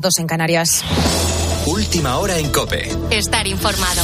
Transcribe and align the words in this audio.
Dos 0.00 0.18
en 0.18 0.26
Canarias. 0.26 0.82
Última 1.66 2.16
hora 2.16 2.38
en 2.38 2.50
Cope. 2.50 2.88
Estar 3.10 3.46
informado. 3.46 4.00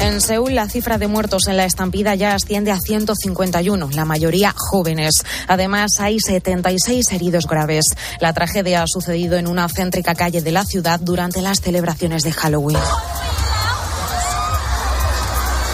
En 0.00 0.22
Seúl, 0.22 0.54
la 0.54 0.66
cifra 0.66 0.96
de 0.96 1.08
muertos 1.08 1.46
en 1.46 1.58
la 1.58 1.66
estampida 1.66 2.14
ya 2.14 2.34
asciende 2.34 2.70
a 2.70 2.78
151, 2.78 3.90
la 3.92 4.06
mayoría 4.06 4.54
jóvenes. 4.56 5.24
Además, 5.46 5.90
hay 5.98 6.18
76 6.18 7.04
heridos 7.12 7.46
graves. 7.46 7.84
La 8.18 8.32
tragedia 8.32 8.82
ha 8.82 8.86
sucedido 8.86 9.36
en 9.36 9.46
una 9.46 9.68
céntrica 9.68 10.14
calle 10.14 10.40
de 10.40 10.52
la 10.52 10.64
ciudad 10.64 10.98
durante 10.98 11.42
las 11.42 11.60
celebraciones 11.60 12.22
de 12.22 12.32
Halloween. 12.32 12.78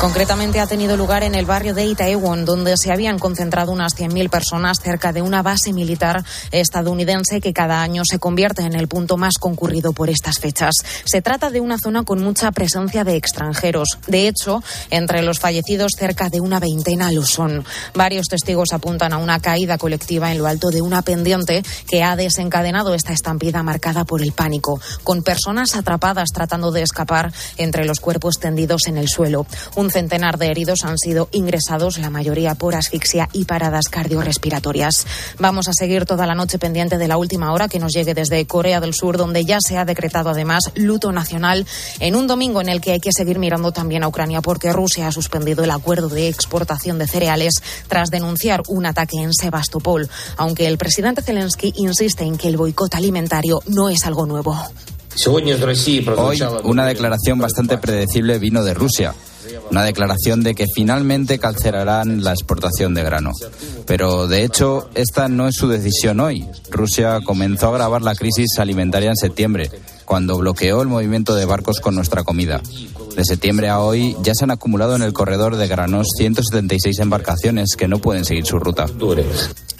Concretamente 0.02 0.58
ha 0.58 0.66
tenido 0.66 0.96
lugar 0.96 1.22
en 1.22 1.36
el 1.36 1.46
barrio 1.46 1.74
de 1.74 1.84
Itaewon, 1.84 2.44
donde 2.44 2.76
se 2.76 2.90
habían 2.90 3.20
concentrado 3.20 3.70
unas 3.70 3.96
100.000 3.96 4.30
personas 4.30 4.80
cerca 4.80 5.12
de 5.12 5.22
una 5.22 5.42
base 5.42 5.72
militar 5.72 6.24
estadounidense 6.50 7.40
que 7.40 7.52
cada 7.52 7.82
año 7.82 8.02
se 8.04 8.18
convierte 8.18 8.62
en 8.62 8.74
el 8.74 8.88
punto 8.88 9.16
más 9.16 9.34
concurrido 9.38 9.92
por 9.92 10.10
estas 10.10 10.40
fechas. 10.40 10.74
Se 11.04 11.22
trata 11.22 11.50
de 11.50 11.60
una 11.60 11.78
zona 11.78 12.02
con 12.02 12.20
mucha 12.20 12.50
presencia 12.50 13.04
de 13.04 13.14
extranjeros. 13.14 13.90
De 14.08 14.26
hecho, 14.26 14.60
entre 14.90 15.22
los 15.22 15.38
fallecidos 15.38 15.92
cerca 15.96 16.28
de 16.30 16.40
una 16.40 16.58
veintena 16.58 17.12
lo 17.12 17.22
son. 17.22 17.64
Varios 17.94 18.26
testigos 18.26 18.72
apuntan 18.72 19.12
a 19.12 19.18
una 19.18 19.38
caída 19.38 19.78
colectiva 19.78 20.32
en 20.32 20.38
lo 20.38 20.48
alto 20.48 20.70
de 20.70 20.82
una 20.82 21.02
pendiente 21.02 21.62
que 21.88 22.02
ha 22.02 22.16
desencadenado 22.16 22.94
esta 22.94 23.12
estampida 23.12 23.62
marcada 23.62 24.04
por 24.04 24.20
el 24.20 24.32
pánico, 24.32 24.80
con 25.04 25.22
personas 25.22 25.76
atrapadas 25.76 26.30
tratando 26.34 26.72
de 26.72 26.82
escapar 26.82 27.32
entre 27.56 27.84
los 27.84 28.00
cuerpos 28.00 28.40
tendidos 28.40 28.88
en 28.88 28.96
el 28.96 29.08
suelo. 29.08 29.46
Un 29.76 29.91
centenar 29.92 30.38
de 30.38 30.46
heridos 30.46 30.84
han 30.84 30.98
sido 30.98 31.28
ingresados, 31.30 31.98
la 31.98 32.10
mayoría 32.10 32.54
por 32.54 32.74
asfixia 32.74 33.28
y 33.32 33.44
paradas 33.44 33.88
cardiorrespiratorias. 33.88 35.06
Vamos 35.38 35.68
a 35.68 35.72
seguir 35.72 36.06
toda 36.06 36.26
la 36.26 36.34
noche 36.34 36.58
pendiente 36.58 36.98
de 36.98 37.08
la 37.08 37.18
última 37.18 37.52
hora 37.52 37.68
que 37.68 37.78
nos 37.78 37.92
llegue 37.92 38.14
desde 38.14 38.46
Corea 38.46 38.80
del 38.80 38.94
Sur, 38.94 39.16
donde 39.16 39.44
ya 39.44 39.58
se 39.60 39.76
ha 39.76 39.84
decretado 39.84 40.30
además 40.30 40.72
luto 40.74 41.12
nacional 41.12 41.66
en 42.00 42.16
un 42.16 42.26
domingo 42.26 42.60
en 42.60 42.68
el 42.68 42.80
que 42.80 42.92
hay 42.92 43.00
que 43.00 43.12
seguir 43.12 43.38
mirando 43.38 43.72
también 43.72 44.02
a 44.02 44.08
Ucrania 44.08 44.40
porque 44.40 44.72
Rusia 44.72 45.08
ha 45.08 45.12
suspendido 45.12 45.62
el 45.62 45.70
acuerdo 45.70 46.08
de 46.08 46.28
exportación 46.28 46.98
de 46.98 47.06
cereales 47.06 47.62
tras 47.86 48.10
denunciar 48.10 48.62
un 48.68 48.86
ataque 48.86 49.18
en 49.18 49.32
Sebastopol, 49.32 50.08
aunque 50.36 50.66
el 50.66 50.78
presidente 50.78 51.22
Zelensky 51.22 51.72
insiste 51.76 52.24
en 52.24 52.38
que 52.38 52.48
el 52.48 52.56
boicot 52.56 52.94
alimentario 52.94 53.60
no 53.66 53.88
es 53.88 54.06
algo 54.06 54.26
nuevo. 54.26 54.56
Hoy, 56.16 56.40
una 56.64 56.86
declaración 56.86 57.38
bastante 57.38 57.78
predecible 57.78 58.38
vino 58.38 58.64
de 58.64 58.74
Rusia 58.74 59.14
una 59.70 59.84
declaración 59.84 60.42
de 60.42 60.54
que 60.54 60.66
finalmente 60.66 61.38
cancelarán 61.38 62.22
la 62.22 62.32
exportación 62.32 62.94
de 62.94 63.02
grano. 63.02 63.32
Pero 63.86 64.26
de 64.26 64.44
hecho, 64.44 64.88
esta 64.94 65.28
no 65.28 65.48
es 65.48 65.56
su 65.56 65.68
decisión 65.68 66.20
hoy. 66.20 66.46
Rusia 66.70 67.20
comenzó 67.24 67.66
a 67.66 67.70
agravar 67.70 68.02
la 68.02 68.14
crisis 68.14 68.58
alimentaria 68.58 69.10
en 69.10 69.16
septiembre, 69.16 69.70
cuando 70.04 70.38
bloqueó 70.38 70.82
el 70.82 70.88
movimiento 70.88 71.34
de 71.34 71.44
barcos 71.44 71.80
con 71.80 71.94
nuestra 71.94 72.22
comida. 72.22 72.60
De 73.16 73.24
septiembre 73.24 73.68
a 73.68 73.80
hoy 73.80 74.16
ya 74.22 74.34
se 74.34 74.44
han 74.44 74.50
acumulado 74.50 74.96
en 74.96 75.02
el 75.02 75.12
corredor 75.12 75.56
de 75.56 75.68
granos 75.68 76.06
176 76.16 76.98
embarcaciones 76.98 77.76
que 77.76 77.88
no 77.88 77.98
pueden 77.98 78.24
seguir 78.24 78.46
su 78.46 78.58
ruta. 78.58 78.86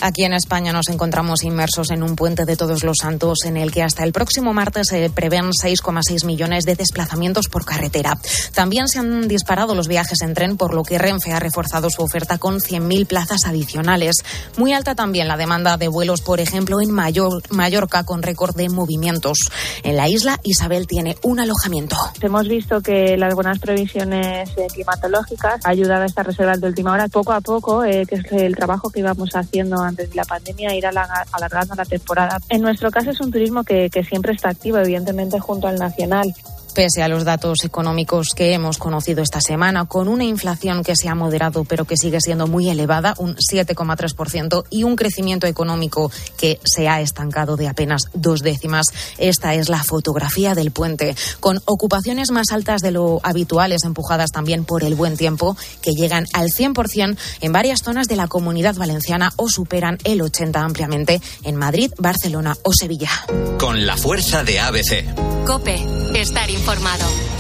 Aquí 0.01 0.25
en 0.25 0.33
España 0.33 0.73
nos 0.73 0.89
encontramos 0.89 1.45
inmersos 1.45 1.93
en 1.93 2.03
un 2.03 2.17
puente 2.17 2.45
de 2.45 2.57
todos 2.57 2.83
los 2.83 2.99
santos 2.99 3.45
en 3.45 3.57
el 3.57 3.71
que 3.71 3.85
hasta 3.85 4.03
el 4.03 4.13
próximo 4.13 4.53
martes 4.53 4.89
se 4.89 5.09
prevén 5.11 5.51
6,6 5.53 6.27
millones 6.27 6.65
de 6.65 6.75
desplazamientos 6.75 7.47
por 7.49 7.65
carretera. 7.65 8.19
También 8.53 8.89
se 8.89 8.99
han 8.99 9.29
disparado 9.29 9.77
los 9.77 9.87
viajes 9.87 10.21
en 10.23 10.35
tren, 10.35 10.57
por 10.57 10.75
lo 10.75 10.83
que 10.83 10.99
Renfe 10.99 11.31
ha 11.31 11.39
reforzado 11.39 11.89
su 11.89 12.03
oferta 12.03 12.39
con 12.39 12.59
100.000 12.59 13.07
plazas 13.07 13.45
adicionales. 13.47 14.17
Muy 14.57 14.73
alta 14.73 14.97
también 14.97 15.29
la 15.29 15.37
demanda 15.37 15.77
de 15.77 15.87
vuelos, 15.87 16.21
por 16.21 16.41
ejemplo, 16.41 16.81
en 16.81 16.91
Mallorca, 16.91 18.03
con 18.05 18.23
récord 18.23 18.57
de 18.57 18.69
movimientos. 18.69 19.39
En 19.85 19.97
la 19.97 20.09
isla, 20.09 20.41
Isabel 20.43 20.89
tiene 20.89 21.17
un 21.23 21.39
alojamiento. 21.39 21.97
Hemos 22.21 22.49
visto 22.49 22.81
que 22.81 23.17
las 23.23 23.35
buenas 23.35 23.59
previsiones 23.61 24.51
eh, 24.57 24.67
climatológicas 24.73 25.65
ayudan 25.65 26.03
a 26.03 26.07
estas 26.07 26.27
reservas 26.27 26.61
de 26.61 26.67
última 26.67 26.93
hora. 26.93 27.07
Poco 27.09 27.33
a 27.33 27.41
poco, 27.41 27.85
eh, 27.85 28.05
que 28.07 28.17
es 28.17 28.33
el 28.33 28.57
trabajo 28.57 28.91
que 28.91 29.01
íbamos 29.01 29.31
haciendo 29.37 29.81
antes 29.81 30.11
de 30.11 30.17
la 30.17 30.25
pandemia, 30.25 30.75
ir 30.75 30.87
alargando 30.87 31.75
la 31.77 31.85
temporada. 31.85 32.39
En 32.49 32.63
nuestro 32.63 32.91
caso 32.91 33.11
es 33.11 33.21
un 33.21 33.31
turismo 33.31 33.63
que, 33.63 33.91
que 33.91 34.03
siempre 34.03 34.33
está 34.33 34.49
activo, 34.51 34.79
evidentemente 34.79 35.39
junto 35.39 35.69
al 35.69 35.79
nacional 35.79 36.35
pese 36.75 37.03
a 37.03 37.09
los 37.09 37.25
datos 37.25 37.65
económicos 37.65 38.29
que 38.35 38.53
hemos 38.53 38.79
conocido 38.79 39.23
esta 39.23 39.41
semana, 39.41 39.85
con 39.87 40.09
una 40.09 40.25
inflación 40.25 40.83
que 40.83 40.97
se 40.97 41.09
ha 41.09 41.15
moderado 41.15 41.65
pero 41.65 41.85
que 41.85 41.97
sigue 41.97 42.21
siendo 42.21 42.47
muy 42.47 42.69
elevada, 42.69 43.15
un 43.19 43.37
7,3%, 43.37 44.65
y 44.71 44.85
un 44.85 44.97
crecimiento 44.97 45.47
económico 45.47 46.11
que 46.37 46.59
se 46.65 46.89
ha 46.89 47.01
estancado 47.01 47.57
de 47.57 47.69
apenas 47.69 48.05
dos 48.15 48.41
décimas. 48.41 48.87
Esta 49.19 49.55
es 49.55 49.69
la 49.69 49.83
fotografía 49.83 50.55
del 50.55 50.71
puente, 50.71 51.15
con 51.41 51.61
ocupaciones 51.65 52.31
más 52.31 52.53
altas 52.53 52.81
de 52.81 52.91
lo 52.91 53.21
habituales, 53.23 53.85
empujadas 53.85 54.31
también 54.31 54.65
por 54.65 54.85
el 54.85 54.95
buen 54.95 55.17
tiempo, 55.17 55.57
que 55.83 55.93
llegan 55.93 56.27
al 56.33 56.49
100% 56.49 57.17
en 57.41 57.53
varias 57.53 57.83
zonas 57.83 58.09
de 58.09 58.17
la 58.17 58.29
comunidad 58.29 58.75
valenciana 58.77 59.33
o 59.37 59.49
superan 59.49 59.99
el 60.05 60.21
80% 60.21 60.57
ampliamente 60.57 61.21
en 61.45 61.57
Madrid, 61.57 61.93
Barcelona 61.99 62.57
o 62.63 62.73
Sevilla. 62.73 63.11
Con 63.59 63.87
la 63.87 63.97
fuerza 63.97 64.45
de 64.45 64.61
ABC. 64.61 65.45
Cope, 65.45 65.85
estar 66.15 66.49
informado. 66.49 66.62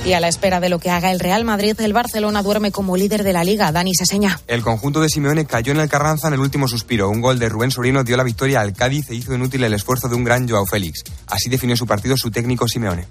Y 0.04 0.14
a 0.14 0.20
la 0.20 0.26
espera 0.26 0.58
de 0.58 0.68
lo 0.68 0.80
que 0.80 0.90
haga 0.90 1.12
el 1.12 1.20
Real 1.20 1.44
Madrid, 1.44 1.80
el 1.80 1.92
Barcelona 1.92 2.42
duerme 2.42 2.72
como 2.72 2.96
líder 2.96 3.22
de 3.22 3.32
la 3.32 3.44
liga. 3.44 3.70
Dani 3.70 3.94
Seseña. 3.94 4.40
El 4.48 4.60
conjunto 4.60 5.00
de 5.00 5.08
Simeone 5.08 5.46
cayó 5.46 5.72
en 5.72 5.78
el 5.78 5.88
Carranza 5.88 6.26
en 6.26 6.34
el 6.34 6.40
último 6.40 6.66
suspiro. 6.66 7.08
Un 7.08 7.20
gol 7.20 7.38
de 7.38 7.48
Rubén 7.48 7.70
Sorino 7.70 8.02
dio 8.02 8.16
la 8.16 8.24
victoria 8.24 8.60
al 8.60 8.72
Cádiz 8.72 9.10
e 9.10 9.14
hizo 9.14 9.32
inútil 9.32 9.62
el 9.62 9.74
esfuerzo 9.74 10.08
de 10.08 10.16
un 10.16 10.24
gran 10.24 10.48
Joao 10.48 10.66
Félix. 10.66 11.04
Así 11.28 11.48
definió 11.48 11.76
su 11.76 11.86
partido 11.86 12.16
su 12.16 12.32
técnico 12.32 12.66
Simeone. 12.66 13.06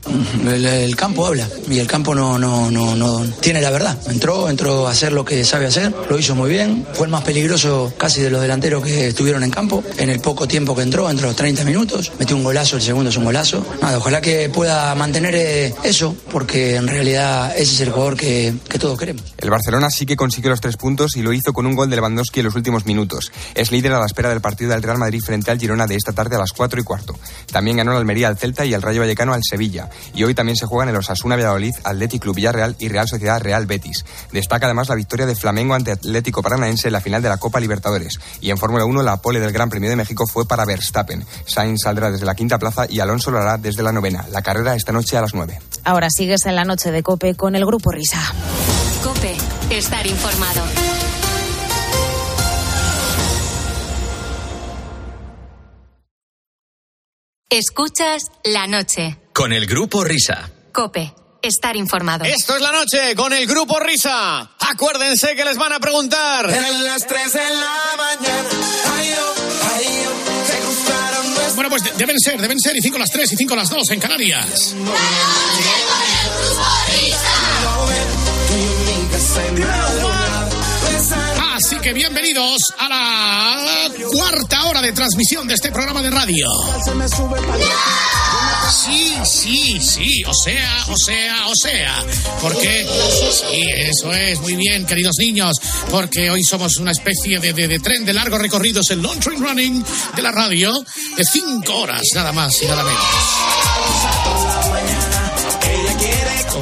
El, 0.46 0.96
campo 0.98 1.26
habla 1.26 1.48
y 1.70 1.80
el 1.80 1.88
campo 1.88 2.14
no, 2.14 2.38
no, 2.38 2.70
no, 2.70 2.96
no 2.96 3.26
tiene 3.40 3.62
la 3.62 3.72
verdad. 3.72 3.98
Entró, 4.10 4.50
entró 4.50 4.88
a 4.88 4.92
hacer 4.92 5.14
lo 5.14 5.24
que 5.24 5.46
sabe 5.46 5.68
hacer, 5.68 5.94
lo 6.10 6.20
hizo 6.20 6.36
muy 6.36 6.50
bien. 6.50 6.86
Fue 6.94 7.06
el 7.06 7.12
más 7.12 7.24
peligroso 7.24 7.94
casi 7.98 8.22
de 8.22 8.30
los 8.30 8.42
delanteros 8.42 8.84
que 8.84 9.08
estuvieron 9.08 9.44
en 9.44 9.52
campo. 9.52 9.82
En 9.98 10.10
el 10.10 10.20
poco 10.20 10.46
tiempo 10.46 10.76
que 10.76 10.82
entró, 10.82 11.10
entró 11.10 11.34
30 11.34 11.64
minutos, 11.64 12.12
metió 12.20 12.36
un 12.36 12.44
golazo, 12.44 12.76
el 12.76 12.82
segundo 12.82 13.10
es 13.10 13.16
un 13.16 13.24
golazo. 13.24 13.66
Nada, 13.82 13.98
ojalá 13.98 14.20
que 14.20 14.50
pueda 14.50 14.94
mantener 14.96 15.36
eh, 15.36 15.74
porque 16.10 16.76
en 16.76 16.88
realidad 16.88 17.54
ese 17.56 17.76
es 17.76 17.82
el 17.82 17.92
jugador 17.92 18.18
que, 18.18 18.54
que 18.68 18.80
todos 18.80 18.98
queremos. 18.98 19.34
El 19.38 19.50
Barcelona 19.50 19.90
sí 19.90 20.06
que 20.06 20.16
consiguió 20.16 20.50
los 20.50 20.62
tres 20.62 20.78
puntos 20.78 21.16
y 21.16 21.22
lo 21.22 21.34
hizo 21.34 21.54
con 21.54 21.66
un 21.66 21.76
gol 21.76 21.90
de 21.90 21.96
Lewandowski 21.96 22.40
en 22.40 22.48
los 22.48 22.56
últimos 22.56 22.86
minutos. 22.86 23.32
Es 23.56 23.72
líder 23.72 23.94
a 23.94 24.00
la 24.00 24.06
espera 24.06 24.30
del 24.30 24.42
partido 24.42 24.72
del 24.72 24.84
Real 24.84 24.98
Madrid 24.98 25.22
frente 25.24 25.52
al 25.52 25.60
Girona 25.60 25.88
de 25.88 25.96
esta 25.96 26.14
tarde 26.14 26.36
a 26.36 26.40
las 26.40 26.52
4 26.52 26.80
y 26.80 26.84
cuarto. 26.84 27.18
También 27.52 27.78
ganó 27.78 27.92
el 27.92 27.98
Almería 27.98 28.28
al 28.28 28.38
Celta 28.38 28.66
y 28.66 28.74
el 28.74 28.82
Rayo 28.82 29.02
Vallecano 29.02 29.34
al 29.34 29.42
Sevilla. 29.44 29.90
Y 30.14 30.24
hoy 30.24 30.34
también 30.34 30.56
se 30.56 30.66
juegan 30.66 30.90
el 30.90 30.96
Osasuna 30.96 31.36
Valladolid, 31.36 31.74
Athletic 31.84 32.22
Club 32.22 32.36
Villarreal 32.36 32.76
y 32.80 32.90
Real 32.90 33.08
Sociedad 33.08 33.40
Real 33.40 33.66
Betis. 33.66 34.04
Destaca 34.32 34.66
además 34.66 34.90
la 34.90 34.96
victoria 34.96 35.26
de 35.26 35.36
Flamengo 35.36 35.74
ante 35.74 35.92
Atlético 35.92 36.42
Paranaense 36.42 36.88
en 36.88 36.94
la 36.94 37.02
final 37.02 37.22
de 37.22 37.30
la 37.30 37.38
Copa 37.38 37.60
Libertadores. 37.60 38.20
Y 38.40 38.50
en 38.50 38.58
Fórmula 38.58 38.86
1 38.86 39.04
la 39.04 39.22
pole 39.22 39.40
del 39.40 39.52
Gran 39.52 39.70
Premio 39.70 39.90
de 39.90 39.96
México 39.96 40.26
fue 40.28 40.46
para 40.46 40.66
Verstappen. 40.66 41.26
Sainz 41.46 41.82
saldrá 41.84 42.12
desde 42.12 42.26
la 42.26 42.36
quinta 42.36 42.58
plaza 42.58 42.86
y 42.90 43.00
Alonso 43.00 43.32
lo 43.32 43.40
hará 43.40 43.58
desde 43.58 43.84
la 43.84 43.92
novena. 43.92 44.26
La 44.32 44.42
carrera 44.42 44.76
esta 44.76 44.92
noche 44.92 45.18
a 45.18 45.22
las 45.22 45.34
9. 45.34 45.60
Ahora 45.84 46.08
sigues 46.10 46.46
en 46.46 46.56
la 46.56 46.64
noche 46.64 46.92
de 46.92 47.04
Cope 47.04 47.36
con 47.36 47.56
el 47.56 47.66
grupo 47.66 47.92
Risa. 47.92 48.22
Cope, 49.04 49.36
estar 49.70 50.06
informado. 50.06 50.62
Escuchas 57.50 58.32
la 58.44 58.68
noche. 58.68 59.18
Con 59.34 59.52
el 59.52 59.66
grupo 59.66 60.04
Risa. 60.04 60.50
Cope, 60.72 61.14
estar 61.42 61.76
informado. 61.76 62.24
Esto 62.24 62.56
es 62.56 62.62
la 62.62 62.72
noche 62.72 63.14
con 63.16 63.34
el 63.34 63.46
grupo 63.46 63.80
Risa. 63.80 64.52
Acuérdense 64.58 65.36
que 65.36 65.44
les 65.44 65.58
van 65.58 65.74
a 65.74 65.80
preguntar. 65.80 66.50
En 66.50 66.84
las 66.86 67.06
3 67.06 67.34
de 67.34 67.40
la 67.40 67.78
mañana. 67.98 68.50
Ay, 68.96 69.14
oh, 69.20 69.34
ay, 69.76 70.06
oh, 70.08 70.11
pues 71.72 71.84
de- 71.84 71.94
deben 71.98 72.20
ser, 72.20 72.40
deben 72.42 72.60
ser 72.60 72.76
y 72.76 72.82
5 72.82 72.98
las 72.98 73.10
3 73.10 73.32
y 73.32 73.36
5 73.38 73.56
las 73.56 73.70
2 73.70 73.90
en 73.92 74.00
Canarias. 74.02 74.76
Que 81.82 81.94
bienvenidos 81.94 82.74
a 82.78 82.88
la 82.88 83.90
cuarta 84.12 84.66
hora 84.66 84.82
de 84.82 84.92
transmisión 84.92 85.48
de 85.48 85.56
este 85.56 85.72
programa 85.72 86.02
de 86.02 86.12
radio. 86.12 86.48
Sí, 88.72 89.16
sí, 89.26 89.80
sí, 89.82 90.24
o 90.26 90.34
sea, 90.34 90.86
o 90.90 90.96
sea, 90.96 91.48
o 91.48 91.56
sea, 91.56 92.06
porque 92.42 92.86
sí, 93.32 93.64
eso 93.76 94.14
es, 94.14 94.40
muy 94.42 94.56
bien, 94.56 94.86
queridos 94.86 95.16
niños, 95.20 95.58
porque 95.90 96.30
hoy 96.30 96.44
somos 96.44 96.78
una 96.78 96.92
especie 96.92 97.40
de, 97.40 97.54
de- 97.54 97.80
tren 97.80 98.06
de 98.06 98.14
largo 98.14 98.38
recorrido, 98.38 98.82
es 98.82 98.90
el 98.92 99.02
long 99.02 99.20
train 99.20 99.42
running 99.44 99.84
de 100.16 100.22
la 100.22 100.32
radio, 100.32 100.72
de 101.18 101.24
cinco 101.26 101.80
horas, 101.80 102.04
nada 102.14 102.32
más 102.32 102.62
y 102.62 102.66
nada 102.68 102.84
menos. 102.84 103.00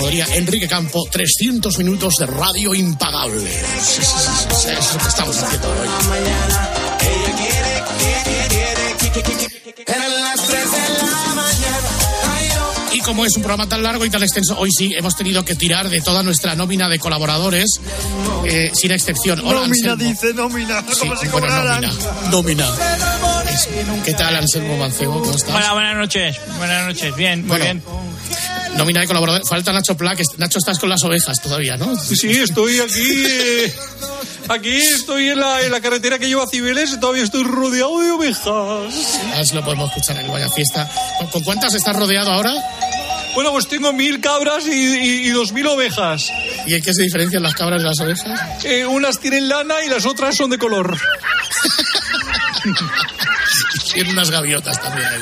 Enrique 0.10 0.68
Campo, 0.68 1.08
300 1.12 1.78
minutos 1.78 2.16
de 2.20 2.26
radio 2.26 2.74
impagable. 2.74 3.48
Sí, 3.48 4.02
sí, 4.02 4.02
sí, 4.02 4.04
sí, 4.04 4.56
sí, 4.56 4.70
es 4.72 4.94
lo 4.94 5.00
que 5.00 5.08
estamos 5.08 5.38
haciendo 5.38 5.70
hoy. 5.70 5.88
Eran 9.86 10.22
las 10.22 10.48
3 10.48 10.72
de 10.72 10.78
la 10.78 11.34
mañana. 11.36 11.90
Ay. 12.92 12.98
Y 12.98 13.00
como 13.02 13.24
es 13.26 13.36
un 13.36 13.44
programa 13.44 13.70
tan 13.70 13.84
largo 13.84 14.04
y 14.04 14.10
tan 14.10 14.24
extenso, 14.24 14.58
hoy 14.58 14.72
sí 14.72 14.94
hemos 14.98 15.16
tenido 15.16 15.46
que 15.46 15.54
tirar 15.56 15.90
de 15.90 16.02
toda 16.02 16.24
nuestra 16.24 16.56
nómina 16.56 16.90
de 16.90 16.98
colaboradores, 16.98 17.80
eh, 18.46 18.72
sin 18.74 18.92
excepción. 18.92 19.40
Hola, 19.42 19.62
Nómina, 19.62 19.92
Anselmo. 19.94 20.12
dice, 20.12 20.34
nómina. 20.34 20.82
Sí, 20.92 21.00
Como 21.02 21.16
si 21.18 21.28
bueno, 21.28 21.48
cobraran. 21.48 21.82
nómina. 22.32 22.66
Nómina. 22.66 22.68
¿Qué 24.06 24.14
tal, 24.16 24.36
Anselmo 24.36 24.76
Mancebo? 24.78 25.20
¿Cómo 25.22 25.36
estás? 25.36 25.54
Hola, 25.56 25.74
buenas 25.74 25.96
noches. 25.98 26.38
Buenas 26.58 26.88
noches. 26.88 27.16
Bien, 27.16 27.42
muy 27.42 27.48
Bueno, 27.50 27.64
bien. 27.66 27.84
Nómina 28.75 29.01
de 29.01 29.07
colaboradores. 29.07 29.48
Falta 29.50 29.74
Nacho 29.74 29.95
Pla, 29.98 30.16
que 30.16 30.24
Nacho 30.38 30.60
estás 30.60 30.80
con 30.80 30.89
las 30.89 31.04
ovejas 31.04 31.42
todavía, 31.42 31.75
¿no? 31.77 31.95
Sí, 31.98 32.30
estoy 32.39 32.80
aquí. 32.80 33.24
eh, 33.25 33.74
aquí 34.48 34.77
estoy 34.77 35.30
en 35.30 35.39
la, 35.39 35.62
en 35.62 35.71
la 35.71 35.81
carretera 35.81 36.18
que 36.19 36.27
lleva 36.27 36.44
a 36.44 36.48
Cibeles 36.48 36.94
y 36.94 37.00
todavía 37.00 37.24
estoy 37.24 37.44
rodeado 37.44 38.00
de 38.00 38.12
ovejas. 38.12 38.48
A 39.33 39.38
ver 39.38 39.45
si 39.48 39.56
lo 39.56 39.63
podemos 39.63 39.89
escuchar 39.89 40.18
en 40.18 40.25
el 40.25 40.31
Vaya 40.31 40.50
Fiesta. 40.50 40.89
¿Con, 41.18 41.27
con 41.27 41.44
cuántas 41.44 41.74
estás 41.74 41.95
rodeado 41.95 42.31
ahora? 42.31 42.54
Bueno, 43.36 43.51
pues 43.51 43.68
tengo 43.68 43.94
mil 43.94 44.19
cabras 44.21 44.66
y, 44.66 44.72
y- 44.72 45.27
y 45.27 45.30
dos 45.30 45.51
mil 45.51 45.68
ovejas. 45.68 46.31
¿Y 46.65 46.74
en 46.75 46.81
qué 46.81 46.94
se 46.94 47.04
diferencian 47.04 47.44
las 47.44 47.54
cabras 47.54 47.81
de 47.81 47.88
las 47.88 48.00
ovejas? 48.00 48.65
Eh, 48.65 48.86
unas 48.86 49.19
tienen 49.19 49.48
lana 49.50 49.75
y 49.86 49.89
las 49.89 50.06
otras 50.06 50.36
son 50.36 50.50
de 50.50 50.57
color. 50.57 50.98
Tiene 53.94 54.12
unas 54.12 54.30
gaviotas 54.30 54.80
también 54.81 55.07
ahí. 55.07 55.22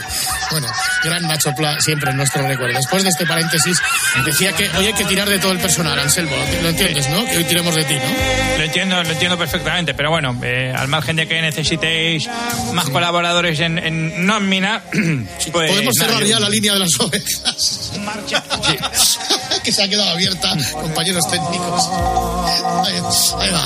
Bueno, 0.52 0.68
gran 1.08 1.24
Nacho 1.24 1.54
Pla, 1.56 1.80
siempre 1.80 2.12
en 2.12 2.18
nuestro 2.18 2.48
recuerdo. 2.48 2.76
Después 2.78 3.04
de 3.04 3.10
este 3.10 3.26
paréntesis, 3.26 3.78
decía 4.26 4.52
que 4.54 4.70
hoy 4.78 4.86
hay 4.88 4.94
que 4.94 5.06
tirar 5.06 5.28
de 5.30 5.40
todo 5.40 5.52
el 5.52 5.60
personal, 5.60 5.98
Anselmo. 6.00 6.36
Lo 6.62 6.70
entiendes, 6.70 7.10
¿no? 7.10 7.26
Que 7.26 7.38
hoy 7.38 7.44
tiremos 7.46 7.74
de 7.76 7.84
ti, 7.86 7.96
¿no? 7.96 8.58
Lo 8.58 8.64
entiendo, 8.64 9.04
lo 9.04 9.10
entiendo 9.10 9.38
perfectamente, 9.38 9.94
pero 9.94 10.10
bueno, 10.12 10.38
eh, 10.44 10.74
al 10.76 10.88
margen 10.88 11.16
de 11.16 11.28
que 11.28 11.42
necesitéis 11.42 12.28
más 12.74 12.90
colaboradores 12.90 13.60
en, 13.60 13.78
en 13.80 14.26
nómina, 14.26 14.82
pues 15.52 15.70
Podemos 15.72 15.96
cerrar 15.98 16.22
yo- 16.22 16.28
ya 16.28 16.40
la 16.40 16.50
línea 16.50 16.74
de 16.74 16.80
las 16.80 17.00
ovejas. 17.00 17.92
que 19.64 19.72
se 19.72 19.84
ha 19.84 19.88
quedado 19.90 20.10
abierta, 20.12 20.54
compañeros 20.72 21.24
técnicos. 21.30 21.90
Ahí, 22.86 22.96
ahí 23.42 23.52
va. 23.52 23.66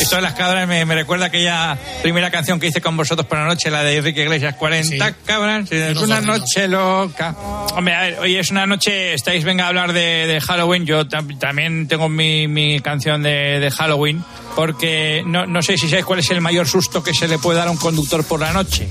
Esto 0.00 0.16
de 0.16 0.22
las 0.22 0.34
cabras 0.34 0.66
me, 0.66 0.84
me 0.84 0.94
recuerda 0.94 1.26
aquella 1.26 1.76
primera 2.02 2.30
canción 2.30 2.58
que 2.58 2.66
hice 2.68 2.80
con 2.80 2.96
vosotros 2.96 3.26
por 3.26 3.38
la 3.38 3.44
noche, 3.46 3.70
la 3.70 3.82
de 3.82 3.96
Enrique 3.96 4.22
Iglesias, 4.22 4.54
40 4.54 4.88
Sí. 5.08 5.14
cabras, 5.24 5.70
Los 5.70 6.02
una. 6.04 6.20
Noche 6.28 6.68
loca. 6.68 7.34
Hombre, 7.74 7.94
a 7.94 8.00
ver, 8.02 8.18
hoy 8.20 8.36
es 8.36 8.50
una 8.50 8.66
noche, 8.66 9.14
estáis, 9.14 9.44
venga 9.44 9.64
a 9.64 9.68
hablar 9.68 9.92
de, 9.92 10.26
de 10.26 10.40
Halloween, 10.40 10.84
yo 10.86 11.04
tam- 11.06 11.38
también 11.38 11.88
tengo 11.88 12.08
mi, 12.08 12.46
mi 12.48 12.80
canción 12.80 13.22
de, 13.22 13.58
de 13.60 13.70
Halloween, 13.70 14.22
porque 14.56 15.22
no, 15.26 15.46
no 15.46 15.62
sé 15.62 15.76
si 15.78 15.88
sabéis 15.88 16.04
cuál 16.06 16.18
es 16.20 16.30
el 16.30 16.40
mayor 16.40 16.66
susto 16.68 17.02
que 17.02 17.12
se 17.14 17.28
le 17.28 17.38
puede 17.38 17.58
dar 17.58 17.68
a 17.68 17.70
un 17.70 17.76
conductor 17.76 18.24
por 18.24 18.40
la 18.40 18.52
noche. 18.52 18.88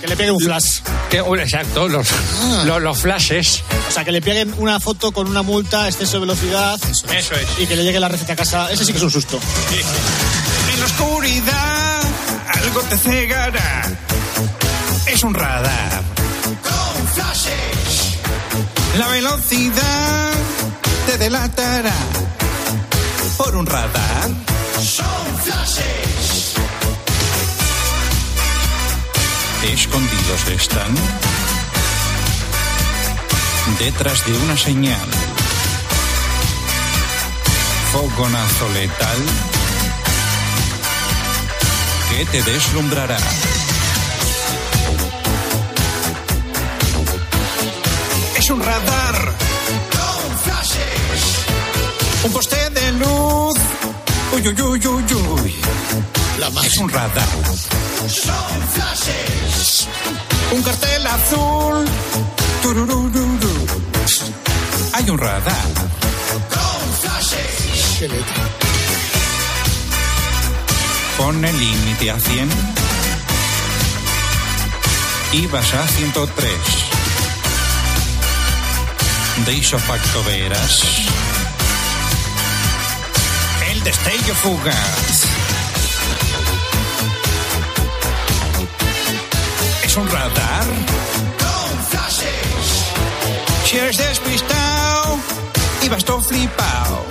Que 0.00 0.08
le 0.08 0.16
pegue 0.16 0.30
un 0.30 0.40
flash. 0.40 0.80
Que, 1.10 1.18
exacto, 1.18 1.88
los, 1.88 2.08
Ah. 2.12 2.62
los, 2.66 2.82
los 2.82 2.98
flashes. 2.98 3.62
O 3.88 3.92
sea, 3.92 4.04
que 4.04 4.12
le 4.12 4.20
peguen 4.20 4.52
una 4.58 4.78
foto 4.80 5.12
con 5.12 5.26
una 5.28 5.42
multa, 5.42 5.88
exceso 5.88 6.14
de 6.14 6.20
velocidad 6.20 6.78
Eso 7.16 7.34
es. 7.34 7.46
y 7.58 7.66
que 7.66 7.76
le 7.76 7.84
llegue 7.84 7.98
la 8.00 8.08
receta 8.08 8.34
a 8.34 8.36
casa. 8.36 8.70
Ese 8.70 8.84
sí 8.84 8.92
que 8.92 8.98
es 8.98 9.04
un 9.04 9.10
susto. 9.10 9.38
En 10.72 10.80
la 10.80 10.86
oscuridad 10.86 12.00
algo 12.62 12.80
te 12.82 12.96
cegará. 12.98 13.82
Es 15.06 15.22
un 15.22 15.32
radar. 15.34 16.02
La 18.98 19.08
velocidad 19.08 20.32
te 21.06 21.18
delatará. 21.18 21.92
Por 23.36 23.54
un 23.56 23.66
radar. 23.66 24.30
Son 24.82 25.38
flashes. 25.42 26.54
Escondidos 29.64 30.48
están 30.48 30.94
detrás 33.78 34.24
de 34.24 34.32
una 34.32 34.56
señal. 34.56 35.08
Fogonazo 37.92 38.68
letal 38.72 39.18
que 42.10 42.24
te 42.26 42.42
deslumbrará. 42.50 43.18
Es 48.46 48.50
un 48.52 48.62
radar. 48.62 49.34
Con 49.90 50.38
flashes. 50.38 51.46
Un 52.22 52.32
poste 52.32 52.70
de 52.70 52.92
luz. 52.92 53.56
Uy, 54.34 54.48
uy, 54.48 54.62
uy, 54.62 54.86
uy, 54.86 55.14
uy. 55.14 55.54
La 56.38 56.48
más. 56.50 56.64
Es 56.64 56.78
un 56.78 56.88
radar. 56.88 57.26
Son 58.06 58.68
flashes. 58.72 59.88
Un 60.52 60.62
cartel 60.62 61.06
azul. 61.08 61.86
Tururururu. 62.62 63.66
Hay 64.92 65.10
un 65.10 65.18
radar. 65.18 65.66
Con 66.48 66.92
flashes. 67.00 67.96
Qué 67.98 68.06
letra. 68.06 68.44
Pone 71.18 71.52
límite 71.52 72.12
a 72.12 72.20
100 72.20 72.48
y 75.32 75.46
vas 75.48 75.74
a 75.74 75.88
103. 75.88 76.95
De 79.44 79.54
isofacto 79.54 80.24
verás 80.24 80.82
el 83.76 83.84
destello 83.84 84.34
fugaz. 84.34 85.24
Es 89.84 89.96
un 89.96 90.08
radar. 90.08 90.64
Con 91.38 91.86
flashes. 91.90 92.66
Si 93.64 93.76
eres 93.76 93.98
despistado 93.98 95.18
y 95.82 95.88
vas 95.88 96.04
todo 96.04 96.20
flipado. 96.22 97.04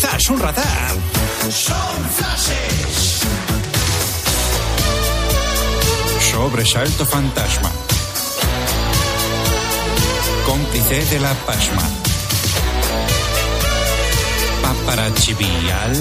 Zas, 0.00 0.28
un 0.30 0.40
radar. 0.40 0.94
Son 1.50 2.10
flashes. 2.16 3.20
Sobresalto 6.30 7.06
fantasma. 7.06 7.81
Cómplice 10.46 11.04
de 11.04 11.20
la 11.20 11.32
pasma. 11.46 11.82
Paparazzi 14.62 15.34
vial. 15.34 15.94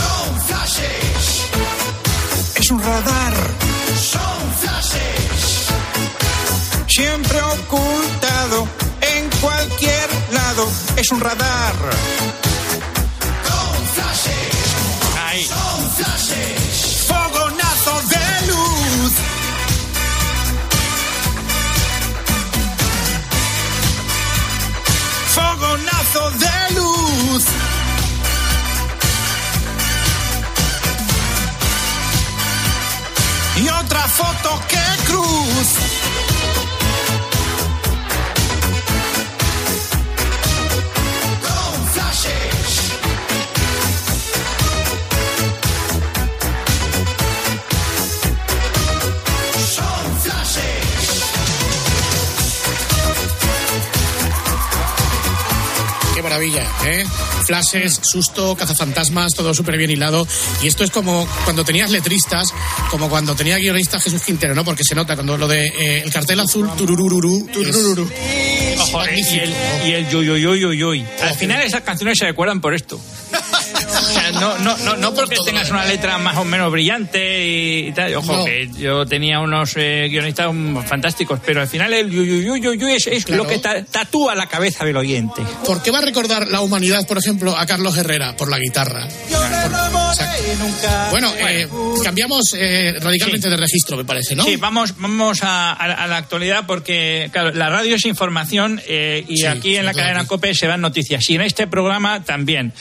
Con 0.00 0.40
flashes. 0.42 1.46
Es 2.56 2.70
un 2.70 2.82
radar. 2.82 3.34
Son 4.12 4.40
flashes. 4.60 5.66
Siempre 6.88 7.40
ocultado 7.42 8.68
en 9.00 9.30
cualquier 9.40 10.08
lado. 10.32 10.68
Es 10.96 11.10
un 11.10 11.20
radar. 11.20 12.45
Foto 34.08 34.60
que 34.68 35.04
cruz. 35.06 35.95
Maravilla, 56.46 56.66
¿eh? 56.84 57.04
Flashes, 57.44 58.00
susto, 58.02 58.56
cazafantasmas, 58.56 59.32
todo 59.34 59.54
súper 59.54 59.76
bien 59.76 59.90
hilado. 59.90 60.26
Y 60.62 60.68
esto 60.68 60.84
es 60.84 60.90
como 60.90 61.26
cuando 61.44 61.64
tenías 61.64 61.90
letristas, 61.90 62.48
como 62.90 63.08
cuando 63.08 63.34
tenía 63.34 63.58
guionista 63.58 64.00
Jesús 64.00 64.22
Quintero, 64.22 64.54
¿no? 64.54 64.64
Porque 64.64 64.82
se 64.84 64.94
nota 64.94 65.14
cuando 65.14 65.36
lo 65.36 65.48
de 65.48 65.66
eh, 65.66 66.02
el 66.04 66.12
cartel 66.12 66.40
azul, 66.40 66.70
tururururu, 66.76 67.48
turururu. 67.52 68.10
Ojo, 68.80 69.04
eh, 69.04 69.20
y 69.20 69.38
el, 69.38 69.54
y 69.86 69.92
el 69.92 70.08
yuy. 70.08 71.06
Al 71.22 71.34
final 71.34 71.62
esas 71.62 71.82
canciones 71.82 72.18
se 72.18 72.26
recuerdan 72.26 72.60
por 72.60 72.74
esto. 72.74 73.00
O 74.06 74.12
sea, 74.12 74.30
no, 74.32 74.58
no, 74.58 74.76
no, 74.78 74.96
no 74.96 75.14
porque 75.14 75.36
tengas 75.44 75.70
una 75.70 75.84
letra 75.84 76.18
más 76.18 76.36
o 76.36 76.44
menos 76.44 76.70
brillante 76.70 77.46
y 77.46 77.92
tal. 77.92 78.14
Ojo, 78.16 78.36
No. 78.36 78.44
que 78.44 78.68
yo 78.78 79.04
tenía 79.06 79.40
unos 79.40 79.72
eh, 79.76 80.06
guionistas 80.10 80.50
fantásticos, 80.86 81.40
pero 81.44 81.60
al 81.60 81.68
final 81.68 81.92
el 81.92 82.10
yu, 82.10 82.54
es, 82.88 83.06
es 83.06 83.24
Claro. 83.24 83.44
lo 83.44 83.48
que 83.48 83.58
ta- 83.58 83.84
tatúa 83.84 84.34
la 84.34 84.46
cabeza 84.48 84.84
del 84.84 84.96
oyente. 84.96 85.42
¿Por 85.64 85.82
qué 85.82 85.90
va 85.90 85.98
a 85.98 86.02
recordar 86.02 86.48
la 86.48 86.60
humanidad, 86.60 87.06
por 87.06 87.18
ejemplo, 87.18 87.56
a 87.56 87.66
Carlos 87.66 87.96
Herrera 87.96 88.36
por 88.36 88.48
la 88.50 88.58
guitarra? 88.58 89.08
Bueno, 91.10 91.32
eh, 91.38 91.68
cambiamos 92.04 92.54
eh, 92.56 92.94
radicalmente 93.00 93.48
de 93.48 93.56
registro, 93.56 93.96
me 93.96 94.04
parece, 94.04 94.34
¿no? 94.34 94.44
Sí, 94.44 94.56
vamos, 94.56 94.94
vamos 94.98 95.42
a, 95.42 95.72
a- 95.72 96.04
a 96.04 96.06
la 96.06 96.16
actualidad 96.16 96.64
porque, 96.66 97.28
claro, 97.32 97.52
la 97.52 97.68
radio 97.70 97.96
es 97.96 98.04
información 98.06 98.80
eh, 98.86 99.24
y 99.28 99.38
Sí, 99.38 99.46
aquí 99.46 99.76
en 99.76 99.84
la 99.86 99.94
cadena 99.94 100.26
COPE 100.26 100.54
se 100.54 100.66
dan 100.66 100.80
noticias. 100.80 101.28
Y 101.30 101.34
en 101.36 101.42
este 101.42 101.66
programa 101.66 102.22
también. 102.24 102.72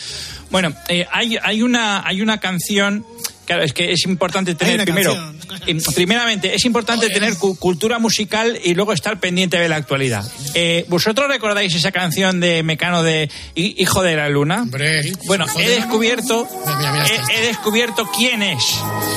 Bueno, 0.50 0.74
eh, 0.88 1.06
hay, 1.12 1.38
hay, 1.42 1.62
una, 1.62 2.06
hay 2.08 2.22
una 2.22 2.40
canción. 2.40 3.06
Claro, 3.46 3.62
es 3.62 3.74
que 3.74 3.92
es 3.92 4.06
importante 4.06 4.56
tener 4.56 4.82
primero. 4.86 5.14
canción. 5.14 5.60
eh, 5.68 5.78
Primeramente, 5.94 6.56
es 6.56 6.66
importante 6.66 7.10
tener 7.10 7.38
cu- 7.38 7.56
cultura 7.58 8.00
musical 8.00 8.60
y 8.64 8.74
luego 8.74 8.92
estar 8.92 9.20
pendiente 9.20 9.58
de 9.60 9.70
la 9.70 9.76
actualidad. 9.76 10.26
Eh, 10.56 10.86
¿Vosotros 10.88 11.28
recordáis 11.28 11.76
esa 11.76 11.92
canción 11.92 12.40
de 12.40 12.64
Mecano 12.64 13.04
de 13.04 13.30
Hi- 13.54 13.76
Hijo 13.78 14.02
de 14.02 14.16
la 14.16 14.30
Luna? 14.30 14.64
Hombre, 14.64 15.12
Bueno, 15.28 15.46
he 15.60 15.70
de 15.70 15.76
descubierto, 15.76 16.48
Mira, 16.66 16.78
mira, 16.80 16.92
mira, 16.94 17.06
he, 17.06 17.16
está- 17.16 17.34
he 17.34 17.42
descubierto 17.46 18.10
quién 18.18 18.42
es 18.42 18.64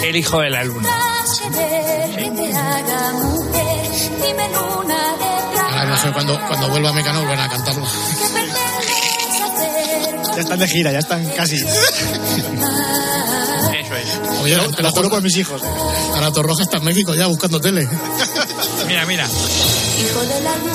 el 0.04 0.14
Hijo 0.16 0.40
de 0.40 0.50
la 0.50 0.62
Luna. 0.64 0.88
Imagino 5.85 6.12
cuando, 6.12 6.38
cuando 6.49 6.68
vuelva 6.68 6.90
a 6.90 6.92
Mecano 6.92 7.25
van 7.25 7.38
a 7.40 7.49
cantarlo. 7.49 7.87
Ya 10.38 10.42
están 10.42 10.59
de 10.61 10.68
gira, 10.68 10.92
ya 10.92 11.00
están 11.00 11.28
casi. 11.30 11.57
Eso 11.57 11.66
es. 13.97 14.09
Oye, 14.40 14.57
Te 14.76 14.85
lo 14.85 14.92
juro 14.92 15.11
por 15.11 15.21
mis 15.21 15.37
hijos. 15.37 15.61
Ana 16.14 16.30
Torroja 16.30 16.62
está 16.62 16.76
en 16.76 16.85
México 16.85 17.12
ya 17.12 17.26
buscando 17.26 17.61
tele. 17.61 17.88
Mira, 18.87 19.04
mira. 19.07 19.26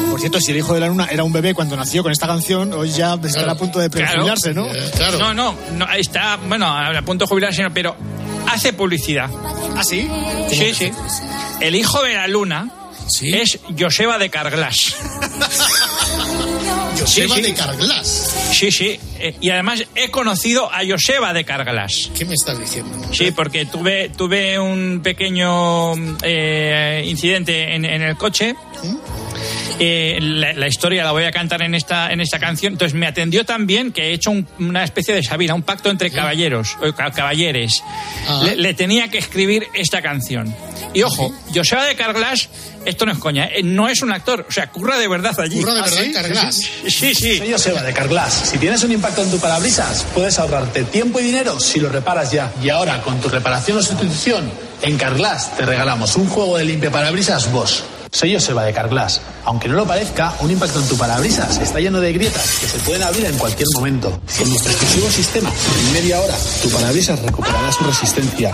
Por 0.10 0.20
cierto, 0.20 0.42
si 0.42 0.52
el 0.52 0.58
hijo 0.58 0.74
de 0.74 0.82
la 0.82 0.88
luna 0.88 1.08
era 1.10 1.24
un 1.24 1.32
bebé 1.32 1.54
cuando 1.54 1.78
nació 1.78 2.04
con 2.04 2.12
esta 2.12 2.28
canción, 2.28 2.74
hoy 2.74 2.92
ya 2.92 3.18
estará 3.24 3.54
a 3.54 3.56
punto 3.56 3.80
de 3.80 3.90
prejubilarse, 3.90 4.54
¿no? 4.54 4.66
Eh, 4.66 4.92
claro. 4.98 5.18
No, 5.18 5.34
no, 5.34 5.56
no, 5.78 5.90
está, 5.94 6.36
bueno, 6.46 6.68
a 6.68 7.02
punto 7.04 7.24
de 7.24 7.30
jubilarse, 7.30 7.64
pero 7.74 7.96
hace 8.52 8.74
publicidad. 8.74 9.30
¿Ah, 9.78 9.84
sí? 9.86 10.10
Sí, 10.50 10.74
sí. 10.76 10.92
El 11.62 11.76
hijo 11.76 12.04
de 12.04 12.16
la 12.16 12.28
luna 12.28 12.70
Sí. 13.08 13.30
es 13.34 13.60
Joseba 13.80 14.18
de 14.18 14.30
Carglass. 14.30 14.76
Joseba 17.00 17.36
sí, 17.36 17.42
sí. 17.44 17.50
de 17.50 17.54
Carglass. 17.54 18.23
Sí, 18.54 18.72
sí. 18.72 19.00
Eh, 19.20 19.36
Y 19.42 19.50
además 19.50 19.84
he 19.96 20.10
conocido 20.12 20.72
a 20.72 20.82
Joseba 20.88 21.34
de 21.34 21.44
Carglass. 21.44 22.12
¿Qué 22.18 22.24
me 22.26 22.34
estás 22.36 22.60
diciendo? 22.60 22.96
Sí, 23.12 23.32
porque 23.32 23.66
tuve, 23.66 24.10
tuve 24.10 24.60
un 24.60 25.02
pequeño 25.04 25.94
eh, 26.24 27.04
incidente 27.08 27.74
en, 27.76 27.84
en 27.86 28.02
el 28.02 28.16
coche. 28.16 28.56
Eh, 29.80 30.20
la, 30.22 30.54
la 30.54 30.68
historia 30.68 31.04
la 31.04 31.12
voy 31.12 31.24
a 31.24 31.32
cantar 31.32 31.62
en 31.64 31.74
esta, 31.76 32.12
en 32.14 32.22
esta 32.22 32.40
canción. 32.40 32.74
Entonces 32.74 32.94
me 32.98 33.08
atendió 33.08 33.44
también 33.44 33.92
que 33.92 34.10
he 34.10 34.14
hecho 34.14 34.30
un- 34.32 34.48
una 34.60 34.84
especie 34.84 35.14
de 35.16 35.24
Sabina, 35.24 35.56
un 35.56 35.64
pacto 35.64 35.90
entre 35.90 36.12
caballeros, 36.12 36.78
o 36.82 36.94
ca- 36.94 37.12
caballeres. 37.12 37.84
Ah. 38.28 38.42
Le, 38.46 38.56
le 38.56 38.74
tenía 38.74 39.10
que 39.10 39.18
escribir 39.18 39.68
esta 39.74 40.02
canción. 40.02 40.56
Y 40.94 41.02
ojo, 41.02 41.34
Joseba 41.54 41.86
de 41.86 41.96
Carglass, 41.96 42.50
esto 42.86 43.06
no 43.06 43.12
es 43.12 43.18
coña, 43.18 43.46
eh, 43.46 43.62
no 43.64 43.88
es 43.88 44.02
un 44.02 44.12
actor, 44.12 44.46
o 44.48 44.52
sea, 44.52 44.70
curra 44.70 44.98
de 44.98 45.08
verdad 45.08 45.40
allí. 45.40 45.60
Curra 45.60 45.74
de 45.74 45.80
¿Ah, 45.82 45.84
verdad 45.84 45.98
sí? 46.00 46.06
en 46.06 46.14
Carglass. 46.14 46.56
Sí, 46.88 47.16
sí. 47.16 47.38
Soy 47.38 47.52
Joseba 47.52 47.82
de 47.82 47.94
Carglass. 47.94 48.50
Si 48.52 48.58
tienes 48.58 48.84
un 48.84 48.92
impacto 48.92 49.22
en 49.24 49.32
tu 49.32 49.40
parabrisas, 49.40 50.06
puedes 50.14 50.38
ahorrarte 50.40 50.84
tiempo 50.84 51.20
y 51.20 51.24
dinero 51.24 51.60
si 51.60 51.80
lo 51.80 51.90
reparas 51.90 52.32
ya. 52.32 52.52
Y 52.62 52.70
ahora, 52.70 53.02
con 53.02 53.20
tu 53.20 53.30
reparación 53.30 53.78
o 53.78 53.82
sustitución, 53.82 54.50
en 54.82 54.98
Carglass 54.98 55.56
te 55.56 55.66
regalamos 55.66 56.16
un 56.16 56.28
juego 56.28 56.58
de 56.58 56.66
limpia 56.66 56.92
parabrisas 56.92 57.52
Bosch. 57.52 57.82
Soy 58.14 58.32
Joseba 58.32 58.64
de 58.64 58.74
Carglass. 58.74 59.22
Aunque 59.44 59.68
no 59.68 59.74
lo 59.74 59.88
parezca, 59.88 60.36
un 60.42 60.52
impacto 60.52 60.80
en 60.80 60.88
tu 60.88 60.96
parabrisas 60.96 61.58
está 61.58 61.80
lleno 61.80 62.00
de 62.00 62.14
grietas 62.14 62.60
que 62.60 62.68
se 62.68 62.78
pueden 62.80 63.02
abrir 63.02 63.26
en 63.26 63.36
cualquier 63.40 63.68
momento. 63.74 64.12
Con 64.38 64.50
nuestro 64.50 64.72
exclusivo 64.72 65.10
sistema, 65.10 65.50
en 65.50 65.94
media 65.94 66.22
hora, 66.22 66.36
tu 66.62 66.70
parabrisas 66.70 67.20
recuperará 67.24 67.72
su 67.72 67.84
resistencia. 67.84 68.52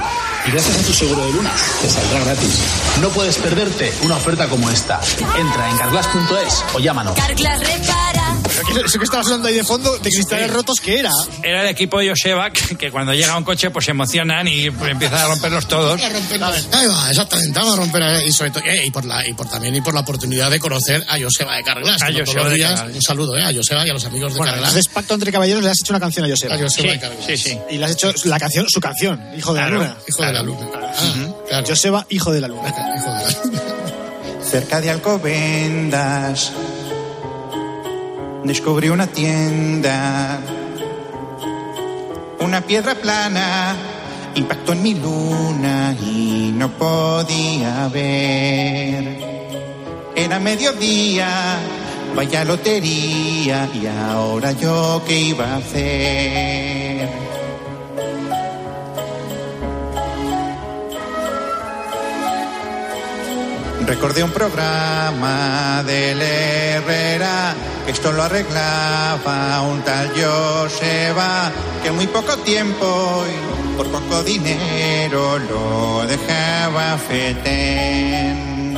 Y 0.48 0.52
gracias 0.52 0.78
a 0.78 0.82
tu 0.82 0.94
seguro 0.94 1.26
de 1.26 1.34
luna, 1.34 1.52
te 1.82 1.90
saldrá 1.90 2.24
gratis. 2.24 2.58
No 3.02 3.10
puedes 3.10 3.36
perderte 3.38 3.94
una 4.04 4.16
oferta 4.16 4.48
como 4.48 4.70
esta. 4.70 5.02
Entra 5.38 5.70
en 5.70 5.78
carglass.es 5.78 6.64
o 6.74 6.80
llámanos. 6.80 7.16
Pero 7.16 7.36
Eso 8.86 8.98
que 8.98 9.04
estaba 9.06 9.24
sonando 9.24 9.48
ahí 9.48 9.56
de 9.56 9.64
fondo, 9.64 9.98
de 9.98 10.10
cristales 10.10 10.52
rotos, 10.52 10.80
¿qué 10.80 11.00
era? 11.00 11.12
Era 11.44 11.64
el 11.64 11.70
equipo 11.70 12.00
de 12.00 12.10
Joseba 12.10 12.50
que, 12.52 12.76
que 12.76 12.92
cuando 12.92 13.14
llega 13.14 13.38
un 13.38 13.44
coche 13.44 13.70
pues 13.72 13.86
se 13.86 13.92
emocionan 13.92 14.48
y 14.48 14.70
pues, 14.72 14.92
empiezan 14.92 15.20
a 15.20 15.28
romperlos 15.28 15.68
todos. 15.68 16.02
A 16.02 16.10
romper- 16.10 16.42
Ahí 16.74 16.88
va, 16.88 17.10
exactamente, 17.10 17.58
vamos 17.60 17.74
a 17.74 17.78
romper 17.78 18.26
y 18.26 18.32
sobre 18.32 18.52
todo 18.52 18.64
eh, 18.66 18.86
y 18.86 18.92
por 18.92 19.06
la 19.06 19.28
y 19.28 19.34
por 19.34 19.48
también 19.50 19.76
y 19.76 19.82
por 19.82 19.94
la 19.94 20.02
oportunidad 20.02 20.50
de 20.52 20.60
conocer 20.60 21.04
a 21.08 21.18
Joseba 21.20 21.56
de 21.56 21.64
Carglass. 21.64 22.02
A 22.02 22.08
Joseba 22.12 22.50
de 22.50 22.56
días, 22.56 22.84
un 22.94 23.02
saludo 23.02 23.38
eh, 23.38 23.44
a 23.44 23.54
Joseba 23.54 23.86
y 23.86 23.90
a 23.90 23.94
los 23.94 24.06
amigos 24.06 24.34
de 24.34 24.38
Bueno, 24.38 24.54
Carglass. 24.54 24.72
entonces 24.72 24.94
pacto 24.94 25.14
entre 25.16 25.32
caballeros 25.32 25.64
le 25.64 25.70
has 25.70 25.78
hecho 25.84 25.94
una 25.94 26.00
canción 26.00 26.26
a 26.26 26.30
Joseba. 26.30 26.56
A 26.56 26.58
Joseba 26.60 26.88
Sí, 26.90 26.94
de 26.96 27.00
Carglass. 27.00 27.26
sí, 27.26 27.38
sí. 27.38 27.58
Y 27.70 27.78
le 27.78 27.86
has 27.86 27.92
hecho 27.92 28.14
la 28.26 28.40
canción, 28.40 28.66
su 28.70 28.80
canción, 28.80 29.22
Hijo 29.38 29.54
de 29.54 29.60
Claro. 29.60 29.80
la 29.80 29.86
Luna. 29.88 29.98
Hijo 30.08 30.24
de 30.26 30.34
la 30.34 30.44
luna. 30.44 30.68
Ah, 30.74 31.28
claro. 31.48 31.68
Joseba, 31.68 32.06
Hijo 32.10 32.32
de 32.32 32.42
la 32.42 32.48
Luna. 32.48 32.70
Hijo 32.70 33.14
de 33.14 33.24
la 33.24 33.32
luna. 33.44 33.62
Cerca 34.50 34.82
de 34.82 34.90
Alcobendas 34.90 36.52
descubrí 38.44 38.90
una 38.90 39.08
tienda, 39.08 40.40
una 42.40 42.62
piedra 42.62 42.96
plana 42.96 43.76
impactó 44.36 44.74
en 44.74 44.84
mi 44.84 44.94
luna 44.96 45.96
y 46.02 46.52
no 46.56 46.70
podía 46.70 47.88
ver. 47.90 49.20
Era 50.16 50.40
mediodía, 50.40 51.58
vaya 52.16 52.44
lotería 52.44 53.70
y 53.74 53.88
ahora 53.88 54.52
yo 54.54 55.02
qué 55.08 55.20
iba 55.20 55.46
a 55.46 55.58
hacer. 55.58 57.10
Recordé 63.90 64.24
un 64.24 64.30
programa 64.30 65.82
del 65.84 66.22
Herrera 66.22 67.56
esto 67.88 68.12
lo 68.12 68.22
arreglaba 68.22 69.62
un 69.64 69.82
tal 69.82 70.10
Joseba 70.10 71.52
que 71.82 71.90
muy 71.90 72.06
poco 72.06 72.38
tiempo 72.38 73.26
y 73.26 73.78
por 73.78 73.88
poco 73.88 74.22
dinero 74.22 75.40
lo 75.40 76.06
dejaba 76.06 77.00
fetén 77.00 78.78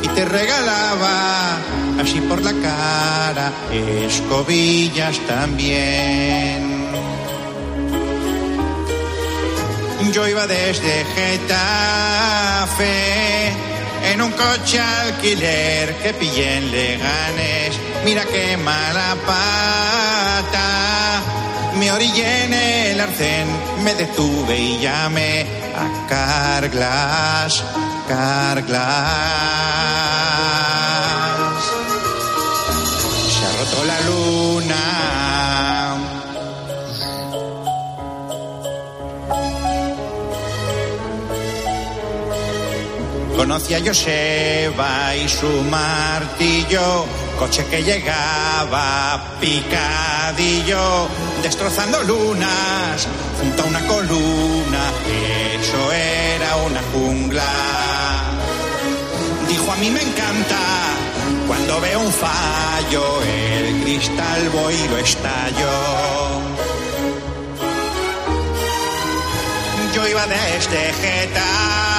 y 0.00 0.08
te 0.08 0.24
regalaba 0.24 1.58
así 2.00 2.22
por 2.22 2.40
la 2.40 2.54
cara 2.54 3.52
escobillas 3.70 5.18
también. 5.26 6.72
Yo 10.14 10.26
iba 10.26 10.46
desde 10.46 11.04
Getafe 11.14 12.94
en 14.14 14.22
un 14.22 14.30
coche 14.30 14.78
alquiler 14.80 15.94
que 15.96 16.14
pillé 16.14 16.58
en 16.58 16.70
Leganés. 16.70 17.74
Mira 18.04 18.24
qué 18.24 18.56
mala 18.56 19.16
pata. 19.26 21.20
Me 21.78 21.90
orillé 21.90 22.44
en 22.44 22.54
el 22.54 23.00
arcén, 23.00 23.48
me 23.82 23.92
detuve 23.94 24.56
y 24.56 24.78
llamé 24.78 25.44
a 25.74 26.06
Carglass, 26.08 27.64
Carglass. 28.08 29.54
Conocí 43.36 43.74
a 43.74 43.80
Joseba 43.84 45.14
y 45.16 45.28
su 45.28 45.48
martillo, 45.70 47.04
coche 47.38 47.64
que 47.66 47.82
llegaba 47.82 49.36
picadillo, 49.40 51.08
destrozando 51.42 52.02
lunas 52.04 53.08
junto 53.40 53.62
a 53.62 53.66
una 53.66 53.86
columna. 53.86 54.92
Eso 55.60 55.92
era 55.92 56.56
una 56.56 56.80
jungla. 56.92 57.52
Dijo 59.48 59.72
a 59.72 59.76
mí 59.76 59.90
me 59.90 60.02
encanta 60.02 60.58
cuando 61.46 61.80
veo 61.80 62.00
un 62.00 62.12
fallo, 62.12 63.22
el 63.22 63.82
cristal 63.82 64.48
voy 64.50 64.74
y 64.74 64.88
lo 64.88 64.98
estallo. 64.98 65.70
Yo 69.94 70.08
iba 70.08 70.22
Getafe 70.22 71.24
en 71.24 71.93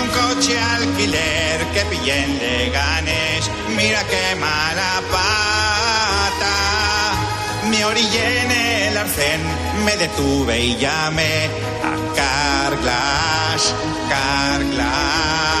un 0.00 0.08
coche 0.08 0.58
alquiler 0.58 1.58
que 1.74 1.84
pillé 1.90 2.24
en 2.24 2.38
Leganés. 2.38 3.44
Mira 3.76 4.02
qué 4.04 4.34
mala 4.36 5.02
pata. 5.10 6.56
Me 7.70 7.84
orillé 7.84 8.40
en 8.42 8.50
el 8.50 8.96
arcén, 8.96 9.40
me 9.84 9.96
detuve 9.96 10.58
y 10.60 10.76
llamé 10.76 11.48
a 11.90 11.92
Carglass, 12.16 13.74
Carglass. 14.08 15.57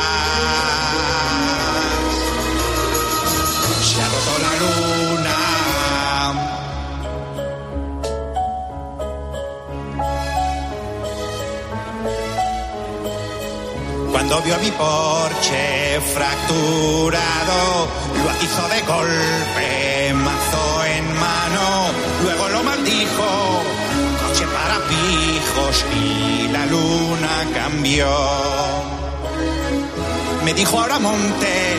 Cuando 14.28 14.44
vio 14.44 14.58
mi 14.58 14.70
porche 14.72 15.98
fracturado, 16.12 17.88
lo 18.22 18.30
atizó 18.30 18.68
de 18.68 18.82
golpe, 18.82 20.12
mazo 20.12 20.84
en 20.84 21.04
mano, 21.14 21.88
luego 22.22 22.48
lo 22.50 22.62
maldijo, 22.62 23.62
coche 24.20 24.44
para 24.48 24.80
pijos 24.86 25.84
y 25.96 26.48
la 26.48 26.66
luna 26.66 27.46
cambió. 27.54 28.06
Me 30.44 30.52
dijo 30.52 30.78
ahora 30.78 30.98
monte, 30.98 31.76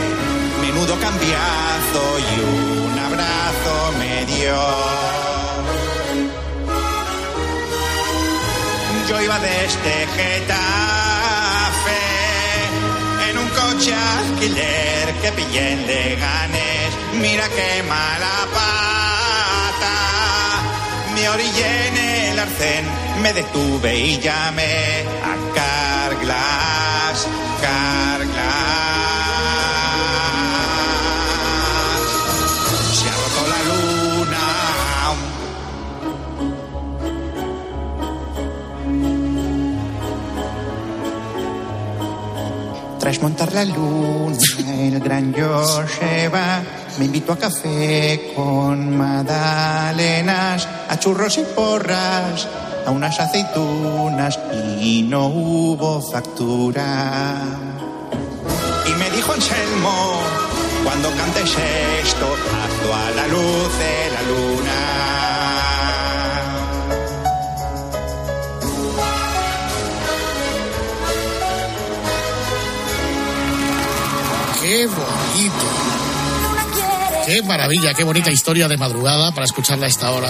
menudo 0.60 1.00
cambiazo 1.00 2.04
y 2.18 2.34
un 2.42 2.98
abrazo 2.98 3.94
me 4.00 4.26
dio. 4.26 4.60
Yo 9.08 9.22
iba 9.22 9.38
desde 9.38 10.08
Getafe 10.16 10.90
en 10.90 11.04
un 11.04 11.09
coche 13.60 13.94
alquiler 13.94 15.06
que 15.22 15.32
pillé 15.38 15.74
en 15.74 15.88
Leganés. 15.88 16.92
Mira 17.22 17.46
qué 17.58 17.84
mala 17.84 18.36
pata. 18.58 19.98
Me 21.14 21.24
orillé 21.30 21.88
en 21.88 21.98
el 22.32 22.40
arcén, 22.40 22.86
me 23.24 23.34
detuve 23.34 23.92
y 23.98 24.20
llamé 24.20 25.04
a 25.32 25.34
Carglass, 25.58 27.28
Carglass. 27.62 28.19
Montar 43.22 43.54
la 43.54 43.66
luna, 43.66 44.38
el 44.68 45.00
gran 45.00 45.34
Joseba 45.34 46.62
me 46.98 47.06
invitó 47.06 47.34
a 47.34 47.38
café 47.38 48.34
con 48.36 48.98
magdalenas, 48.98 50.68
a 50.90 51.00
churros 51.00 51.38
y 51.38 51.44
porras, 51.56 52.48
a 52.86 52.92
unas 52.92 53.20
aceitunas 53.20 54.40
y 54.82 55.04
no 55.04 55.28
hubo 55.28 56.02
factura. 56.02 57.42
Y 58.86 58.92
me 59.00 59.10
dijo 59.12 59.32
Anselmo, 59.32 60.22
cuando 60.84 61.10
cantes 61.12 61.56
esto, 62.04 62.26
hazlo 62.26 62.94
a 62.94 63.12
la 63.12 63.28
luz 63.28 63.78
de 63.80 64.12
la 64.14 64.22
luna. 64.24 65.19
Qué 74.70 74.86
bonito. 74.86 75.66
Qué 77.26 77.42
maravilla, 77.42 77.92
qué 77.96 78.04
bonita 78.04 78.30
historia 78.32 78.68
de 78.68 78.78
madrugada 78.78 79.32
para 79.32 79.46
escucharla 79.46 79.88
a 79.88 79.90
esta 79.90 80.12
hora. 80.12 80.30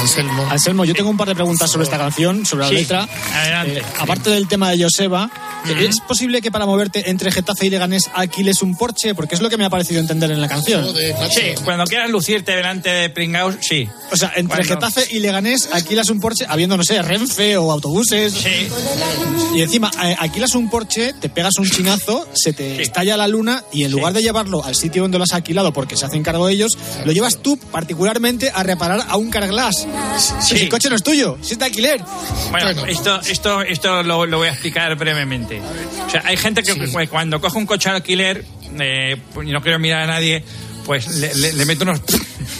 Anselmo. 0.00 0.46
Anselmo, 0.50 0.86
yo 0.86 0.94
tengo 0.94 1.10
un 1.10 1.18
par 1.18 1.28
de 1.28 1.34
preguntas 1.34 1.70
sobre 1.70 1.84
esta 1.84 1.98
canción, 1.98 2.46
sobre 2.46 2.62
la 2.64 2.68
Sí, 2.70 2.76
letra. 2.76 3.06
adelante. 3.34 3.80
Eh, 3.80 3.84
aparte 4.00 4.30
del 4.30 4.48
tema 4.48 4.70
de 4.70 4.82
Joseba, 4.84 5.28
¿es 5.64 6.00
posible 6.00 6.40
que 6.42 6.50
para 6.50 6.66
moverte 6.66 7.10
entre 7.10 7.30
Getafe 7.30 7.66
y 7.66 7.70
Leganés 7.70 8.10
alquiles 8.14 8.62
un 8.62 8.76
Porsche? 8.76 9.14
Porque 9.14 9.34
es 9.34 9.40
lo 9.40 9.48
que 9.50 9.56
me 9.56 9.64
ha 9.64 9.70
parecido 9.70 10.00
entender 10.00 10.30
en 10.30 10.40
la 10.40 10.48
canción. 10.48 10.84
Sí, 11.30 11.40
cuando 11.64 11.84
quieras 11.84 12.10
lucirte 12.10 12.52
delante 12.56 12.90
de 12.90 13.10
Pringaus, 13.10 13.56
sí. 13.60 13.88
O 14.12 14.16
sea, 14.16 14.32
entre 14.36 14.64
Cuando- 14.64 14.86
Getafe 14.88 15.14
y 15.14 15.20
Leganés 15.20 15.68
alquilas 15.72 16.08
un 16.10 16.20
Porsche 16.20 16.46
habiendo, 16.48 16.76
no 16.76 16.84
sé, 16.84 17.00
Renfe 17.02 17.56
o 17.56 17.70
autobuses. 17.72 18.32
Sí. 18.32 18.68
Y 19.54 19.62
encima, 19.62 19.90
eh, 20.04 20.16
alquilas 20.18 20.54
un 20.54 20.68
Porsche, 20.68 21.12
te 21.14 21.28
pegas 21.28 21.54
un 21.58 21.68
chinazo, 21.68 22.26
se 22.34 22.52
te 22.52 22.82
estalla 22.82 23.16
la 23.16 23.28
luna 23.28 23.62
y 23.72 23.84
en 23.84 23.92
lugar 23.92 24.12
de 24.12 24.22
llevarlo 24.22 24.64
al 24.64 24.74
sitio 24.74 25.02
donde 25.02 25.18
lo 25.18 25.24
has 25.24 25.32
alquilado 25.32 25.72
porque 25.72 25.96
se 25.96 26.04
hacen 26.06 26.22
cargo 26.22 26.48
ellos, 26.48 26.76
lo 27.04 27.12
llevas 27.12 27.38
tú 27.42 27.56
particularmente 27.56 28.50
a 28.54 28.62
reparar 28.62 29.04
a 29.08 29.16
un 29.16 29.30
Carglass. 29.30 29.86
Si 30.40 30.54
el 30.56 30.68
coche 30.68 30.88
no 30.90 30.96
es 30.96 31.02
tuyo, 31.02 31.38
si 31.42 31.52
es 31.52 31.58
de 31.58 31.64
alquiler. 31.66 32.00
Bueno, 32.50 32.84
esto, 32.86 33.20
esto, 33.22 33.62
esto 33.62 34.02
lo, 34.02 34.26
lo 34.26 34.38
voy 34.38 34.48
a 34.48 34.52
explicar 34.52 34.94
brevemente. 34.96 35.53
O 35.60 36.10
sea, 36.10 36.22
hay 36.24 36.36
gente 36.36 36.62
que 36.62 36.74
cu- 36.90 37.08
cuando 37.10 37.40
coge 37.40 37.58
un 37.58 37.66
coche 37.66 37.88
de 37.90 37.96
alquiler, 37.96 38.44
eh, 38.80 39.16
y 39.44 39.50
no 39.50 39.60
quiero 39.62 39.78
mirar 39.78 40.02
a 40.02 40.06
nadie, 40.06 40.44
pues 40.84 41.06
le, 41.08 41.34
le- 41.34 41.52
le 41.54 41.64
mete 41.66 41.82
unos, 41.84 42.00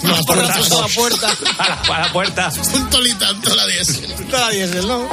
unos 0.02 0.22
porrazos 0.26 0.72
a 0.72 0.80
la 0.82 0.88
puerta. 0.88 1.28
a 1.58 1.68
la, 1.68 1.74
a 1.96 2.00
la 2.06 2.12
puerta. 2.12 2.52
Un 2.74 2.90
tolitán, 2.90 3.40
toda 3.42 3.56
la 3.56 3.66
diésel. 3.66 4.12
Toda 4.30 4.46
la 4.46 4.50
diésel, 4.50 4.86
¿no? 4.88 5.08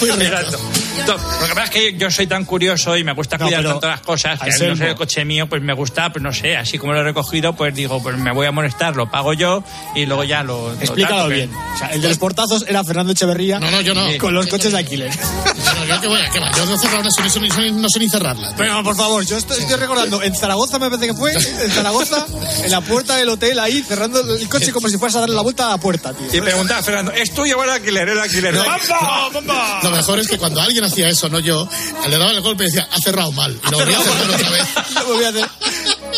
Exacto. 0.00 0.58
Lo 1.06 1.46
que 1.46 1.54
pasa 1.54 1.64
es 1.64 1.70
que 1.70 1.96
yo 1.96 2.10
soy 2.10 2.26
tan 2.26 2.44
curioso 2.44 2.96
y 2.96 3.04
me 3.04 3.12
gusta 3.12 3.36
No, 3.38 3.46
cuidar 3.46 3.60
pero, 3.60 3.70
tanto 3.72 3.88
las 3.88 4.00
cosas 4.00 4.38
que 4.40 4.44
al 4.50 4.50
no 4.68 4.76
ser 4.76 4.88
el 4.88 4.94
coche 4.94 5.24
mío, 5.24 5.48
pues 5.48 5.62
me 5.62 5.72
gusta, 5.72 6.10
pues 6.12 6.22
no 6.22 6.32
sé, 6.32 6.56
así 6.56 6.78
como 6.78 6.92
lo 6.92 7.00
he 7.00 7.04
recogido, 7.04 7.54
pues 7.54 7.74
digo, 7.74 8.02
pues 8.02 8.16
me 8.16 8.32
voy 8.32 8.46
a 8.46 8.52
molestar, 8.52 8.94
lo 8.96 9.10
pago 9.10 9.32
yo 9.32 9.62
y 9.94 10.06
luego 10.06 10.24
ya 10.24 10.42
lo. 10.42 10.68
lo 10.68 10.80
Explícalo 10.80 11.22
porque- 11.22 11.34
bien. 11.34 11.50
O 11.74 11.78
sea, 11.78 11.88
el 11.88 12.02
de 12.02 12.08
los 12.08 12.18
portazos 12.18 12.64
era 12.68 12.84
Fernando 12.84 13.12
Echeverría. 13.12 13.58
No, 13.58 13.70
no, 13.70 13.80
yo 13.80 13.94
no. 13.94 14.06
Con 14.18 14.34
los 14.34 14.46
coches 14.46 14.72
de 14.72 14.78
alquiler. 14.78 15.10
No, 15.10 16.00
yo 16.02 16.08
voy 16.08 16.20
a- 16.20 16.28
no 16.66 16.78
cerrar 16.78 17.04
no 17.04 17.10
sé, 17.10 17.40
no 17.40 17.80
no 17.80 17.88
ni 17.98 18.08
cerrarla. 18.08 18.54
Pero 18.56 18.82
por 18.82 18.96
favor, 18.96 19.24
yo 19.24 19.36
estoy, 19.36 19.58
estoy 19.60 19.76
recordando, 19.76 20.22
en 20.22 20.34
Zaragoza 20.34 20.78
me 20.78 20.88
parece 20.90 21.08
que 21.08 21.14
fue, 21.14 21.32
en 21.32 21.70
Zaragoza, 21.70 22.24
en 22.64 22.70
la 22.70 22.80
puerta 22.80 23.16
del 23.16 23.28
hotel 23.28 23.58
ahí, 23.58 23.82
cerrando 23.82 24.20
el 24.20 24.48
coche 24.48 24.72
como 24.72 24.88
si 24.88 24.98
fueras 24.98 25.16
a 25.16 25.20
darle 25.20 25.34
la 25.34 25.42
vuelta 25.42 25.66
a 25.66 25.70
la 25.70 25.78
puerta, 25.78 26.12
tío. 26.12 26.26
Y 26.32 26.40
preguntaba 26.40 26.80
a 26.80 26.82
Fernando, 26.82 27.12
¿es 27.12 27.32
tuyo 27.34 27.58
o 27.58 27.64
el 27.64 27.70
alquiler? 27.70 28.08
El 28.08 28.18
alquiler. 28.18 28.54
No, 28.54 28.64
¡Vamos, 28.64 29.32
vamos! 29.46 29.84
Lo 29.84 29.90
mejor 29.90 30.18
es 30.20 30.28
que 30.28 30.38
cuando 30.38 30.60
alguien 30.60 30.81
hacía 30.86 31.08
eso, 31.08 31.28
no 31.28 31.38
yo, 31.38 31.68
le 32.08 32.18
daba 32.18 32.32
el 32.32 32.40
golpe 32.40 32.64
y 32.64 32.66
decía, 32.66 32.88
ha 32.90 32.98
cerrado 33.00 33.32
mal. 33.32 33.58
Y 33.66 33.70
lo 33.70 33.78
volvía 33.78 33.98
a 33.98 34.02
cerrar 34.02 34.30
otra 34.30 34.50
vez. 34.50 34.62
Lo 35.02 35.26
a 35.26 35.28
hacer. 35.28 35.48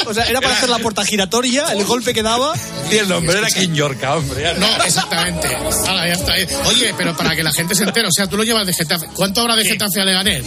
O 0.07 0.15
sea, 0.15 0.25
era 0.25 0.41
para 0.41 0.57
hacer 0.57 0.69
la 0.69 0.79
puerta 0.79 1.05
giratoria, 1.05 1.73
el 1.73 1.85
golpe 1.85 2.13
que 2.13 2.23
daba. 2.23 2.53
Y 2.91 2.97
el 2.97 3.09
nombre 3.09 3.39
era 3.39 3.49
King 3.49 3.73
Yorka, 3.73 4.17
hombre. 4.17 4.55
No, 4.59 4.67
exactamente. 4.85 5.49
Ahora 5.55 6.07
ya 6.09 6.15
está. 6.15 6.35
Oye, 6.69 6.95
pero 6.97 7.17
para 7.17 7.35
que 7.35 7.43
la 7.43 7.53
gente 7.53 7.75
se 7.75 7.85
entere, 7.85 8.09
o 8.09 8.13
sea, 8.13 8.27
tú 8.27 8.37
lo 8.37 8.45
llevas 8.45 8.67
de 8.67 8.75
Getafe. 8.75 9.07
¿Cuánto 9.15 9.41
habrá 9.41 9.57
de 9.57 9.65
Getafe 9.65 10.01
a 10.01 10.05
Leganés? 10.05 10.45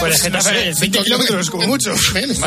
Pues 0.00 0.24
el 0.24 0.32
No 0.32 0.40
sé, 0.40 0.50
Getafe, 0.50 0.80
20 0.80 1.02
kilómetros, 1.02 1.50
como 1.50 1.66
mucho. 1.66 1.94
Menos, 2.14 2.38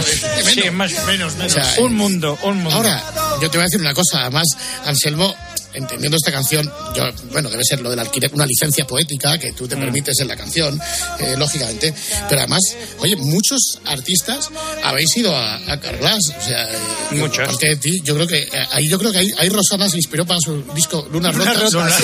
Sí, 0.53 0.69
más 0.71 0.91
menos, 1.05 1.35
menos. 1.35 1.45
O 1.45 1.49
sea, 1.49 1.73
un 1.79 1.95
mundo, 1.95 2.37
un 2.43 2.57
mundo. 2.57 2.75
Ahora, 2.75 3.03
yo 3.41 3.49
te 3.49 3.57
voy 3.57 3.61
a 3.61 3.65
decir 3.65 3.79
una 3.79 3.93
cosa. 3.93 4.21
Además, 4.21 4.47
Anselmo, 4.85 5.35
entendiendo 5.73 6.17
esta 6.17 6.31
canción, 6.31 6.71
yo, 6.95 7.03
bueno, 7.31 7.49
debe 7.49 7.63
ser 7.63 7.81
lo 7.81 7.89
del 7.89 7.99
alquiler, 7.99 8.31
una 8.33 8.45
licencia 8.45 8.85
poética 8.85 9.37
que 9.37 9.51
tú 9.53 9.67
te 9.67 9.75
permites 9.75 10.19
en 10.19 10.27
la 10.27 10.35
canción, 10.35 10.79
eh, 11.19 11.35
lógicamente. 11.37 11.93
Pero 12.29 12.41
además, 12.41 12.61
oye, 12.99 13.15
muchos 13.15 13.79
artistas 13.85 14.49
habéis 14.83 15.15
ido 15.17 15.35
a, 15.35 15.55
a 15.71 15.79
Carglass. 15.79 16.33
O 16.37 16.41
sea, 16.41 16.63
eh, 16.71 16.77
Muchos. 17.11 17.39
aparte 17.39 17.69
de 17.69 17.75
ti, 17.77 18.01
yo 18.03 18.15
creo 18.15 18.27
que 18.27 18.39
eh, 18.39 18.67
ahí 18.71 18.87
yo 18.87 18.97
creo 18.99 19.11
que 19.11 19.19
ahí, 19.19 19.31
ahí 19.37 19.49
Rosana 19.49 19.89
se 19.89 19.97
inspiró 19.97 20.25
para 20.25 20.39
su 20.39 20.63
disco 20.73 21.07
Rotas. 21.11 21.73
Rotas. 21.73 22.03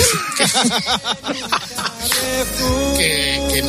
que, 2.96 3.40
que 3.50 3.60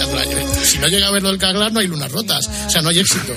si 0.65 0.77
no 0.77 0.87
llega 0.87 1.07
a 1.07 1.11
verlo 1.11 1.29
el 1.29 1.37
Carglass 1.37 1.71
no 1.71 1.79
hay 1.79 1.87
lunas 1.87 2.11
rotas. 2.11 2.47
O 2.67 2.69
sea, 2.69 2.81
no 2.81 2.89
hay 2.89 2.99
éxito. 2.99 3.33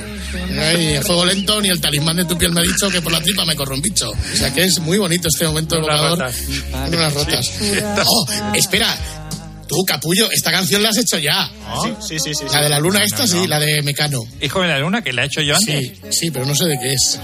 No 0.51 0.63
hay 0.63 0.95
el 0.95 1.05
fuego 1.05 1.25
lento 1.25 1.61
ni 1.61 1.69
el 1.69 1.81
talismán 1.81 2.17
de 2.17 2.25
tu 2.25 2.37
piel 2.39 2.53
me 2.53 2.61
ha 2.61 2.63
dicho 2.63 2.89
que 2.91 3.01
por 3.01 3.13
la 3.13 3.21
tripa 3.21 3.45
me 3.45 3.57
corre 3.57 3.75
un 3.75 3.83
bicho. 3.83 4.11
O 4.11 4.37
sea, 4.37 4.53
que 4.53 4.65
es 4.65 4.79
muy 4.81 4.99
bonito 4.99 5.29
este 5.29 5.47
momento 5.47 5.77
evocador. 5.77 6.31
Lunas 6.91 7.15
rotas. 7.15 7.53
Oh, 8.07 8.27
espera. 8.55 8.97
Tú, 9.67 9.77
capullo, 9.87 10.31
esta 10.31 10.51
canción 10.53 10.83
la 10.83 10.91
has 10.91 10.99
hecho 10.99 11.19
ya. 11.19 11.51
Sí, 12.07 12.19
sí, 12.21 12.35
sí. 12.35 12.45
La 12.53 12.61
de 12.61 12.69
la 12.69 12.79
luna 12.79 13.03
esta, 13.03 13.27
sí, 13.27 13.47
la 13.47 13.59
de 13.59 13.83
Mecano. 13.83 14.21
Hijo 14.43 14.61
de 14.61 14.69
la 14.69 14.79
luna, 14.79 15.03
que 15.03 15.13
la 15.13 15.23
he 15.23 15.27
hecho 15.27 15.41
yo 15.41 15.55
antes. 15.55 15.81
Sí, 15.81 16.01
sí, 16.11 16.31
pero 16.31 16.45
no 16.45 16.55
sé 16.55 16.67
de 16.67 16.79
qué 16.79 16.93
es. 16.93 17.19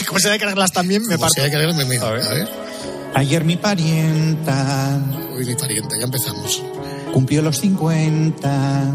Como 0.06 0.20
se 0.20 0.30
ve 0.30 0.38
Carglass 0.38 0.72
también, 0.72 1.02
me 1.06 1.18
parto. 1.18 1.42
a 1.42 2.10
ver. 2.12 2.48
Ayer 3.14 3.44
mi 3.44 3.56
parienta 3.56 5.00
Uy, 5.36 5.44
mi 5.44 5.54
parienta, 5.56 5.96
ya 5.98 6.04
empezamos. 6.04 6.62
cumplió 7.12 7.42
los 7.42 7.58
50. 7.58 8.94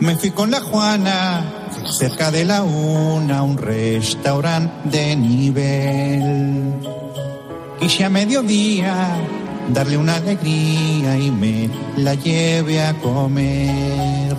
Me 0.00 0.16
fui 0.16 0.30
con 0.30 0.50
la 0.50 0.60
Juana 0.60 1.44
cerca 1.98 2.30
de 2.30 2.44
la 2.44 2.62
una 2.62 3.38
a 3.38 3.42
un 3.42 3.58
restaurante 3.58 4.98
de 4.98 5.16
nivel. 5.16 6.74
Quise 7.80 8.04
a 8.04 8.08
mediodía 8.08 9.16
darle 9.68 9.96
una 9.96 10.16
alegría 10.16 11.18
y 11.18 11.30
me 11.30 11.70
la 11.96 12.14
lleve 12.14 12.82
a 12.82 12.94
comer. 12.94 14.36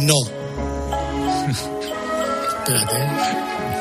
No. 0.00 0.14
Espérate. 2.58 2.96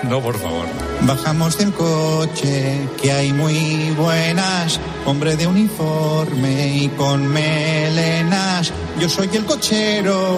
no, 0.04 0.22
por 0.22 0.38
favor. 0.38 0.66
Bajamos 1.02 1.58
del 1.58 1.74
coche, 1.74 2.88
que 3.02 3.12
hay 3.12 3.34
muy 3.34 3.92
buenas, 3.98 4.80
hombre 5.06 5.36
de 5.36 5.48
uniforme 5.48 6.78
y 6.78 6.88
con 6.90 7.28
melenas. 7.28 8.72
Yo 9.00 9.10
soy 9.10 9.30
el 9.34 9.46
cochero 9.46 10.38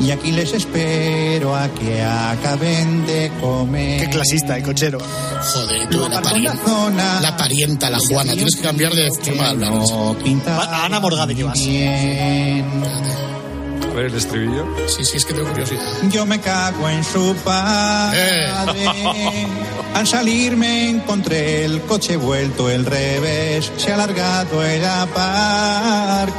y 0.00 0.10
aquí 0.10 0.32
les 0.32 0.52
espero 0.52 1.54
a 1.54 1.68
que 1.68 2.02
acaben 2.02 3.06
de 3.06 3.30
comer. 3.40 4.00
Qué 4.00 4.10
clasista, 4.10 4.56
el 4.56 4.62
cochero. 4.62 4.98
Joder, 4.98 5.88
tú, 5.88 6.08
la 6.08 6.20
parienta, 6.20 7.20
la 7.20 7.36
parienta, 7.36 7.90
la 7.90 7.98
Juana. 8.08 8.32
Tienes 8.32 8.56
que 8.56 8.62
cambiar 8.62 8.92
de 8.92 9.08
forma 9.10 9.42
de 9.42 9.48
hablar. 9.50 9.72
A 10.46 10.84
Ana 10.86 11.00
Morgade, 11.00 11.34
¿qué 11.34 11.44
vas? 11.44 11.58
A 13.90 13.96
ver 13.96 14.06
el 14.06 14.14
estribillo. 14.14 14.66
Sí, 14.88 15.04
sí, 15.04 15.18
es 15.18 15.24
que 15.24 15.34
tengo 15.34 15.48
curiosidad. 15.50 15.82
Yo 16.10 16.26
me 16.26 16.40
cago 16.40 16.88
en 16.88 17.04
su 17.04 17.34
padre. 17.44 18.46
Al 19.94 20.06
salir 20.08 20.56
me 20.56 20.90
encontré 20.90 21.64
el 21.64 21.80
coche 21.82 22.16
vuelto 22.16 22.68
el 22.68 22.84
revés. 22.84 23.70
Se 23.76 23.92
ha 23.92 23.94
alargado 23.94 24.64
el 24.64 24.84
aparca. 24.84 26.34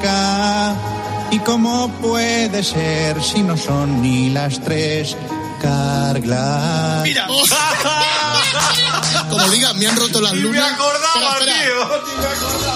¿Y 1.32 1.40
cómo 1.40 1.90
puede 2.02 2.64
ser 2.64 3.22
si 3.22 3.44
no 3.44 3.58
son 3.58 4.02
ni 4.02 4.30
las 4.30 4.62
tres? 4.62 5.18
Carglass. 5.62 7.04
Mira. 7.04 7.28
Como 9.30 9.50
diga, 9.50 9.74
me 9.74 9.88
han 9.88 9.96
roto 9.96 10.20
las 10.22 10.34
lunas. 10.34 10.72
acordaba, 10.74 11.38
Espera, 11.40 11.56
espera. 11.56 11.88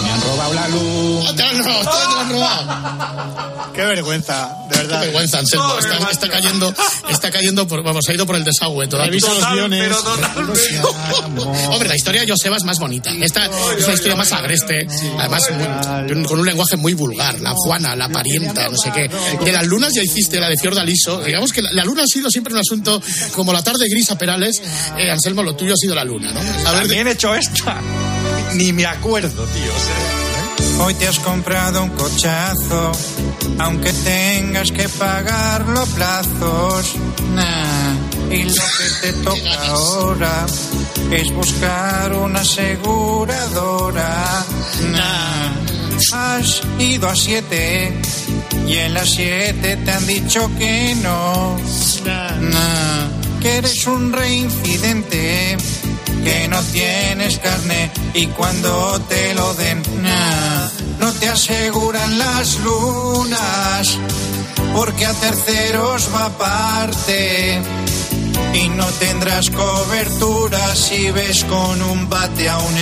Me 0.02 0.10
robado 0.50 0.54
la 0.54 0.68
luz. 0.68 1.36
Te 1.36 1.44
han 1.44 1.58
robado, 1.64 1.82
te 1.82 2.20
han 2.20 2.30
robado. 2.32 3.70
Qué 3.74 3.82
vergüenza, 3.86 4.50
de 4.70 4.78
verdad. 4.78 5.00
Qué 5.00 5.06
vergüenza, 5.08 5.40
Anselmo. 5.40 5.78
Está, 5.80 6.12
está 6.12 6.30
cayendo, 6.30 6.74
está 7.10 7.32
cayendo 7.32 7.68
por, 7.68 7.82
vamos, 7.84 8.04
ha 8.10 8.14
ido 8.14 8.26
por 8.26 8.36
el 8.36 8.44
desagüe. 8.44 8.88
Toda 8.88 9.06
Revisa 9.06 9.34
los 9.34 9.52
guiones. 9.54 9.92
Hombre, 11.70 11.88
la 11.90 11.96
historia 11.96 12.22
de 12.22 12.28
Joseba 12.32 12.58
es 12.58 12.64
más 12.64 12.80
bonita. 12.80 13.12
Esta 13.22 13.46
es 13.46 13.84
una 13.86 13.94
historia 13.94 14.16
más 14.16 14.32
agreste, 14.34 14.88
además 15.18 15.44
muy- 15.52 16.24
con 16.24 16.40
un 16.40 16.46
lenguaje 16.46 16.76
muy 16.78 16.94
vulgar. 16.94 17.40
La 17.40 17.52
Juana, 17.56 17.96
la 17.96 18.10
parienta, 18.10 18.68
no 18.70 18.78
sé 18.78 18.92
qué. 18.92 19.10
De 19.44 19.52
las 19.52 19.66
lunas 19.66 19.94
ya 19.94 20.04
hiciste 20.04 20.40
la 20.40 20.50
de 20.50 20.58
Fiordaliso. 20.58 21.22
Digamos 21.22 21.54
que 21.54 21.62
la, 21.62 21.72
la 21.72 21.86
luna 21.86 22.04
ha 22.04 22.08
sido 22.08 22.30
siempre 22.30 22.54
un 22.54 22.60
asunto 22.60 23.02
como 23.36 23.54
la 23.54 23.64
tarde 23.64 23.88
gris 23.90 24.12
a 24.12 24.18
Perales. 24.18 24.62
Eh, 24.98 25.10
Anselmo, 25.10 25.44
lo 25.44 25.56
tuyo 25.56 25.74
ha 25.74 25.78
sido 25.78 25.96
la 25.96 26.04
luna, 26.04 26.32
¿no? 26.32 26.40
A 26.40 26.72
ver, 26.72 26.82
También 26.82 27.08
he 27.08 27.12
hecho 27.12 27.34
esta. 27.34 27.80
Ni 28.56 28.74
me 28.74 28.86
acuerdo, 28.86 29.44
tío. 29.46 30.29
Hoy 30.82 30.94
te 30.94 31.08
has 31.08 31.20
comprado 31.20 31.84
un 31.84 31.90
cochazo, 31.90 32.92
aunque 33.60 33.92
tengas 33.92 34.72
que 34.72 34.88
pagarlo 34.88 35.82
a 35.82 35.86
plazos. 35.86 36.96
Nah. 37.34 38.32
Y 38.32 38.44
lo 38.44 38.54
que 38.54 38.90
te 39.02 39.14
toca 39.14 39.68
ahora 39.68 40.46
es 41.12 41.34
buscar 41.34 42.14
una 42.14 42.40
aseguradora. 42.40 44.46
Nah. 44.92 45.54
Has 46.14 46.62
ido 46.80 47.10
a 47.10 47.16
siete 47.16 47.94
y 48.66 48.76
en 48.76 48.94
las 48.94 49.10
siete 49.10 49.76
te 49.76 49.92
han 49.92 50.08
dicho 50.08 50.50
que 50.58 50.96
no. 51.04 51.58
Nah. 52.06 53.42
Que 53.42 53.58
eres 53.58 53.86
un 53.86 54.14
reincidente 54.14 55.58
que 56.24 56.48
no 56.48 56.62
tienes 56.64 57.40
carne 57.40 57.90
y 58.14 58.28
cuando 58.28 59.00
te 59.08 59.34
lo 59.34 59.54
den 59.54 59.82
nah, 60.02 60.49
no 61.00 61.12
te 61.14 61.30
aseguran 61.30 62.18
las 62.18 62.60
lunas 62.60 63.98
porque 64.74 65.06
a 65.06 65.14
terceros 65.14 66.10
va 66.14 66.26
aparte. 66.26 67.62
Y 68.54 68.70
no 68.70 68.86
tendrás 69.00 69.50
cobertura 69.50 70.76
si 70.76 71.12
ves 71.12 71.44
con 71.46 71.82
un 71.82 72.10
bate 72.10 72.50
a 72.50 72.58
un 72.58 72.76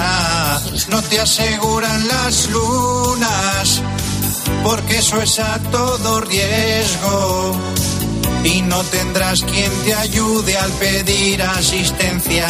ah, 0.00 0.60
no 0.88 1.02
te 1.02 1.20
aseguran 1.20 2.06
las 2.08 2.50
lunas 2.50 3.82
porque 4.62 4.98
eso 4.98 5.20
es 5.22 5.38
a 5.38 5.58
todo 5.70 6.20
riesgo 6.20 7.56
y 8.44 8.62
no 8.62 8.82
tendrás 8.84 9.40
quien 9.42 9.70
te 9.84 9.94
ayude 9.94 10.56
al 10.56 10.70
pedir 10.72 11.42
asistencia. 11.42 12.46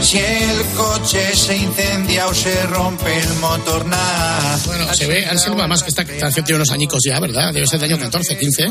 Si 0.00 0.18
el 0.18 0.62
coche 0.76 1.34
se 1.36 1.56
incendia 1.56 2.26
o 2.28 2.34
se 2.34 2.62
rompe 2.66 3.18
el 3.18 3.34
motor, 3.34 3.86
nada. 3.86 4.58
Bueno, 4.66 4.94
se 4.94 5.06
ve, 5.06 5.26
Anselmo, 5.26 5.60
además 5.60 5.82
que 5.82 5.90
esta 5.90 6.04
canción 6.04 6.44
tiene 6.44 6.56
unos 6.56 6.70
añicos 6.70 7.00
ya, 7.06 7.18
¿verdad? 7.20 7.52
Debe 7.52 7.66
ser 7.66 7.80
del 7.80 7.92
año 7.92 8.02
14, 8.02 8.36
15. 8.38 8.66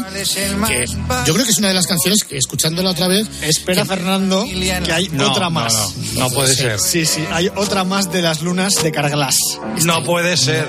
Que 0.68 0.86
yo 1.26 1.34
creo 1.34 1.46
que 1.46 1.52
es 1.52 1.58
una 1.58 1.70
de 1.70 1.74
las 1.74 1.88
canciones 1.88 2.24
que, 2.24 2.38
escuchándola 2.38 2.92
otra 2.92 3.08
vez... 3.08 3.28
Espera, 3.42 3.86
Fernando, 3.86 4.46
que 4.46 4.92
hay 4.94 5.10
No, 5.10 5.32
otra 5.32 5.46
no, 5.46 5.52
más. 5.52 5.74
no, 6.14 6.22
no 6.22 6.30
puede 6.30 6.54
ser. 6.56 6.80
Sí, 6.80 7.06
sí, 7.06 7.26
hay 7.32 7.50
otra 7.56 7.84
más 7.84 8.12
de 8.12 8.22
las 8.22 8.42
lunas 8.42 8.76
de 8.82 8.92
Carglass. 8.92 9.38
No 9.84 10.04
puede 10.04 10.38
ser. 10.38 10.68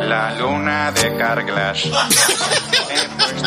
La 0.00 0.34
luna 0.38 0.92
de 0.92 1.16
Carglass. 1.16 1.84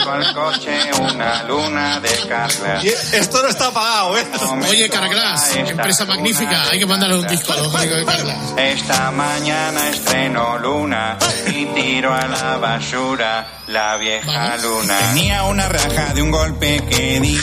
Al 0.07 0.33
coche 0.33 0.79
una 0.99 1.43
luna 1.43 1.99
de 1.99 2.09
Carglass. 2.29 2.83
Esto 3.13 3.41
no 3.41 3.49
está 3.49 3.71
pagado, 3.71 4.17
¿eh? 4.17 4.25
Oye, 4.69 4.89
Carglass, 4.89 5.55
empresa 5.55 6.05
magnífica, 6.05 6.69
hay 6.69 6.79
que 6.79 6.85
mandarle 6.85 7.17
un 7.17 7.27
disco 7.27 7.53
a 7.53 7.55
los 7.57 7.73
amigos 7.73 7.97
de 7.99 8.05
Carglass. 8.05 8.37
Esta 8.57 9.11
mañana 9.11 9.89
estreno 9.89 10.57
luna 10.59 11.17
y 11.47 11.65
tiro 11.67 12.13
a 12.13 12.27
la 12.27 12.57
basura 12.57 13.47
la 13.67 13.97
vieja 13.97 14.57
luna. 14.57 14.97
Tenía 15.11 15.43
una 15.43 15.67
raja 15.67 16.13
de 16.13 16.21
un 16.21 16.31
golpe 16.31 16.83
que 16.87 17.19
di. 17.19 17.39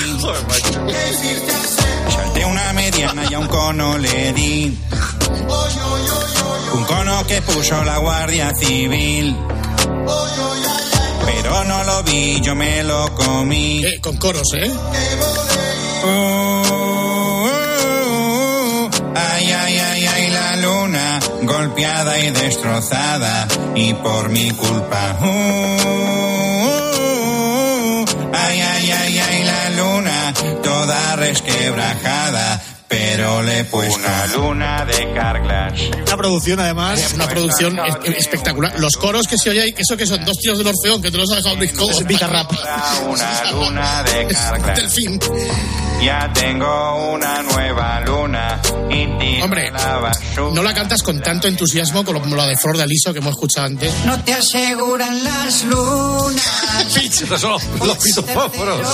Salté 2.14 2.44
una 2.44 2.72
mediana 2.72 3.24
y 3.28 3.34
a 3.34 3.38
un 3.38 3.48
cono 3.48 3.98
le 3.98 4.32
di. 4.32 4.78
Un 6.74 6.84
cono 6.84 7.26
que 7.26 7.42
puso 7.42 7.82
la 7.82 7.98
Guardia 7.98 8.52
Civil. 8.58 9.36
Pero 11.26 11.64
no 11.64 11.84
lo 11.84 12.02
vi, 12.04 12.40
yo 12.40 12.54
me 12.54 12.82
lo 12.82 13.14
comí. 13.14 13.84
Eh, 13.84 14.00
con 14.00 14.16
coros, 14.16 14.52
¿eh? 14.54 14.70
Uh, 16.04 16.06
uh, 16.06 17.46
uh, 18.86 18.90
ay, 19.14 19.52
ay, 19.52 19.78
ay, 19.78 20.06
ay, 20.06 20.30
la 20.30 20.56
luna 20.56 21.20
golpeada 21.42 22.18
y 22.18 22.30
destrozada 22.30 23.46
y 23.74 23.94
por 23.94 24.28
mi 24.30 24.50
culpa. 24.52 25.18
Ay, 28.34 28.60
ay, 28.60 28.90
ay, 28.90 29.18
ay, 29.18 29.44
la 29.44 29.70
luna 29.70 30.34
toda 30.62 31.16
resquebrajada. 31.16 32.60
Pero 32.92 33.42
le 33.42 33.60
he 33.60 33.64
puesto 33.64 33.96
una 33.98 34.26
luna 34.26 34.84
de 34.84 35.12
Carglass. 35.14 35.80
Una 36.06 36.16
producción, 36.18 36.60
además. 36.60 37.00
Es 37.00 37.14
una 37.14 37.26
producción 37.26 37.78
es- 38.04 38.16
espectacular. 38.18 38.78
Los 38.78 38.96
coros 38.96 39.26
que 39.26 39.38
se 39.38 39.48
oye 39.48 39.62
ahí, 39.62 39.72
que 39.72 39.80
eso 39.80 39.96
que 39.96 40.06
son 40.06 40.22
dos 40.26 40.36
tíos 40.36 40.58
del 40.58 40.66
Orfeón, 40.66 41.00
que 41.00 41.10
te 41.10 41.16
los 41.16 41.30
ha 41.32 41.36
dejado 41.36 41.56
Luis 41.56 41.72
Cobo. 41.72 41.90
Es 41.90 42.06
Bizarrap. 42.06 42.52
Una 43.08 43.50
luna 43.50 44.02
de 44.02 44.26
Carglass. 44.28 44.76
Delfín. 44.76 45.18
Ya 46.02 46.30
tengo 46.34 47.12
una 47.12 47.42
nueva 47.42 48.00
luna 48.00 48.60
y 48.90 49.40
Hombre, 49.40 49.72
no 50.52 50.62
la 50.62 50.74
cantas 50.74 51.02
con 51.02 51.20
tanto 51.20 51.48
entusiasmo 51.48 52.04
como 52.04 52.36
la 52.36 52.46
de 52.46 52.56
Flor 52.56 52.76
de 52.76 52.82
Aliso 52.82 53.12
que 53.12 53.20
hemos 53.20 53.32
escuchado 53.32 53.68
antes. 53.68 53.92
No 54.04 54.22
te 54.22 54.34
aseguran 54.34 55.22
las 55.24 55.64
lunas. 55.64 56.42
Son 57.40 57.52
los, 57.52 57.64
los 57.86 57.96
pitufósforos. 57.98 58.86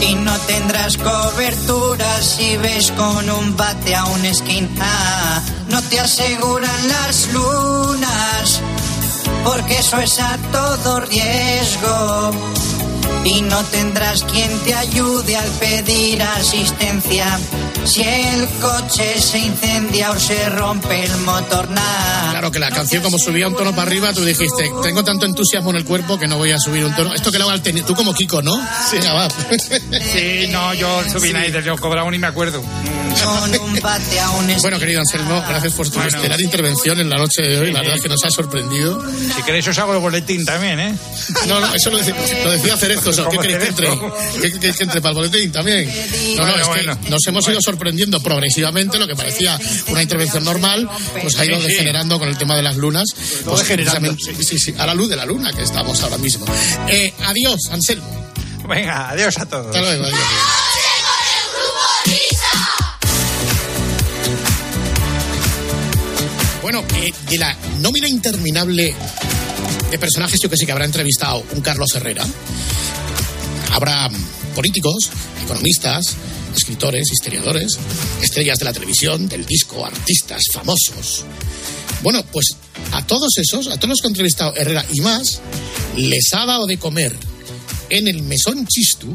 Y 0.00 0.14
no 0.16 0.36
tendrás 0.40 0.96
cobertura 0.96 2.22
si 2.22 2.56
ves 2.56 2.90
con 2.92 3.30
un 3.30 3.56
bate 3.56 3.94
a 3.94 4.04
un 4.04 4.34
skin. 4.34 4.68
Ah, 4.80 5.40
no 5.68 5.82
te 5.82 6.00
aseguran 6.00 6.88
las 6.88 7.32
lunas 7.32 8.60
porque 9.44 9.78
eso 9.78 9.98
es 9.98 10.18
a 10.20 10.36
todo 10.50 11.00
riesgo. 11.00 12.30
Y 13.24 13.40
no 13.42 13.62
tendrás 13.64 14.22
quien 14.24 14.50
te 14.60 14.74
ayude 14.74 15.36
al 15.36 15.48
pedir 15.52 16.22
asistencia. 16.22 17.38
Si 17.84 18.02
el 18.02 18.46
coche 18.60 19.20
se 19.20 19.38
incendia 19.38 20.10
o 20.10 20.18
se 20.20 20.48
rompe 20.50 21.04
el 21.04 21.16
motor, 21.18 21.70
nada. 21.70 22.30
Claro 22.32 22.50
que 22.50 22.58
la 22.58 22.70
canción 22.70 23.02
como 23.02 23.18
subía 23.18 23.48
un 23.48 23.56
tono 23.56 23.70
para 23.70 23.82
arriba, 23.82 24.12
tú 24.12 24.24
dijiste, 24.24 24.70
tengo 24.82 25.04
tanto 25.04 25.24
entusiasmo 25.26 25.70
en 25.70 25.76
el 25.76 25.84
cuerpo 25.84 26.18
que 26.18 26.26
no 26.26 26.36
voy 26.36 26.52
a 26.52 26.58
subir 26.58 26.84
un 26.84 26.94
tono. 26.94 27.14
Esto 27.14 27.32
que 27.32 27.38
lo 27.38 27.44
haga 27.46 27.54
el 27.54 27.62
teni- 27.62 27.84
tú 27.84 27.94
como 27.94 28.12
Kiko, 28.14 28.42
¿no? 28.42 28.54
Sí. 28.90 28.98
Va. 29.06 29.28
Sí, 30.14 30.46
no, 30.50 30.74
yo 30.74 31.02
subí 31.10 31.32
Nider, 31.32 31.62
yo 31.64 31.76
cobraba 31.76 32.10
me 32.10 32.26
acuerdo. 32.26 32.60
Un 32.60 33.80
bate 33.80 34.20
a 34.20 34.30
un 34.30 34.46
Bueno, 34.60 34.78
querido 34.78 35.00
Anselmo, 35.00 35.42
gracias 35.48 35.72
por 35.72 35.88
tu 35.88 36.00
estelar 36.00 36.40
intervención 36.40 37.00
en 37.00 37.08
la 37.08 37.16
noche 37.16 37.42
de 37.42 37.58
hoy. 37.58 37.72
La 37.72 37.80
verdad 37.80 37.96
es 37.96 38.02
que 38.02 38.08
nos 38.08 38.24
ha 38.24 38.30
sorprendido. 38.30 39.02
Si 39.36 39.42
queréis 39.42 39.66
os 39.68 39.78
hago 39.78 39.94
el 39.94 40.00
boletín 40.00 40.44
también, 40.44 40.80
¿eh? 40.80 40.94
No, 41.46 41.60
no, 41.60 41.72
eso 41.74 41.90
lo 41.90 41.98
decía, 41.98 42.14
lo 42.44 42.50
decía. 42.50 42.76
Pues 43.02 43.20
¿Qué 43.30 43.38
queréis 43.38 43.58
que 43.58 43.68
entre? 43.68 43.88
¿Qué 44.40 44.52
queréis 44.52 44.76
que 44.76 44.84
entre 44.84 45.00
para 45.00 45.10
el 45.10 45.16
boletín 45.16 45.52
también? 45.52 45.88
Eh, 45.88 46.34
no, 46.36 46.46
no, 46.46 46.56
es 46.56 46.68
que 46.68 47.10
nos 47.10 47.26
hemos 47.26 47.48
ido 47.48 47.60
sorprendiendo 47.60 48.20
progresivamente 48.22 48.98
lo 48.98 49.06
que 49.06 49.16
parecía 49.16 49.58
una 49.88 50.02
intervención 50.02 50.44
normal, 50.44 50.88
pues 51.20 51.38
ha 51.38 51.44
ido 51.44 51.60
degenerando 51.60 52.18
con 52.18 52.28
el 52.28 52.38
tema 52.38 52.56
de 52.56 52.62
las 52.62 52.76
lunas. 52.76 53.04
Pues, 53.44 53.60
degenerando. 53.60 54.16
Sí, 54.18 54.58
sí, 54.58 54.74
a 54.78 54.86
la 54.86 54.94
luz 54.94 55.08
de 55.08 55.16
la 55.16 55.24
luna 55.24 55.52
que 55.52 55.62
estamos 55.62 56.02
ahora 56.02 56.18
mismo. 56.18 56.46
Eh, 56.88 57.12
adiós, 57.24 57.60
Anselmo. 57.70 58.32
Venga, 58.68 59.10
adiós 59.10 59.38
a 59.38 59.46
todos. 59.46 59.66
Hasta 59.66 59.80
luego, 59.80 60.04
adiós. 60.04 60.20
Bueno, 66.62 66.82
eh, 66.96 67.12
de 67.28 67.36
la 67.36 67.54
nómina 67.80 68.08
interminable 68.08 68.94
de 69.90 69.98
personajes, 69.98 70.40
yo 70.40 70.48
que 70.48 70.56
sé 70.56 70.64
que 70.64 70.72
habrá 70.72 70.86
entrevistado 70.86 71.44
un 71.52 71.60
Carlos 71.60 71.94
Herrera. 71.94 72.24
Habrá 73.74 74.08
políticos, 74.54 75.10
economistas, 75.42 76.14
escritores, 76.56 77.10
historiadores, 77.10 77.76
estrellas 78.22 78.58
de 78.58 78.64
la 78.66 78.72
televisión, 78.72 79.28
del 79.28 79.44
disco, 79.44 79.84
artistas 79.84 80.44
famosos. 80.52 81.24
Bueno, 82.00 82.24
pues 82.30 82.46
a 82.92 83.04
todos 83.04 83.36
esos, 83.36 83.66
a 83.66 83.76
todos 83.76 83.88
los 83.88 84.00
que 84.00 84.06
ha 84.06 84.10
entrevistado 84.10 84.54
Herrera 84.54 84.86
y 84.92 85.00
más, 85.00 85.40
les 85.96 86.32
ha 86.34 86.46
dado 86.46 86.66
de 86.66 86.78
comer 86.78 87.16
en 87.90 88.06
el 88.06 88.22
mesón 88.22 88.64
Chistu 88.66 89.12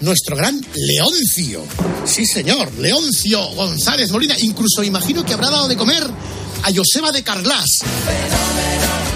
nuestro 0.00 0.36
gran 0.36 0.60
Leoncio. 0.74 1.64
Sí, 2.04 2.26
señor, 2.26 2.70
Leoncio 2.74 3.42
González 3.54 4.10
Molina. 4.10 4.36
Incluso 4.40 4.82
imagino 4.82 5.24
que 5.24 5.32
habrá 5.32 5.48
dado 5.48 5.66
de 5.66 5.76
comer 5.76 6.04
a 6.04 6.68
Joseba 6.74 7.10
de 7.10 7.22
Carglass. 7.22 7.84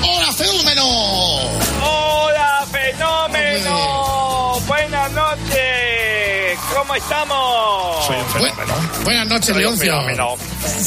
¡Hola, 0.02 0.32
fenómeno! 0.32 0.84
¡Hola, 1.82 2.66
fenómeno! 2.72 4.01
Buenas 5.12 5.38
noches. 5.38 6.58
¿Cómo 6.74 6.94
estamos? 6.94 8.06
Soy 8.06 8.16
un 8.16 8.26
fenómeno. 8.26 8.74
buenas 9.04 9.28
noches, 9.28 9.54
Leoncio. 9.54 10.02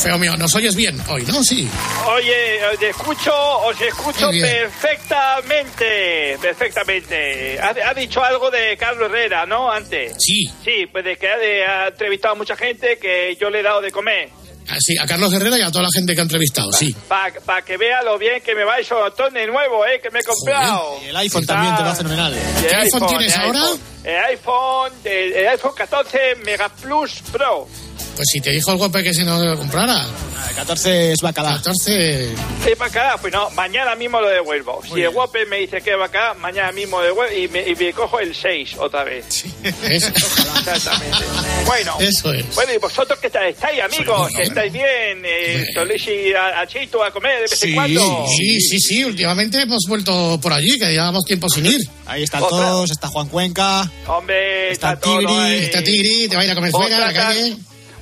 Feo 0.02 0.18
mío, 0.18 0.36
¿nos 0.36 0.56
oyes 0.56 0.76
bien 0.76 1.00
hoy, 1.08 1.24
no? 1.28 1.44
Sí. 1.44 1.70
Oye, 2.08 2.66
os 2.74 2.82
escucho, 2.82 3.60
os 3.60 3.80
escucho 3.80 4.32
perfectamente, 4.32 6.40
perfectamente. 6.42 7.60
Ha, 7.60 7.76
ha, 7.90 7.94
dicho 7.94 8.24
algo 8.24 8.50
de 8.50 8.76
Carlos 8.78 9.12
Herrera, 9.12 9.46
¿no? 9.46 9.72
Antes. 9.72 10.16
Sí. 10.18 10.52
Sí, 10.64 10.88
pues 10.92 11.06
de 11.06 11.18
que 11.18 11.64
ha, 11.64 11.84
ha 11.84 11.88
entrevistado 11.90 12.34
a 12.34 12.38
mucha 12.38 12.56
gente 12.56 12.98
que 12.98 13.38
yo 13.40 13.52
le 13.52 13.60
he 13.60 13.64
dado 13.64 13.82
de 13.82 13.92
comer. 13.92 14.30
Ah, 14.67 14.78
sí, 14.80 14.97
a 14.97 15.06
Carlos 15.06 15.32
Herrera 15.34 15.58
y 15.60 15.62
a 15.62 15.69
toda 15.69 15.84
la 15.84 15.89
gente 15.93 16.13
que 16.13 16.19
ha 16.21 16.23
entrevistado, 16.23 16.71
sí. 16.73 16.95
Para 17.08 17.39
pa 17.39 17.62
que 17.62 17.78
vea 17.78 18.01
lo 18.04 18.17
bien 18.17 18.41
que 18.41 18.56
me 18.56 18.63
va 18.63 18.80
eso 18.80 18.95
de 19.32 19.47
nuevo, 19.47 19.86
¿eh? 19.86 19.99
Que 20.01 20.10
me 20.10 20.19
he 20.19 20.23
comprado. 20.23 20.99
Y 21.04 21.10
el 21.10 21.15
iPhone 21.17 21.45
también 21.45 21.75
te 21.75 21.84
va 21.84 21.95
fenomenal. 21.95 22.34
¿Qué 22.62 22.75
iPhone, 22.75 23.08
tienes 23.08 23.38
ahora? 23.38 23.63
El 24.04 24.23
iPhone, 24.25 24.91
el, 25.04 25.34
el 25.34 25.47
iPhone 25.49 25.73
14 25.75 26.36
Mega 26.43 26.69
Plus 26.69 27.21
Pro. 27.32 27.67
Pues 28.15 28.27
si 28.31 28.41
te 28.41 28.51
dijo 28.51 28.71
el 28.71 28.77
golpe 28.77 29.03
que 29.03 29.13
se 29.13 29.23
nos 29.23 29.43
lo 29.43 29.58
comprara. 29.58 30.05
El 30.49 30.55
14 30.55 31.12
es 31.13 31.21
bacalá. 31.21 31.55
14. 31.55 32.34
Es 32.65 32.77
bacalá, 32.77 33.17
pues 33.17 33.34
no, 33.34 33.49
mañana 33.51 33.95
mismo 33.95 34.21
lo 34.21 34.29
devuelvo. 34.29 34.79
Muy 34.81 34.88
si 34.88 34.95
bien. 34.95 35.08
el 35.08 35.13
golpe 35.13 35.45
me 35.45 35.58
dice 35.58 35.81
que 35.81 35.91
es 35.91 35.97
bacalá, 35.97 36.34
mañana 36.36 36.71
mismo 36.71 37.01
devuelvo 37.01 37.36
y 37.36 37.47
me, 37.47 37.67
y 37.67 37.75
me 37.75 37.93
cojo 37.93 38.19
el 38.19 38.36
6 38.36 38.75
otra 38.79 39.03
vez. 39.03 39.25
Sí. 39.29 39.53
Eso. 39.63 40.08
Exactamente. 40.08 41.25
Bueno, 41.65 41.95
eso 41.99 42.31
es. 42.34 42.55
Bueno, 42.55 42.73
y 42.73 42.77
vosotros 42.77 43.19
que 43.19 43.27
estáis, 43.27 43.55
estáis 43.55 43.81
amigos, 43.81 44.31
que 44.36 44.43
estáis 44.43 44.71
bien, 44.71 45.21
eh, 45.23 45.65
soléis 45.73 46.08
ir 46.08 46.36
a, 46.36 46.62
a, 46.62 46.67
Chito 46.67 47.03
a 47.03 47.12
comer 47.12 47.36
de 47.36 47.41
vez 47.41 47.60
sí, 47.60 47.69
en 47.69 47.75
cuando. 47.75 48.25
Sí, 48.27 48.60
sí, 48.62 48.79
sí, 48.79 49.03
últimamente 49.03 49.62
hemos 49.62 49.84
vuelto 49.88 50.39
por 50.41 50.53
allí, 50.53 50.77
que 50.79 50.91
llevábamos 50.91 51.25
tiempo 51.25 51.49
sin 51.49 51.65
ir. 51.65 51.88
Ahí 52.05 52.23
están 52.23 52.41
todos, 52.41 52.91
está 52.91 53.08
Juan 53.08 53.27
Cuenca. 53.27 53.89
Hombre, 54.08 54.71
está, 54.71 54.93
está 54.93 55.08
Tigri, 55.08 55.25
todo 55.25 55.41
ahí. 55.41 55.63
está 55.63 55.84
Tigri, 55.84 56.27
te 56.27 56.36
va 56.36 56.41
a 56.41 56.45
ir 56.45 56.51
a 56.51 56.55
comer 56.55 56.71
fuera 56.71 56.97
a 56.97 56.99
la 56.99 57.13
calle. 57.13 57.58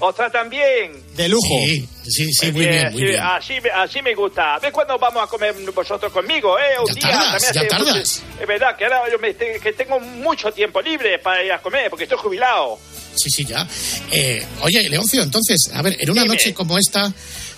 ¿Os 0.05 0.13
tratan 0.15 0.49
bien? 0.49 0.91
De 1.15 1.29
lujo. 1.29 1.47
Sí, 1.65 1.87
sí, 2.09 2.33
sí 2.33 2.51
muy 2.51 2.65
bien, 2.67 2.91
muy 2.91 3.03
bien. 3.03 3.21
Así, 3.21 3.53
así 3.73 4.01
me 4.01 4.13
gusta. 4.13 4.59
¿Ves 4.59 4.71
cuándo 4.73 4.99
vamos 4.99 5.23
a 5.23 5.27
comer 5.27 5.55
vosotros 5.73 6.11
conmigo, 6.11 6.59
eh? 6.59 6.77
Un 6.81 6.87
ya 6.87 6.93
día. 6.93 7.01
Tardas, 7.03 7.31
También 7.31 7.53
ya 7.53 7.59
hace 7.61 7.69
tardas. 7.69 8.21
mucho- 8.25 8.41
Es 8.41 8.47
verdad 8.47 8.75
que 8.77 8.83
ahora 8.83 9.03
yo 9.09 9.17
me, 9.19 9.33
que 9.33 9.71
tengo 9.73 9.99
mucho 10.01 10.51
tiempo 10.51 10.81
libre 10.81 11.19
para 11.19 11.41
ir 11.41 11.53
a 11.53 11.61
comer, 11.61 11.89
porque 11.89 12.03
estoy 12.03 12.17
jubilado. 12.17 12.77
Sí, 13.15 13.29
sí, 13.29 13.45
ya. 13.45 13.65
Eh, 14.11 14.45
oye, 14.61 14.89
Leoncio, 14.89 15.23
entonces, 15.23 15.69
a 15.73 15.81
ver, 15.81 15.95
en 15.97 16.09
una 16.09 16.23
Dime. 16.23 16.33
noche 16.35 16.53
como 16.53 16.77
esta, 16.77 17.09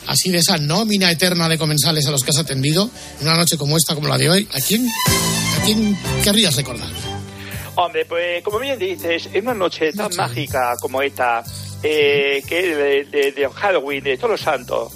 así 0.05 0.29
de 0.29 0.38
esa 0.38 0.58
nómina 0.58 1.10
eterna 1.10 1.49
de 1.49 1.58
comensales 1.58 2.05
a 2.05 2.12
los 2.12 2.21
que 2.21 2.29
has 2.29 2.38
atendido, 2.38 2.91
en 3.21 3.27
una 3.27 3.38
noche 3.38 3.58
como 3.58 3.75
esta, 3.75 3.95
como 3.95 4.08
la 4.08 4.19
de 4.19 4.29
hoy, 4.29 4.47
¿a 4.53 4.60
quién, 4.62 4.86
a 4.88 5.63
quién 5.65 5.97
querrías 6.23 6.55
recordar? 6.55 6.89
Hombre, 7.77 8.05
pues 8.05 8.43
como 8.43 8.60
bien 8.60 8.77
dices, 8.79 9.27
en 9.34 9.43
una 9.47 9.53
noche 9.55 9.91
tan 9.91 10.13
mágica 10.15 10.75
como 10.79 11.01
esta, 11.01 11.43
eh, 11.87 12.43
que 12.47 12.75
de, 12.75 13.03
de- 13.05 13.31
de 13.31 13.49
Halloween, 13.49 14.03
de 14.03 14.17
todos 14.17 14.31
los 14.31 14.41
santos, 14.41 14.91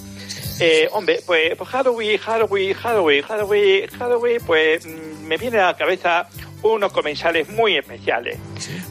eh, 0.60 0.88
hombre, 0.92 1.20
pues, 1.24 1.56
pues 1.56 1.70
Halloween, 1.70 2.18
Halloween, 2.18 2.74
Halloween, 2.74 3.22
Halloween, 3.22 3.86
Halloween, 3.98 4.38
pues 4.46 4.84
mm, 4.86 5.24
me 5.26 5.36
viene 5.38 5.58
a 5.58 5.66
la 5.66 5.76
cabeza 5.76 6.28
unos 6.62 6.92
comensales 6.92 7.48
muy 7.48 7.76
especiales. 7.76 8.36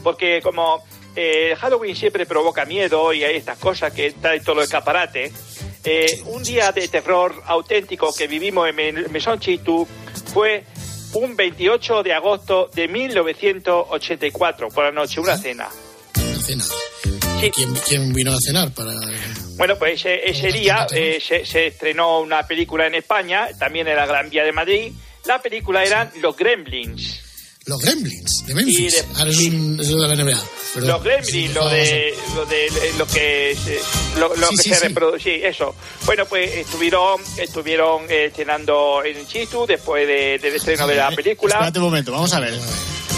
Porque 0.02 0.40
como 0.42 0.82
eh, 1.14 1.54
Halloween 1.60 1.94
siempre 1.94 2.26
provoca 2.26 2.64
miedo 2.64 3.12
y 3.12 3.22
hay 3.22 3.36
estas 3.36 3.58
cosas 3.58 3.92
que 3.92 4.10
trae 4.12 4.40
todo 4.40 4.58
el 4.60 4.64
escaparate, 4.64 5.30
eh, 5.84 6.20
un 6.26 6.42
día 6.42 6.72
de 6.72 6.88
terror 6.88 7.34
auténtico 7.46 8.12
que 8.14 8.26
vivimos 8.26 8.68
en 8.68 9.12
Mesón 9.12 9.38
Chitu 9.38 9.86
fue 10.32 10.64
un 11.12 11.36
28 11.36 12.02
de 12.02 12.12
agosto 12.14 12.70
de 12.74 12.88
1984, 12.88 14.68
por 14.68 14.84
la 14.84 14.90
noche, 14.92 15.20
una 15.20 15.36
cena. 15.36 15.68
Una 16.16 16.38
cena. 16.40 16.64
¿Quién, 17.48 17.74
quién 17.86 18.12
vino 18.12 18.32
a 18.32 18.36
cenar 18.44 18.72
para...? 18.74 18.92
Bueno, 19.56 19.78
pues 19.78 20.00
ese, 20.00 20.28
ese 20.28 20.52
día 20.52 20.86
eh, 20.92 21.18
se, 21.20 21.46
se 21.46 21.68
estrenó 21.68 22.20
una 22.20 22.46
película 22.46 22.86
en 22.86 22.94
España, 22.94 23.48
también 23.58 23.88
en 23.88 23.96
la 23.96 24.06
Gran 24.06 24.28
Vía 24.28 24.44
de 24.44 24.52
Madrid. 24.52 24.92
La 25.24 25.40
película 25.40 25.84
eran 25.84 26.10
Los 26.20 26.36
Gremlins. 26.36 27.29
Los 27.66 27.80
Gremlins, 27.82 28.44
de 28.46 28.54
Memphis. 28.54 28.78
Y 28.78 28.90
de- 28.90 29.04
Ahora 29.18 29.30
es, 29.30 29.38
un, 29.38 29.78
es 29.80 29.88
de 29.88 29.94
la 29.96 30.14
NBA. 30.14 30.42
perdón. 30.74 30.88
Los 30.90 31.02
Gremlins, 31.04 31.54
lo 31.54 31.68
de, 31.68 32.14
lo 32.34 32.46
de 32.46 32.92
lo 32.98 33.06
que 33.06 33.56
se, 33.62 34.18
lo, 34.18 34.34
lo 34.34 34.48
Sí, 34.48 34.56
que 34.56 34.62
sí, 34.62 34.68
se 34.70 34.74
sí. 34.76 34.88
reproduce, 34.88 35.22
sí, 35.24 35.30
eso. 35.44 35.74
Bueno, 36.06 36.24
pues 36.26 36.50
estuvieron 36.56 37.20
estuvieron 37.36 38.06
eh, 38.08 38.32
cenando 38.34 39.02
en 39.04 39.26
Chitu 39.26 39.66
después 39.66 40.06
de- 40.06 40.38
del 40.38 40.54
estreno 40.56 40.86
de 40.86 40.94
la 40.96 41.10
película. 41.10 41.54
Espérate 41.54 41.78
un 41.78 41.84
momento, 41.84 42.12
vamos 42.12 42.32
a 42.32 42.40
ver. 42.40 42.58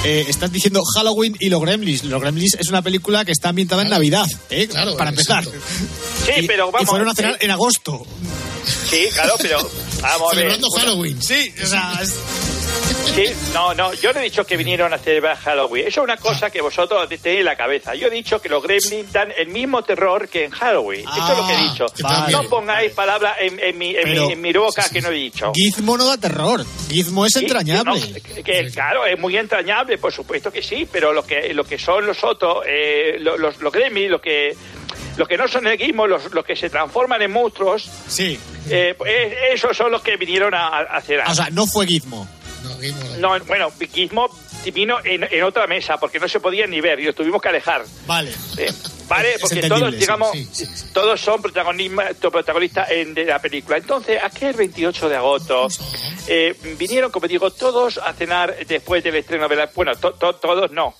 Eh, 0.04 0.24
estás 0.28 0.50
diciendo 0.50 0.82
Halloween 0.96 1.36
y 1.38 1.48
Los 1.48 1.60
Gremlins. 1.62 2.02
Los 2.02 2.20
Gremlins 2.20 2.54
es 2.58 2.68
una 2.68 2.82
película 2.82 3.24
que 3.24 3.30
está 3.30 3.50
ambientada 3.50 3.82
en 3.82 3.90
Navidad, 3.90 4.26
¿eh? 4.50 4.66
Claro, 4.66 4.96
para 4.96 5.10
empezar. 5.10 5.44
Sí, 5.44 6.44
pero 6.48 6.72
vamos. 6.72 6.82
Y 6.82 6.86
fueron 6.86 7.08
a 7.08 7.14
cenar 7.14 7.34
eh, 7.34 7.38
en 7.42 7.50
agosto. 7.52 8.04
Sí, 8.90 9.08
claro, 9.12 9.34
pero 9.40 9.58
vamos 10.02 10.32
a 10.32 10.36
ver. 10.36 10.44
Celebrando 10.44 10.70
Halloween. 10.70 11.22
Sí, 11.22 11.54
o 11.62 11.66
sea, 11.66 11.98
es- 12.02 12.18
Sí, 13.14 13.24
no, 13.52 13.74
no, 13.74 13.92
yo 13.94 14.12
no 14.14 14.20
he 14.20 14.22
dicho 14.22 14.46
que 14.46 14.56
vinieron 14.56 14.94
a 14.94 14.96
celebrar 14.98 15.36
Halloween. 15.36 15.86
Eso 15.86 16.00
es 16.00 16.04
una 16.04 16.16
cosa 16.16 16.48
que 16.50 16.62
vosotros 16.62 17.06
tenéis 17.08 17.40
en 17.40 17.44
la 17.44 17.56
cabeza. 17.56 17.94
Yo 17.94 18.06
he 18.06 18.10
dicho 18.10 18.40
que 18.40 18.48
los 18.48 18.62
gremlins 18.62 19.12
dan 19.12 19.30
el 19.36 19.48
mismo 19.48 19.82
terror 19.82 20.28
que 20.28 20.44
en 20.44 20.50
Halloween. 20.52 21.00
Eso 21.00 21.32
es 21.32 21.38
lo 21.38 21.46
que 21.46 21.52
he 21.52 21.56
Ah, 21.56 21.70
dicho. 21.72 21.86
vale. 22.00 22.32
No 22.32 22.42
pongáis 22.48 22.92
palabras 22.92 23.36
en, 23.40 23.58
en 23.60 23.76
mi, 23.76 23.90
en, 23.94 24.04
Pero- 24.04 24.26
mi, 24.28 24.32
en 24.32 24.40
mi 24.40 24.52
boca 24.54 24.84
que 24.90 25.02
no 25.02 25.08
he 25.10 25.14
dicho. 25.14 25.52
Gizmo 25.54 25.98
no 25.98 26.06
da 26.06 26.16
terror. 26.16 26.64
Gizmo 26.88 27.26
es 27.26 27.36
entrañable. 27.36 28.00
no, 28.00 28.34
que, 28.34 28.42
que, 28.42 28.70
claro, 28.70 29.04
es 29.04 29.18
muy 29.18 29.36
entrañable, 29.36 29.98
por 29.98 30.12
supuesto 30.12 30.50
que 30.50 30.62
sí, 30.62 30.88
pero 30.90 31.12
lo 31.12 31.26
que, 31.26 31.52
lo 31.52 31.64
que 31.64 31.78
son 31.78 32.06
los 32.06 32.22
otros, 32.24 32.64
eh, 32.66 33.16
los, 33.18 33.38
los, 33.38 33.60
los 33.60 33.72
gremlins, 33.72 34.10
lo 34.10 34.22
que, 34.22 34.56
lo 35.16 35.26
que 35.26 35.36
no 35.36 35.46
son 35.48 35.66
el 35.66 35.78
gizmo, 35.78 36.06
los, 36.06 36.32
los 36.32 36.44
que 36.44 36.56
se 36.56 36.70
transforman 36.70 37.20
en 37.22 37.30
monstruos, 37.32 37.90
Sí. 38.08 38.38
eh, 38.70 38.96
esos 39.52 39.76
son 39.76 39.90
los 39.92 40.02
que 40.02 40.16
vinieron 40.16 40.54
a, 40.54 40.68
a 40.78 41.00
cenar. 41.00 41.28
O 41.30 41.34
sea, 41.34 41.48
no 41.50 41.66
fue 41.66 41.86
Gizmo. 41.86 42.26
No, 42.64 42.78
Gizmo 42.78 43.04
no. 43.18 43.38
No, 43.38 43.44
bueno, 43.46 43.70
Gizmo 43.92 44.28
vino 44.72 44.98
en, 45.04 45.26
en 45.28 45.42
otra 45.42 45.66
mesa 45.66 45.98
porque 45.98 46.20
no 46.20 46.28
se 46.28 46.38
podía 46.38 46.66
ni 46.68 46.80
ver 46.80 47.00
y 47.00 47.04
los 47.04 47.14
tuvimos 47.14 47.42
que 47.42 47.48
alejar. 47.48 47.82
Vale. 48.06 48.30
Eh, 48.56 48.70
¿Vale? 49.08 49.34
Es 49.34 49.40
Porque 49.40 49.68
todos, 49.68 49.92
digamos, 49.98 50.30
sí, 50.32 50.48
sí, 50.52 50.64
sí. 50.64 50.86
todos 50.94 51.20
son 51.20 51.42
protagonistas 51.42 52.90
en, 52.90 53.12
de 53.14 53.24
la 53.26 53.40
película. 53.40 53.76
Entonces, 53.76 54.18
aquel 54.22 54.54
28 54.54 55.08
de 55.08 55.16
agosto, 55.16 55.68
eh, 56.28 56.56
vinieron, 56.78 57.10
como 57.10 57.26
digo, 57.26 57.50
todos 57.50 57.98
a 57.98 58.12
cenar 58.14 58.56
después 58.66 59.02
del 59.04 59.16
estreno 59.16 59.48
de 59.48 59.56
la... 59.56 59.70
Bueno, 59.74 59.94
to- 59.96 60.12
to- 60.14 60.36
todos 60.36 60.70
no. 60.70 60.94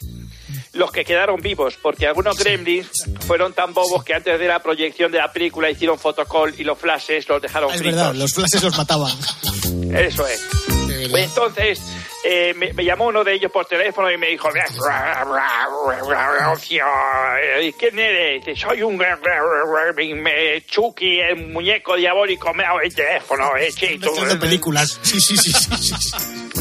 Los 0.74 0.90
que 0.90 1.04
quedaron 1.04 1.40
vivos, 1.42 1.74
porque 1.82 2.06
algunos 2.06 2.38
gremlins 2.38 2.88
fueron 3.26 3.52
tan 3.52 3.74
bobos 3.74 4.04
que 4.04 4.14
antes 4.14 4.38
de 4.38 4.46
la 4.48 4.61
proyección 4.62 5.12
de 5.12 5.18
la 5.18 5.30
película 5.30 5.70
hicieron 5.70 5.98
fotocall 5.98 6.54
y 6.58 6.64
los 6.64 6.78
flashes 6.78 7.28
los 7.28 7.42
dejaron 7.42 7.70
Es 7.72 7.78
fritos. 7.78 7.96
verdad, 7.96 8.14
los 8.14 8.32
flashes 8.32 8.62
los 8.62 8.76
mataban. 8.78 9.12
Eso 9.94 10.26
es. 10.26 10.40
Pues 11.11 11.24
entonces 11.24 11.80
eh, 12.24 12.54
me, 12.54 12.72
me 12.72 12.85
llamó 12.85 13.06
uno 13.06 13.24
de 13.24 13.35
ellos 13.35 13.50
por 13.50 13.66
teléfono 13.66 14.11
y 14.11 14.16
me 14.16 14.28
dijo, 14.28 14.48
"Leoncio, 16.38 16.85
eh, 17.40 17.72
¿quién 17.78 17.98
eres? 17.98 18.44
Dice, 18.44 18.61
Soy 18.61 18.82
un 18.82 18.96
me- 18.96 20.62
Chucky, 20.66 21.20
el 21.20 21.48
muñeco 21.48 21.96
diabólico, 21.96 22.52
me 22.54 22.64
el 22.82 22.94
teléfono, 22.94 23.56
eh, 23.56 23.70
de 23.72 24.37
películas. 24.37 24.98
Sí, 25.12 25.20
sí, 25.20 25.37
sí, 25.37 25.52
sí. 25.52 25.94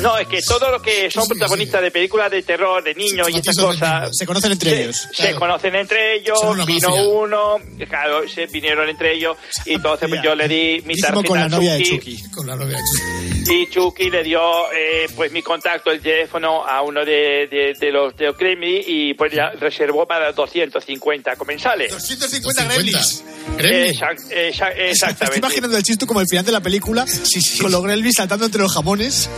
No, 0.02 0.17
es 0.17 0.28
que 0.28 0.41
todo 0.41 0.71
lo 0.71 0.82
que 0.82 1.10
son 1.12 1.28
protagonistas 1.28 1.82
de 1.82 1.91
películas 1.91 2.32
de 2.32 2.41
terror, 2.43 2.84
de 2.84 2.93
niños 2.95 3.30
y 3.30 3.38
estas 3.38 3.58
cosas. 3.58 4.10
Se 4.17 4.26
conocen 4.26 4.52
entre 4.54 4.82
ellos. 4.84 5.08
Se 5.13 5.36
conocen 5.36 5.76
entre 5.76 6.15
ellos, 6.15 6.39
vino 6.65 6.93
uno, 6.95 7.58
claro, 7.88 8.28
se 8.28 8.47
vinieron 8.47 8.89
entre 8.89 9.13
ellos, 9.13 9.38
y 9.65 9.74
entonces 9.76 10.10
pues, 10.10 10.21
yo 10.21 10.36
le 10.36 10.47
di 10.47 10.82
mi 10.86 10.95
tarjeta 11.00 11.28
con 11.28 11.39
la 11.39 11.47
novia 11.47 11.74
de 11.74 11.84
Chucky, 11.84 12.17
Chucky. 12.17 12.32
Con 12.32 12.47
la 12.47 12.56
novia 12.56 12.78
de 12.78 12.84
Chucky. 12.84 13.54
y 13.54 13.69
Chucky 13.69 14.10
le 14.10 14.24
dio 14.24 14.71
eh, 14.74 15.08
pues 15.15 15.32
mi 15.32 15.41
contacto, 15.52 15.92
el 15.92 16.02
teléfono 16.02 16.66
a 16.66 16.82
uno 16.82 17.04
de, 17.04 17.48
de, 17.48 17.74
de 17.80 17.92
los 17.92 18.16
de 18.16 18.34
Cremi 18.34 18.82
y 18.88 19.14
pues 19.16 19.34
ya 19.34 19.50
reservó 19.52 20.08
para 20.08 20.32
250 20.32 21.36
comensales. 21.36 21.92
250 21.92 22.64
gremlins. 22.66 23.24
Exact- 23.58 24.20
exa- 24.32 24.32
Me 24.32 24.50
estoy 24.50 24.90
exactamente. 24.90 25.40
imaginando 25.40 25.78
el 25.78 25.84
chiste 25.84 26.06
como 26.08 26.22
el 26.22 26.28
final 26.28 26.46
de 26.46 26.52
la 26.54 26.62
película, 26.62 27.06
con 27.62 27.72
los 27.72 27.84
gremlins 27.84 28.16
saltando 28.16 28.46
entre 28.46 28.62
los 28.62 28.74
jamones. 28.74 29.30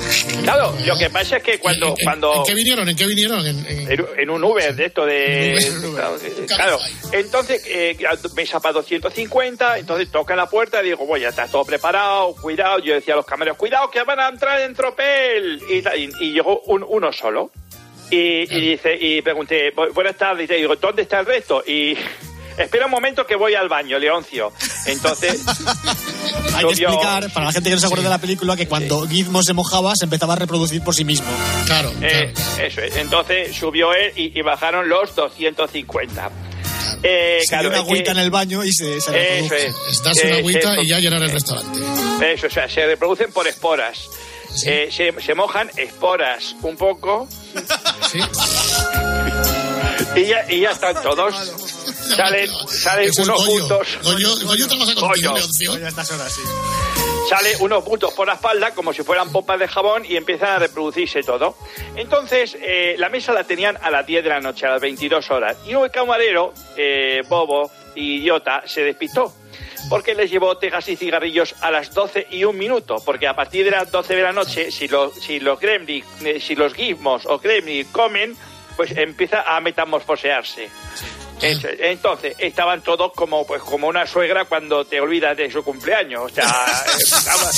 Claro, 0.43 0.75
lo 0.85 0.97
que 0.97 1.09
pasa 1.09 1.37
es 1.37 1.43
que 1.43 1.57
cuando... 1.59 1.95
cuando 2.03 2.33
¿En 2.35 2.43
qué 2.43 2.53
vinieron? 2.53 2.87
¿En 2.89 2.95
qué 2.95 3.05
vinieron? 3.07 3.45
En, 3.45 3.65
en- 3.65 3.91
en, 3.91 4.05
en 4.17 4.29
un 4.29 4.43
Uber 4.43 4.75
de 4.75 4.85
esto 4.85 5.05
de... 5.05 5.55
En 5.57 5.85
Uber, 5.85 6.03
claro, 6.47 6.77
entonces 7.11 7.63
eh, 7.67 7.97
mesa 8.35 8.59
para 8.59 8.73
250, 8.73 9.79
entonces 9.79 10.09
toca 10.11 10.35
la 10.35 10.47
puerta 10.49 10.81
y 10.81 10.85
digo, 10.87 11.05
bueno, 11.05 11.23
ya 11.23 11.29
está 11.29 11.47
todo 11.47 11.65
preparado, 11.65 12.35
cuidado. 12.35 12.79
Yo 12.79 12.93
decía 12.93 13.13
a 13.13 13.17
los 13.17 13.25
camareros, 13.25 13.57
cuidado 13.57 13.89
que 13.89 14.03
van 14.03 14.19
a 14.19 14.29
entrar 14.29 14.59
en 14.61 14.73
tropel. 14.73 15.61
Y, 15.69 15.81
tal, 15.81 15.97
y, 16.03 16.25
y 16.25 16.31
llegó 16.33 16.59
un- 16.67 16.85
uno 16.87 17.11
solo. 17.13 17.51
Y, 18.11 18.43
y 18.55 18.71
dice, 18.71 18.95
y 18.99 19.21
pregunté, 19.21 19.73
"Bu- 19.75 19.91
buenas 19.93 20.15
tardes, 20.17 20.49
y 20.49 20.53
digo, 20.53 20.75
¿dónde 20.75 21.01
está 21.03 21.19
el 21.21 21.25
resto? 21.25 21.63
Y 21.65 21.97
espera 22.57 22.85
un 22.85 22.91
momento 22.91 23.25
que 23.25 23.35
voy 23.35 23.55
al 23.55 23.69
baño, 23.69 23.97
Leoncio. 23.97 24.51
Entonces, 24.85 25.43
Hay 26.55 26.65
que 26.65 26.71
explicar, 26.73 27.31
para 27.33 27.47
la 27.47 27.51
gente 27.51 27.69
que 27.69 27.75
no 27.75 27.79
se 27.79 27.87
acuerda 27.87 28.03
de 28.03 28.09
la 28.11 28.19
película, 28.19 28.55
que 28.55 28.67
cuando 28.67 29.07
Gizmo 29.07 29.41
se 29.41 29.53
mojaba, 29.53 29.95
se 29.95 30.05
empezaba 30.05 30.33
a 30.33 30.35
reproducir 30.35 30.83
por 30.83 30.93
sí 30.93 31.03
mismo. 31.03 31.25
Claro. 31.65 31.91
Eh, 32.01 32.31
eso 32.61 32.81
es. 32.81 32.95
Entonces 32.97 33.55
subió 33.55 33.91
él 33.93 34.11
y, 34.15 34.37
y 34.37 34.41
bajaron 34.43 34.87
los 34.87 35.15
250. 35.15 36.29
Eh, 37.01 37.39
Se 37.41 37.47
claro, 37.47 37.69
dio 37.69 37.79
una 37.79 37.79
agüita 37.79 38.11
en 38.11 38.17
el 38.19 38.29
baño 38.29 38.63
y 38.63 38.71
se, 38.71 39.01
se 39.01 39.09
Eso 39.09 39.11
reprodujo. 39.49 39.55
es. 39.55 40.03
Das 40.03 40.23
una 40.23 40.35
Eh, 40.35 40.39
agüita 40.39 40.75
se- 40.75 40.81
y 40.83 40.87
ya 40.87 40.99
llenar 40.99 41.23
el 41.23 41.31
restaurante. 41.31 41.79
Eso, 42.33 42.47
o 42.47 42.49
sea, 42.51 42.69
se 42.69 42.85
reproducen 42.85 43.31
por 43.31 43.47
esporas. 43.47 44.07
Eh, 44.65 44.89
se, 44.91 45.13
se 45.21 45.33
mojan 45.35 45.69
esporas 45.77 46.55
un 46.61 46.77
poco. 46.77 47.27
Y 50.15 50.25
ya, 50.25 50.45
y 50.49 50.59
ya 50.61 50.71
están 50.71 51.01
todos. 51.01 51.33
Salen, 52.15 52.49
salen 52.67 53.09
Es 53.09 53.17
unos 53.17 53.37
Goyo. 53.45 53.51
bultos. 53.51 53.87
Goyo, 54.03 54.29
Goyo 54.45 54.67
trabaja 54.67 54.93
contigo, 54.95 55.07
Goyo. 55.07 55.33
Leoncio. 55.33 55.77
Ya 55.79 55.87
estas 55.87 56.11
horas, 56.11 56.31
sí. 56.33 56.41
Sale 57.29 57.55
unos 57.61 57.83
bultos 57.83 58.13
por 58.13 58.27
la 58.27 58.33
espalda 58.33 58.71
como 58.75 58.93
si 58.93 59.01
fueran 59.01 59.31
pompas 59.31 59.57
de 59.57 59.67
jabón 59.67 60.03
y 60.05 60.17
empiezan 60.17 60.49
a 60.49 60.59
reproducirse 60.59 61.23
todo. 61.23 61.57
Entonces, 61.95 62.55
eh, 62.61 62.95
la 62.99 63.09
mesa 63.09 63.33
la 63.33 63.43
tenían 63.45 63.77
a 63.81 63.89
las 63.89 64.05
10 64.05 64.23
de 64.23 64.29
la 64.29 64.39
noche, 64.39 64.67
a 64.67 64.71
las 64.71 64.81
22 64.81 65.31
horas. 65.31 65.57
Y 65.65 65.73
un 65.73 65.87
camarero, 65.89 66.53
eh, 66.77 67.21
bobo, 67.27 67.71
idiota, 67.95 68.63
se 68.67 68.81
despistó. 68.81 69.33
Porque 69.89 70.15
les 70.15 70.31
llevó 70.31 70.57
tejas 70.57 70.87
y 70.89 70.95
cigarrillos 70.95 71.55
a 71.61 71.69
las 71.71 71.93
12 71.93 72.27
y 72.31 72.43
un 72.45 72.57
minuto. 72.57 72.95
Porque 73.05 73.27
a 73.27 73.35
partir 73.35 73.65
de 73.65 73.71
las 73.71 73.91
12 73.91 74.15
de 74.15 74.21
la 74.23 74.31
noche, 74.31 74.71
si, 74.71 74.87
los 74.87 75.13
si 75.15 75.39
los 75.39 75.59
gremlins, 75.59 76.05
eh, 76.23 76.39
si 76.39 76.55
los 76.55 76.73
gizmos 76.73 77.25
o 77.25 77.39
gremlins 77.39 77.87
comen, 77.89 78.35
pues 78.75 78.91
empieza 78.97 79.41
a 79.55 79.59
metamorfosearse. 79.59 80.69
Entonces, 81.41 82.35
estaban 82.39 82.81
todos 82.81 83.11
como 83.13 83.45
pues 83.45 83.61
como 83.61 83.87
una 83.87 84.07
suegra 84.07 84.45
cuando 84.45 84.85
te 84.85 85.01
olvidas 85.01 85.35
de 85.35 85.51
su 85.51 85.61
cumpleaños. 85.63 86.21
O 86.23 86.29
sea, 86.29 86.45
estaba- 86.97 87.51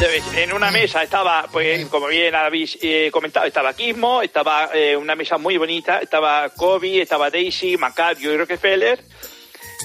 Debes- 0.00 0.36
en 0.36 0.52
una 0.52 0.72
mesa 0.72 1.02
estaba, 1.04 1.46
pues 1.52 1.86
como 1.86 2.08
bien 2.08 2.34
habéis 2.34 2.76
eh, 2.82 3.08
comentado, 3.12 3.46
estaba 3.46 3.72
Kismo, 3.74 4.20
estaba 4.20 4.70
eh, 4.74 4.96
una 4.96 5.14
mesa 5.14 5.38
muy 5.38 5.56
bonita, 5.58 5.98
estaba 6.00 6.48
Kobe, 6.48 7.02
estaba 7.02 7.30
Daisy, 7.30 7.76
Macario 7.76 8.32
y 8.32 8.36
Rockefeller, 8.36 8.98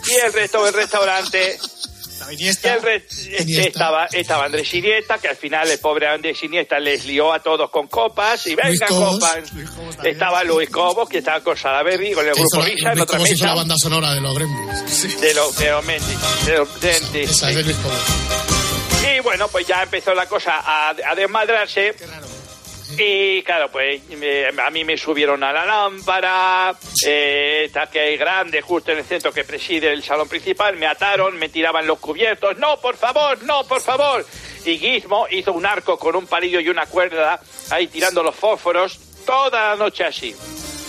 y 0.10 0.14
el 0.26 0.34
resto 0.34 0.64
del 0.66 0.74
restaurante... 0.74 1.58
y 2.38 2.48
el 2.48 2.82
re- 2.82 3.06
estaba, 3.66 4.06
estaba 4.08 4.46
Andrés 4.46 4.74
Iniesta, 4.74 5.18
que 5.20 5.28
al 5.30 5.36
final 5.38 5.70
el 5.70 5.80
pobre 5.80 6.08
Andrés 6.08 6.42
Iniesta 6.44 6.80
les 6.80 7.06
lió 7.06 7.32
a 7.32 7.40
todos 7.42 7.70
con 7.70 7.88
copas, 7.88 8.46
y 8.48 8.56
Luis 8.56 8.80
venga 8.80 8.88
Cobos. 8.88 9.14
copas. 9.20 9.38
Estaba 10.04 10.44
Luis 10.44 10.70
Cobos, 10.70 11.08
que 11.08 11.20
estaba 11.20 11.42
con 11.42 11.56
Salaberry, 11.56 12.14
con 12.14 12.26
el 12.28 12.34
Que 12.34 12.40
grupo 12.42 12.62
Risa, 12.64 12.90
en 12.90 12.96
Luis 12.98 13.04
otra 13.04 13.18
Cobos 13.18 13.32
hizo 13.32 13.46
la 13.46 13.54
banda 13.56 13.76
sonora 13.78 14.14
de 14.14 14.22
los 14.22 14.36
Gremlins. 14.36 15.22
de 15.22 15.34
los 15.36 15.58
de 15.58 15.70
los 15.72 15.86
Mendes, 15.86 16.46
de 16.46 16.58
los 16.58 16.70
Mendes. 16.82 17.32
Esa 17.32 17.50
es 17.52 17.56
de 17.56 17.64
Luis 17.64 17.78
Cobos. 17.78 19.14
Y 19.16 19.20
bueno, 19.22 19.48
pues 19.48 19.66
ya 19.68 19.84
empezó 19.84 20.14
la 20.14 20.26
cosa 20.26 20.58
a, 20.60 20.90
a 20.90 21.16
desmadrarse. 21.16 21.96
Y 22.98 23.44
claro, 23.44 23.70
pues 23.72 24.02
me- 24.18 24.46
a 24.48 24.70
mí 24.72 24.84
me 24.86 24.98
subieron 24.98 25.44
a 25.44 25.52
la 25.52 25.66
lámpara, 25.66 26.74
eh, 27.06 27.57
esta 27.68 27.88
que 27.88 28.00
hay 28.00 28.18
grande 28.18 28.62
justo 28.62 28.92
en 28.92 29.00
el 29.00 29.04
centro 29.06 29.32
que 29.32 29.44
preside 29.44 29.92
el 29.92 30.04
salón 30.04 30.28
principal, 30.28 30.76
me 30.78 30.88
ataron, 30.88 31.38
me 31.38 31.50
tiraban 31.50 31.86
los 31.86 32.00
cubiertos, 32.00 32.58
no, 32.58 32.80
por 32.80 32.96
favor, 32.96 33.44
no, 33.44 33.64
por 33.66 33.82
favor. 33.82 34.26
Y 34.66 34.78
Gizmo 34.78 35.28
hizo 35.30 35.54
un 35.54 35.66
arco 35.66 35.98
con 35.98 36.16
un 36.16 36.28
palillo 36.28 36.60
y 36.60 36.70
una 36.70 36.86
cuerda 36.86 37.40
ahí 37.70 37.88
tirando 37.88 38.24
los 38.24 38.36
fósforos 38.36 39.00
toda 39.26 39.70
la 39.70 39.76
noche 39.76 40.06
así. 40.06 40.36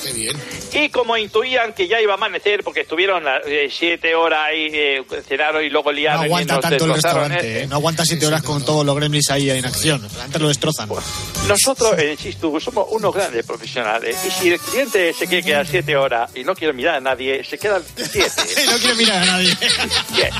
Qué 0.02 0.12
bien. 0.12 0.36
Y 0.72 0.90
como 0.90 1.16
intuían 1.16 1.72
que 1.72 1.88
ya 1.88 2.00
iba 2.00 2.12
a 2.12 2.16
amanecer, 2.16 2.62
porque 2.62 2.82
estuvieron 2.82 3.24
las 3.24 3.42
eh, 3.46 3.68
siete 3.70 4.14
horas 4.14 4.40
ahí, 4.46 4.68
eh, 4.72 5.02
cenaron 5.26 5.64
y 5.64 5.70
luego 5.70 5.90
No 5.90 5.98
liaron 5.98 6.22
y 6.22 6.26
aguanta 6.26 6.54
nos 6.54 6.62
tanto 6.62 6.84
el 6.84 6.94
restaurante, 6.94 7.46
¿eh? 7.46 7.62
¿eh? 7.62 7.66
No 7.66 7.76
aguanta 7.76 8.04
siete 8.04 8.26
horas 8.26 8.42
con 8.42 8.64
todos 8.64 8.84
los 8.84 8.94
gremlins 8.94 9.30
ahí 9.30 9.50
en 9.50 9.64
acción. 9.64 10.06
Antes 10.20 10.40
lo 10.40 10.48
destrozan. 10.48 10.88
Nosotros 11.48 11.98
en 11.98 12.16
Chistu 12.16 12.60
somos 12.60 12.86
unos 12.90 13.14
grandes 13.14 13.44
profesionales 13.46 14.16
y 14.26 14.30
si 14.30 14.50
el 14.50 14.60
cliente 14.60 15.14
se 15.14 15.26
quiere 15.26 15.42
quedar 15.42 15.66
siete 15.66 15.96
horas 15.96 16.30
y 16.34 16.44
no 16.44 16.54
quiere 16.54 16.74
mirar 16.74 16.96
a 16.96 17.00
nadie, 17.00 17.42
se 17.42 17.58
quedan 17.58 17.82
siete. 17.96 18.30
no 18.66 18.76
quiere 18.78 18.94
mirar 18.96 19.22
a 19.22 19.26
nadie. 19.26 19.56
Bien. 20.14 20.30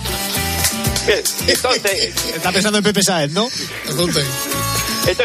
Bien, 1.06 1.22
Entonces, 1.46 2.14
Está 2.34 2.52
pensando 2.52 2.78
en 2.78 2.84
Pepe 2.84 3.02
Saez, 3.02 3.30
¿no? 3.32 3.48
entonces, 3.88 4.26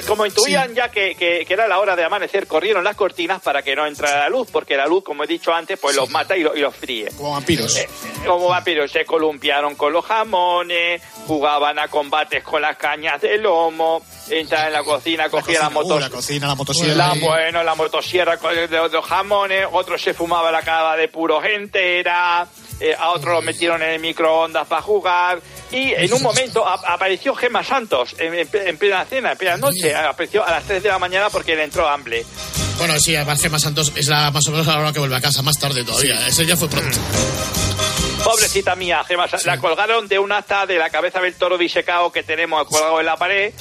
como 0.08 0.26
intuían 0.26 0.74
ya 0.74 0.90
que, 0.90 1.16
que- 1.16 1.46
que 1.46 1.54
era 1.54 1.68
la 1.68 1.80
hora 1.80 1.96
de 1.96 2.04
amanecer, 2.04 2.48
corrieron 2.48 2.84
las 2.84 2.96
cortinas 2.96 3.42
para 3.42 3.62
que 3.64 3.76
no 3.76 3.86
entrara 3.86 4.20
la 4.22 4.30
luz, 4.30 4.48
porque 4.52 4.78
la 4.78 4.86
luz, 4.86 5.04
como 5.04 5.24
he 5.24 5.28
dicho 5.28 5.54
antes, 5.54 5.78
pues 5.80 5.96
los 5.96 6.10
mata 6.10 6.36
y, 6.38 6.44
lo- 6.44 6.56
y 6.56 6.60
los 6.62 6.76
fríe. 6.76 7.10
Como 7.18 7.32
vampiros. 7.32 7.76
Eh, 7.78 7.88
como 8.26 8.48
vampiros 8.50 8.92
se 8.92 9.06
columpiaron 9.06 9.76
con 9.76 9.92
los 9.94 10.06
jamones, 10.06 11.02
jugaban 11.28 11.80
a 11.80 11.88
combates 11.88 12.44
con 12.44 12.62
las 12.62 12.78
cañas 12.78 13.22
de 13.22 13.38
lomo, 13.38 14.02
entraban 14.30 14.68
en 14.68 14.74
la 14.74 14.84
cocina, 14.84 15.30
cogían 15.30 15.64
la, 15.64 15.70
cocina, 15.70 15.96
uh, 15.96 16.00
la 16.00 16.10
cocina, 16.10 16.48
la 16.48 16.56
motosierra. 16.56 16.96
la, 16.96 17.14
bueno, 17.20 17.64
la 17.64 17.76
motosierra 17.76 18.38
con 18.38 18.56
los 18.56 19.06
jamones, 19.06 19.68
otro 19.72 19.98
se 19.98 20.14
fumaba 20.14 20.52
la 20.52 20.62
cava 20.62 20.96
de 20.96 21.08
puros 21.08 21.44
entera, 21.46 22.48
eh, 22.80 22.96
a 22.98 23.10
otro 23.12 23.34
lo 23.34 23.42
metieron 23.42 23.82
en 23.82 23.90
el 23.90 24.00
microondas 24.00 24.68
para 24.68 24.82
jugar, 24.82 25.40
y 25.74 25.94
en 25.94 26.14
un 26.14 26.22
momento 26.22 26.68
ap- 26.68 26.84
apareció 26.88 27.36
Gema 27.36 27.64
Santos 27.64 28.16
en, 28.20 28.34
en 28.34 28.50
ple- 28.50 28.68
en 28.68 28.78
plena 28.78 29.04
cena, 29.06 29.32
en 29.34 29.38
plena 29.38 29.58
noche, 29.58 29.94
apareció 29.96 30.46
a 30.46 30.52
las 30.52 30.64
3 30.64 30.84
de 30.84 30.90
la 30.90 31.00
mañana 31.00 31.30
porque 31.30 31.56
le 31.56 31.64
entró 31.64 31.88
hambre. 31.90 32.26
Bueno, 32.78 33.00
sí, 33.00 33.16
además 33.16 33.42
Gemma 33.42 33.60
Santos 33.60 33.92
es 33.96 34.08
la, 34.08 34.32
más 34.32 34.48
o 34.48 34.52
menos 34.52 34.66
la 34.68 34.80
hora 34.80 34.92
que 34.94 35.00
vuelve 35.00 35.16
a 35.16 35.22
casa, 35.22 35.42
más 35.42 35.58
tarde 35.60 35.84
todavía. 35.84 36.28
Ese 36.28 36.46
ya 36.46 36.56
fue 36.58 36.68
pronto. 36.70 36.98
Pobrecita 38.24 38.76
mía, 38.76 39.04
Gema, 39.04 39.28
Sa- 39.28 39.38
la 39.46 39.58
colgaron 39.60 40.08
de 40.08 40.18
un 40.20 40.32
asta 40.32 40.66
de 40.66 40.78
la 40.78 40.90
cabeza 40.90 41.20
del 41.20 41.34
toro 41.36 41.58
disecado 41.58 42.12
que 42.12 42.24
tenemos 42.24 42.66
colgado 42.68 43.00
en 43.00 43.06
la 43.06 43.18
pared. 43.18 43.54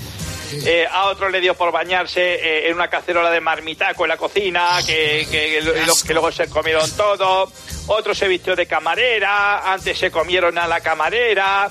Eh, 0.66 0.86
a 0.90 1.06
otro 1.06 1.28
le 1.30 1.40
dio 1.40 1.54
por 1.54 1.72
bañarse 1.72 2.34
eh, 2.34 2.68
en 2.68 2.74
una 2.74 2.88
cacerola 2.88 3.30
de 3.30 3.40
marmitaco 3.40 4.04
en 4.04 4.08
la 4.10 4.16
cocina, 4.16 4.78
que, 4.86 5.26
que, 5.30 5.60
lo- 5.62 5.94
que 6.06 6.12
luego 6.12 6.30
se 6.32 6.48
comieron 6.48 6.90
todo. 6.96 7.50
Otro 7.88 8.14
se 8.14 8.28
vistió 8.28 8.54
de 8.54 8.66
camarera, 8.66 9.72
antes 9.72 9.98
se 9.98 10.10
comieron 10.10 10.56
a 10.58 10.66
la 10.66 10.80
camarera. 10.80 11.68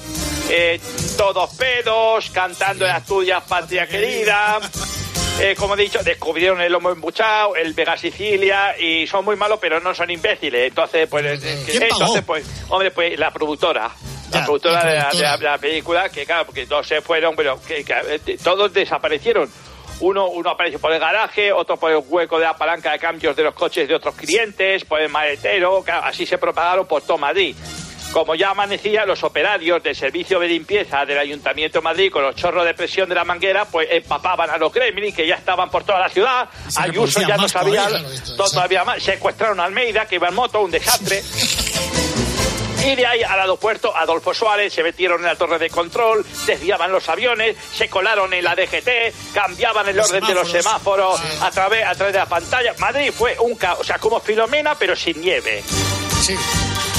eh, 0.49 0.79
todos 1.17 1.53
pedos, 1.55 2.29
cantando 2.31 2.85
las 2.85 3.05
tuyas, 3.05 3.43
patria 3.47 3.87
querida. 3.87 4.59
Eh, 5.39 5.55
como 5.57 5.75
he 5.75 5.77
dicho, 5.77 6.03
descubrieron 6.03 6.59
el 6.61 6.71
lomo 6.71 6.89
embuchado, 6.91 7.55
el 7.55 7.73
Vega 7.73 7.95
Sicilia 7.97 8.75
y 8.77 9.07
son 9.07 9.23
muy 9.23 9.35
malos, 9.35 9.59
pero 9.61 9.79
no 9.79 9.95
son 9.95 10.09
imbéciles. 10.11 10.67
Entonces, 10.67 11.07
pues, 11.09 11.41
eh, 11.43 11.63
entonces, 11.85 12.23
pues, 12.25 12.45
hombre, 12.69 12.91
pues 12.91 13.17
la 13.17 13.31
productora. 13.31 13.91
La 14.39 14.45
productora, 14.45 14.83
de, 14.85 14.95
la, 14.97 15.09
de 15.09 15.21
la- 15.21 15.37
de 15.37 15.45
la 15.45 15.57
película, 15.57 16.09
que 16.09 16.25
claro, 16.25 16.45
porque 16.45 16.65
todos 16.65 16.87
se 16.87 17.01
fueron, 17.01 17.35
pero 17.35 17.61
que, 17.61 17.83
que, 17.83 17.93
eh, 18.25 18.37
todos 18.43 18.71
desaparecieron. 18.73 19.49
Uno, 19.99 20.27
uno 20.29 20.49
apareció 20.49 20.79
por 20.79 20.91
el 20.93 20.99
garaje, 20.99 21.51
otro 21.53 21.77
por 21.77 21.91
el 21.91 22.01
hueco 22.07 22.39
de 22.39 22.45
la 22.45 22.55
palanca 22.57 22.91
de 22.91 22.97
cambios 22.99 23.35
de 23.35 23.43
los 23.43 23.53
coches 23.53 23.87
de 23.87 23.93
otros 23.93 24.15
clientes, 24.15 24.83
por 24.85 24.99
el 24.99 25.09
maletero, 25.09 25.83
claro, 25.83 26.05
así 26.05 26.25
se 26.25 26.37
propagaron 26.39 26.87
por 26.87 27.03
todo 27.03 27.17
Madrid. 27.19 27.55
Como 28.11 28.35
ya 28.35 28.49
amanecía, 28.49 29.05
los 29.05 29.23
operarios 29.23 29.81
del 29.83 29.95
servicio 29.95 30.37
de 30.39 30.47
limpieza 30.49 31.05
del 31.05 31.17
Ayuntamiento 31.17 31.79
de 31.79 31.83
Madrid 31.83 32.11
con 32.11 32.23
los 32.23 32.35
chorros 32.35 32.65
de 32.65 32.73
presión 32.73 33.07
de 33.07 33.15
la 33.15 33.23
manguera, 33.23 33.63
pues 33.63 33.87
empapaban 33.89 34.49
a 34.49 34.57
los 34.57 34.73
gremlins 34.73 35.15
que 35.15 35.25
ya 35.25 35.35
estaban 35.35 35.69
por 35.69 35.85
toda 35.85 35.99
la 35.99 36.09
ciudad. 36.09 36.49
Ayuso 36.75 37.21
ya 37.21 37.37
no 37.37 37.47
sabía 37.47 37.87
todavía 38.35 38.83
más. 38.83 39.01
Secuestraron 39.01 39.61
a 39.61 39.63
Almeida, 39.63 40.07
que 40.07 40.15
iba 40.15 40.27
en 40.27 40.35
moto, 40.35 40.59
un 40.61 40.71
desastre. 40.71 41.21
Y 42.83 42.95
de 42.95 43.05
ahí 43.05 43.23
al 43.23 43.39
aeropuerto 43.39 43.95
Adolfo 43.95 44.33
Suárez 44.33 44.73
se 44.73 44.81
metieron 44.83 45.19
en 45.19 45.27
la 45.27 45.35
torre 45.35 45.59
de 45.59 45.69
control, 45.69 46.25
desviaban 46.45 46.91
los 46.91 47.07
aviones, 47.09 47.55
se 47.73 47.89
colaron 47.89 48.33
en 48.33 48.43
la 48.43 48.55
DGT, 48.55 49.33
cambiaban 49.33 49.87
el 49.87 49.99
orden 49.99 50.25
de 50.25 50.33
los 50.33 50.49
semáforos 50.49 51.21
a 51.41 51.51
través, 51.51 51.85
a 51.85 51.93
través 51.93 52.13
de 52.13 52.19
la 52.19 52.25
pantalla. 52.25 52.73
Madrid 52.79 53.11
fue 53.15 53.37
un 53.39 53.55
caos, 53.55 53.81
o 53.81 53.83
sea, 53.83 53.99
como 53.99 54.19
Filomena, 54.19 54.75
pero 54.75 54.95
sin 54.95 55.21
nieve. 55.21 55.63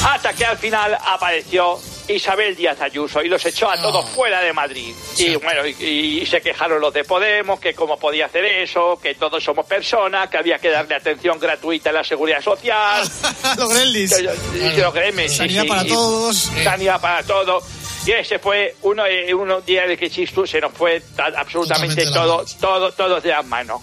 Hasta 0.06 0.32
que 0.32 0.44
al 0.44 0.58
final 0.58 0.96
apareció 1.04 1.78
Isabel 2.08 2.54
Díaz 2.56 2.80
Ayuso 2.80 3.22
y 3.22 3.28
los 3.28 3.44
echó 3.46 3.70
a 3.70 3.80
todos 3.80 4.08
fuera 4.10 4.40
de 4.42 4.52
Madrid. 4.52 4.94
Y 5.18 5.36
bueno, 5.36 5.66
y, 5.66 6.20
y 6.20 6.26
se 6.26 6.40
quejaron 6.40 6.80
los 6.80 6.92
de 6.92 7.04
Podemos, 7.04 7.60
que 7.60 7.74
cómo 7.74 7.98
podía 7.98 8.26
hacer 8.26 8.44
eso, 8.44 8.98
que 9.02 9.14
todos 9.14 9.42
somos 9.42 9.66
personas, 9.66 10.28
que 10.28 10.38
había 10.38 10.58
que 10.58 10.70
darle 10.70 10.94
atención 10.94 11.38
gratuita 11.38 11.90
a 11.90 11.92
la 11.92 12.04
seguridad 12.04 12.40
social. 12.42 13.08
Los 13.58 13.68
Gremlins. 13.72 14.14
Yo, 14.76 14.92
créeme, 14.92 15.28
sí, 15.28 15.36
Sanidad 15.36 15.66
para 15.66 15.84
todos. 15.84 16.36
Sanidad 16.64 17.00
para 17.00 17.22
todos. 17.22 17.64
Y 18.06 18.10
ese 18.12 18.38
fue 18.40 18.74
uno, 18.82 19.06
eh, 19.06 19.32
uno 19.32 19.60
día 19.60 19.86
de 19.86 19.96
que 19.96 20.10
Chistu 20.10 20.44
se 20.46 20.60
nos 20.60 20.72
fue 20.72 21.00
ta- 21.14 21.30
absolutamente 21.36 22.04
todo, 22.06 22.44
todo, 22.60 22.90
todo 22.92 23.20
de 23.20 23.28
las 23.28 23.46
manos. 23.46 23.80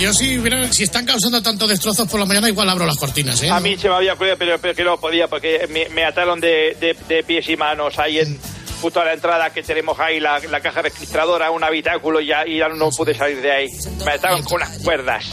Yo 0.00 0.14
si, 0.14 0.40
si 0.70 0.82
están 0.84 1.04
causando 1.04 1.42
tantos 1.42 1.68
destrozos 1.68 2.08
por 2.08 2.18
la 2.20 2.24
mañana, 2.26 2.48
igual 2.48 2.70
abro 2.70 2.86
las 2.86 2.96
cortinas, 2.96 3.42
¿eh? 3.42 3.50
A 3.50 3.60
mí 3.60 3.76
se 3.76 3.86
me 3.88 3.94
había 3.94 4.14
ocurrido, 4.14 4.36
pero, 4.38 4.58
pero 4.58 4.74
que 4.74 4.82
no 4.82 4.98
podía, 4.98 5.28
porque 5.28 5.66
me, 5.70 5.88
me 5.90 6.04
ataron 6.04 6.40
de, 6.40 6.74
de- 6.80 6.96
de 7.06 7.22
pies 7.22 7.46
y 7.50 7.56
manos 7.56 7.98
ahí 7.98 8.18
en 8.18 8.38
justo 8.80 9.00
a 9.00 9.04
la 9.04 9.12
entrada 9.14 9.50
que 9.50 9.62
tenemos 9.62 9.98
ahí, 9.98 10.20
la, 10.20 10.38
la 10.40 10.60
caja 10.60 10.82
registradora, 10.82 11.50
un 11.50 11.64
habitáculo, 11.64 12.20
y 12.20 12.26
ya, 12.26 12.46
y 12.46 12.58
ya 12.58 12.68
no 12.68 12.90
pude 12.90 13.14
salir 13.14 13.40
de 13.40 13.52
ahí. 13.52 13.66
Me 14.04 14.12
ataron 14.12 14.42
con 14.42 14.56
unas 14.62 14.78
cuerdas. 14.78 15.24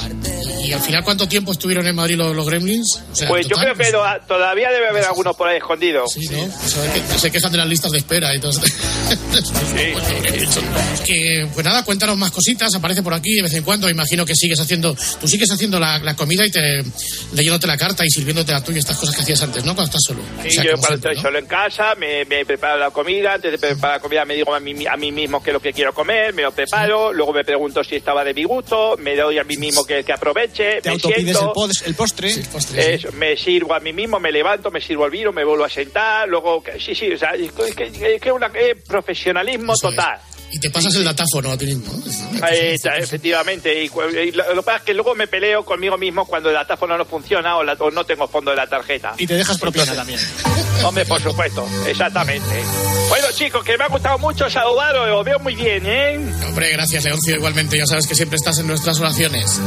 ¿Y 0.64 0.74
al 0.74 0.82
final 0.82 1.04
cuánto 1.04 1.28
tiempo 1.28 1.52
estuvieron 1.54 1.88
en 1.88 1.96
Madrid 1.96 2.16
los, 2.18 2.36
los 2.36 2.46
Gremlins? 2.46 3.02
O 3.12 3.16
sea, 3.16 3.28
Pues 3.30 3.46
en 3.46 3.50
yo 3.52 3.56
total, 3.56 3.74
creo 3.74 3.88
que 3.88 3.92
no- 3.94 4.26
todavía 4.28 4.70
debe 4.72 4.90
haber 4.90 5.06
algunos 5.06 5.36
por 5.36 5.48
ahí 5.48 5.58
escondidos. 5.58 6.12
Sí, 6.14 6.28
¿no? 6.30 6.44
O 6.44 6.68
sea, 6.68 6.94
que 6.94 7.20
se 7.20 7.32
quejan 7.32 7.52
de 7.52 7.58
las 7.60 7.68
listas 7.68 7.92
de 7.92 8.00
espera 8.00 8.36
y 8.36 8.40
todo 8.40 8.52
eso. 8.52 8.62
que, 11.06 11.48
pues 11.54 11.66
nada, 11.66 11.84
cuéntanos 11.84 12.18
más 12.18 12.32
cositas, 12.32 12.74
aparece 12.76 13.02
por 13.04 13.14
aquí 13.14 13.36
de 13.36 13.44
vez 13.44 13.54
en 13.54 13.64
cuando. 13.64 13.90
Imagino 13.90 14.26
que 14.26 14.34
sigues 14.36 14.60
haciendo, 14.60 14.96
tú 15.20 15.28
sigues 15.28 15.50
haciendo 15.52 15.80
la, 15.80 16.00
la 16.00 16.16
comida 16.16 16.46
y 16.46 16.52
te 16.52 16.84
leyéndote 17.34 17.68
la 17.68 17.78
carta 17.78 18.04
y 18.06 18.10
sirviéndote 18.10 18.52
la 18.52 18.64
tuya, 18.64 18.80
estas 18.80 18.98
cosas 18.98 19.16
que 19.16 19.22
hacías 19.22 19.42
antes, 19.42 19.64
¿no? 19.64 19.76
Cuando 19.76 19.86
estás 19.98 20.02
solo. 20.06 20.22
Sí, 20.42 20.50
O 20.50 20.52
sea, 20.52 20.64
yo 20.64 20.70
cuando 20.72 20.88
siempre, 20.88 21.12
estoy 21.12 21.16
¿no? 21.16 21.22
solo 21.22 21.40
en 21.40 21.46
casa, 21.46 21.96
me, 21.96 22.26
me 22.26 22.46
preparo 22.46 22.78
la 22.80 22.92
comida, 22.92 23.37
antes 23.38 23.52
de 23.52 23.58
preparar 23.58 23.98
la 23.98 24.02
comida 24.02 24.26
me 24.26 24.36
digo 24.36 24.54
a 24.54 24.60
mí, 24.60 24.86
a 24.86 24.98
mí 24.98 25.12
mismo 25.12 25.42
qué 25.42 25.52
es 25.52 25.54
lo 25.54 25.60
que 25.60 25.74
quiero 25.74 25.94
comer, 25.94 26.34
me 26.34 26.44
lo 26.44 26.52
preparo, 26.52 27.14
luego 27.14 27.34
me 27.34 27.44
pregunto 27.44 27.84
si 27.84 27.96
estaba 27.96 28.24
de 28.24 28.34
mi 28.34 28.44
gusto, 28.44 28.96
me 28.98 29.16
doy 29.16 29.38
a 29.40 29.44
mí 29.44 29.58
mismo 29.58 29.86
que, 29.86 30.04
que 30.04 30.14
aproveche, 30.14 30.82
Te 30.82 30.90
me 30.92 31.00
siento, 31.00 31.56
el, 31.86 31.90
el 31.90 31.96
postre. 31.96 32.94
eso, 32.94 33.12
me 33.14 33.38
sirvo 33.38 33.74
a 33.74 33.80
mí 33.80 33.94
mismo, 33.94 34.20
me 34.20 34.32
levanto, 34.32 34.72
me 34.72 34.82
sirvo 34.82 35.06
el 35.06 35.12
vino, 35.12 35.32
me 35.32 35.44
vuelvo 35.44 35.64
a 35.64 35.70
sentar, 35.70 36.28
luego, 36.28 36.64
sí, 36.80 36.94
sí, 36.94 37.12
o 37.12 37.18
sea, 37.18 37.32
es 37.32 37.52
que, 37.52 38.16
es 38.16 38.22
que 38.22 38.32
una, 38.32 38.48
es 38.48 38.82
profesionalismo 38.88 39.74
total. 39.78 40.20
Y 40.50 40.60
te 40.60 40.70
pasas 40.72 40.96
el 40.96 41.04
datáfono 41.04 41.52
a 41.52 41.58
ti 41.58 41.66
mismo. 41.66 41.94
Eh, 42.52 42.78
efectivamente, 42.98 43.84
y, 43.84 43.88
y 43.88 44.32
lo, 44.32 44.48
lo 44.56 44.62
que 44.62 44.66
pasa 44.66 44.78
es 44.78 44.84
que 44.84 44.94
luego 44.94 45.14
me 45.14 45.28
peleo 45.28 45.66
conmigo 45.66 45.98
mismo 45.98 46.26
cuando 46.26 46.50
el 46.50 46.56
datáfono 46.56 46.98
no 46.98 47.06
funciona 47.06 47.58
o, 47.58 47.64
la- 47.64 47.74
o 47.74 47.92
no 47.92 48.06
tengo 48.06 48.28
fondo 48.28 48.52
de 48.52 48.58
la 48.58 48.68
tarjeta. 48.68 49.14
Y 49.18 49.28
te 49.28 49.36
dejas 49.36 49.58
propina 49.58 49.94
también. 49.94 50.20
Hombre, 50.86 51.06
por 51.06 51.22
supuesto, 51.22 51.68
exactamente. 51.86 52.64
Bueno, 53.10 53.28
chicos, 53.34 53.64
que 53.64 53.78
me 53.78 53.84
ha 53.84 53.88
gustado 53.88 54.18
mucho 54.20 54.50
saludaros, 54.50 55.10
os 55.20 55.26
veo 55.26 55.40
muy 55.40 55.56
bien, 55.56 55.84
¿eh? 55.86 56.18
Hombre, 56.48 56.72
gracias, 56.72 57.04
Leoncio. 57.04 57.36
Igualmente, 57.36 57.78
ya 57.78 57.86
sabes 57.86 58.08
que 58.08 58.16
siempre 58.16 58.38
estás 58.38 58.58
en 58.60 58.68
nuestras 58.68 59.00
oraciones. 59.00 59.60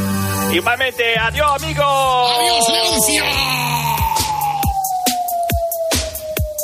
Igualmente, 0.53 1.17
adiós, 1.19 1.63
amigos. 1.63 1.85
Adiós, 1.85 2.69
Leoncio. 2.71 3.25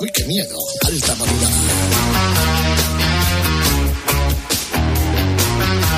Uy, 0.00 0.10
qué 0.12 0.24
miedo. 0.24 0.56
Alta 0.86 1.14
madrugada. 1.16 1.56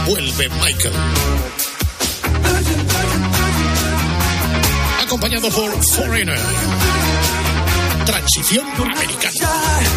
Vuelve 0.08 0.48
Michael. 0.48 0.94
Acompañado 5.04 5.50
por 5.50 5.84
Foreigner. 5.84 6.40
Transición 8.06 8.66
americana. 8.74 9.88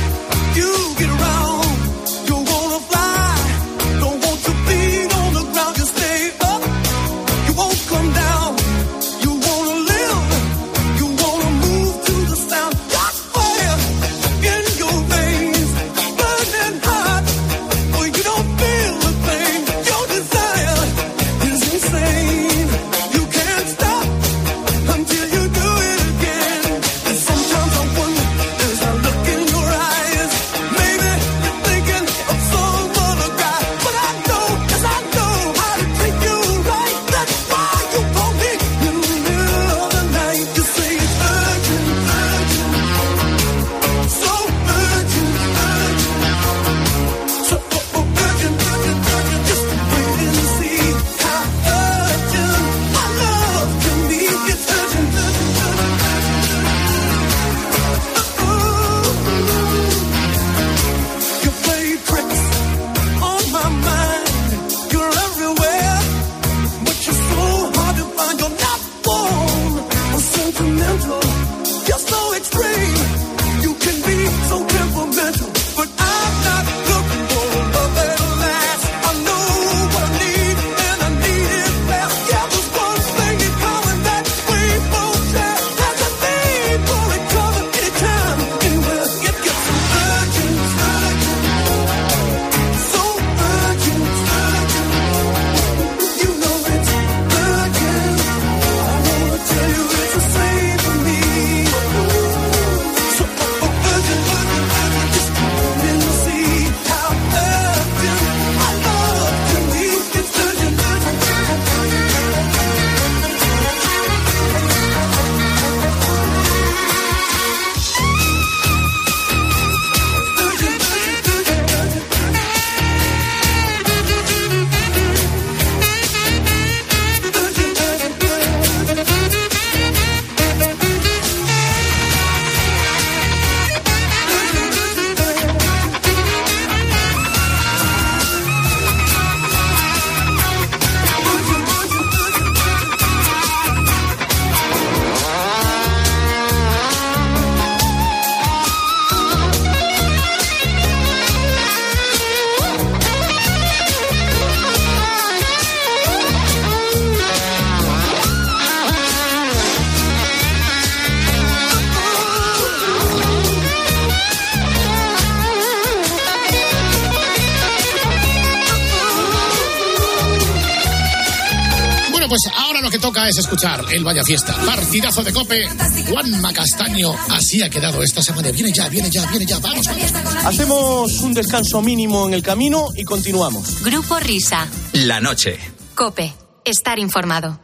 Toca 173.01 173.27
es 173.27 173.37
escuchar 173.39 173.83
el 173.91 174.03
Vaya 174.03 174.23
Fiesta. 174.23 174.53
Partidazo 174.65 175.23
de 175.23 175.33
Cope, 175.33 175.67
Juanma 176.07 176.53
Castaño. 176.53 177.13
Así 177.29 177.61
ha 177.61 177.69
quedado 177.69 178.01
esta 178.03 178.21
semana. 178.21 178.51
Viene 178.51 178.71
ya, 178.71 178.87
viene 178.87 179.09
ya, 179.09 179.25
viene 179.25 179.45
ya. 179.45 179.59
Vamos, 179.59 179.85
vamos. 179.85 180.45
Hacemos 180.45 181.19
un 181.19 181.33
descanso 181.33 181.81
mínimo 181.81 182.27
en 182.27 182.35
el 182.35 182.43
camino 182.43 182.87
y 182.95 183.03
continuamos. 183.03 183.81
Grupo 183.83 184.19
Risa. 184.19 184.67
La 184.93 185.19
noche. 185.19 185.59
Cope. 185.95 186.33
Estar 186.63 186.99
informado. 186.99 187.59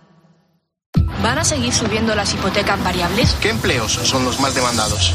¿Van 1.21 1.37
a 1.37 1.45
seguir 1.45 1.73
subiendo 1.73 2.15
las 2.15 2.33
hipotecas 2.33 2.83
variables? 2.83 3.35
¿Qué 3.41 3.49
empleos 3.49 3.91
son 3.91 4.25
los 4.25 4.39
más 4.39 4.55
demandados? 4.55 5.13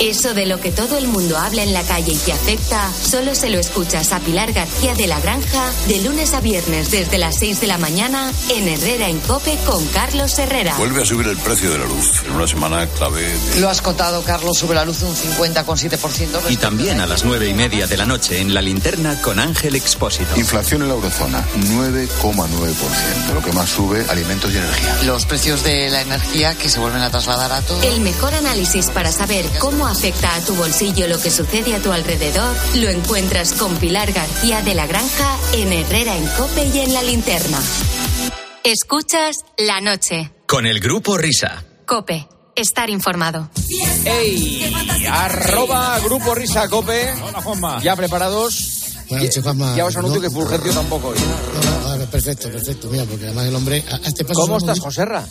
Eso 0.00 0.32
de 0.32 0.46
lo 0.46 0.58
que 0.60 0.72
todo 0.72 0.96
el 0.96 1.06
mundo 1.08 1.36
habla 1.36 1.62
en 1.62 1.74
la 1.74 1.82
calle 1.82 2.12
y 2.12 2.16
te 2.16 2.32
afecta, 2.32 2.90
solo 3.02 3.34
se 3.34 3.50
lo 3.50 3.58
escuchas 3.58 4.12
a 4.12 4.20
Pilar 4.20 4.52
García 4.52 4.94
de 4.94 5.06
la 5.06 5.20
Granja 5.20 5.70
de 5.88 6.00
lunes 6.00 6.32
a 6.32 6.40
viernes 6.40 6.90
desde 6.90 7.18
las 7.18 7.36
6 7.36 7.60
de 7.60 7.66
la 7.66 7.76
mañana 7.76 8.32
en 8.48 8.66
Herrera 8.66 9.08
en 9.10 9.18
Cope 9.20 9.58
con 9.66 9.84
Carlos 9.88 10.38
Herrera. 10.38 10.74
Vuelve 10.78 11.02
a 11.02 11.04
subir 11.04 11.26
el 11.28 11.36
precio 11.36 11.70
de 11.70 11.78
la 11.78 11.84
luz 11.84 12.22
en 12.24 12.32
una 12.32 12.46
semana 12.48 12.86
clave. 12.86 13.22
de- 13.22 13.60
Lo 13.60 13.68
has 13.68 13.82
cotado, 13.82 14.22
Carlos, 14.22 14.56
sube 14.58 14.74
la 14.74 14.86
luz 14.86 15.02
un 15.02 15.14
50,7%. 15.14 16.40
Y 16.48 16.56
también 16.56 17.00
a 17.00 17.06
las 17.06 17.24
nueve 17.24 17.48
y 17.48 17.52
media 17.52 17.86
de 17.86 17.96
la 17.98 18.06
noche 18.06 18.40
en 18.40 18.54
la 18.54 18.62
linterna 18.62 19.20
con 19.20 19.38
Ángel 19.38 19.76
Expósito. 19.76 20.34
Inflación 20.38 20.80
en 20.82 20.88
la 20.88 20.94
eurozona, 20.94 21.46
9,9%. 21.68 23.34
Lo 23.34 23.42
que 23.42 23.52
más 23.52 23.68
sube, 23.68 24.04
alimentos 24.08 24.50
y 24.52 24.56
energía. 24.56 24.98
Los 25.04 25.26
precios 25.26 25.62
de 25.62 25.90
la 25.90 26.00
energía 26.00 26.54
que 26.54 26.70
se 26.70 26.78
vuelven 26.80 27.02
a 27.02 27.10
trasladar 27.10 27.52
a 27.52 27.60
todo. 27.60 27.82
El 27.82 28.00
mejor 28.00 28.32
análisis 28.34 28.86
para 28.88 29.12
saber 29.12 29.44
cómo 29.58 29.89
afecta 29.90 30.34
a 30.34 30.40
tu 30.40 30.54
bolsillo 30.54 31.06
lo 31.08 31.20
que 31.20 31.30
sucede 31.30 31.74
a 31.74 31.80
tu 31.80 31.92
alrededor 31.92 32.54
lo 32.76 32.88
encuentras 32.88 33.52
con 33.54 33.74
Pilar 33.76 34.12
García 34.12 34.62
de 34.62 34.74
la 34.74 34.86
Granja 34.86 35.36
en 35.52 35.72
Herrera 35.72 36.16
en 36.16 36.26
Cope 36.28 36.66
y 36.74 36.78
en 36.80 36.92
la 36.94 37.02
linterna. 37.02 37.58
Escuchas 38.64 39.36
la 39.58 39.80
noche. 39.80 40.32
Con 40.46 40.66
el 40.66 40.80
grupo 40.80 41.16
Risa. 41.18 41.64
Cope. 41.86 42.26
Estar 42.54 42.90
informado. 42.90 43.48
¡Ey! 44.04 44.72
Arroba 45.10 45.98
Grupo 46.00 46.34
Risa 46.34 46.68
Cope. 46.68 47.10
Hola, 47.22 47.40
Juanma. 47.42 47.82
¿Ya 47.82 47.96
preparados? 47.96 48.76
Buenas 49.08 49.26
noches, 49.28 49.42
Juanma. 49.42 49.76
Ya 49.76 49.86
os 49.86 49.96
anuncio 49.96 50.20
No. 50.20 50.28
que 50.28 50.34
Fulgencio 50.34 50.72
tampoco 50.72 51.08
hoy. 51.08 51.18
Ah, 51.86 51.96
perfecto, 52.10 52.50
perfecto. 52.50 52.88
Mira, 52.90 53.04
porque 53.04 53.24
además 53.26 53.46
el 53.46 53.54
hombre 53.56 53.84
a, 53.90 53.94
a 53.96 54.08
este 54.08 54.24
paso. 54.24 54.40
¿Cómo 54.42 54.58
estás, 54.58 54.78
Joserra? 54.78 55.24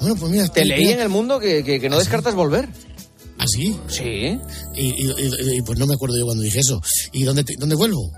Bueno, 0.00 0.16
pues 0.16 0.30
mira. 0.30 0.46
Te 0.48 0.64
leí 0.64 0.90
en 0.92 1.00
el 1.00 1.08
mundo 1.08 1.38
que, 1.40 1.64
que- 1.64 1.80
que 1.80 1.88
no 1.88 1.98
descartas 1.98 2.34
volver. 2.34 2.68
¿Ah, 3.38 3.44
sí? 3.46 3.76
Sí. 3.88 4.38
Y, 4.74 4.80
y- 4.80 5.10
y- 5.18 5.56
y, 5.58 5.62
pues 5.62 5.78
no 5.78 5.86
me 5.86 5.94
acuerdo 5.94 6.16
yo 6.18 6.24
cuando 6.24 6.42
dije 6.42 6.60
eso. 6.60 6.80
¿Y 7.12 7.24
dónde, 7.24 7.44
te- 7.44 7.54
dónde 7.58 7.74
vuelvo? 7.74 8.10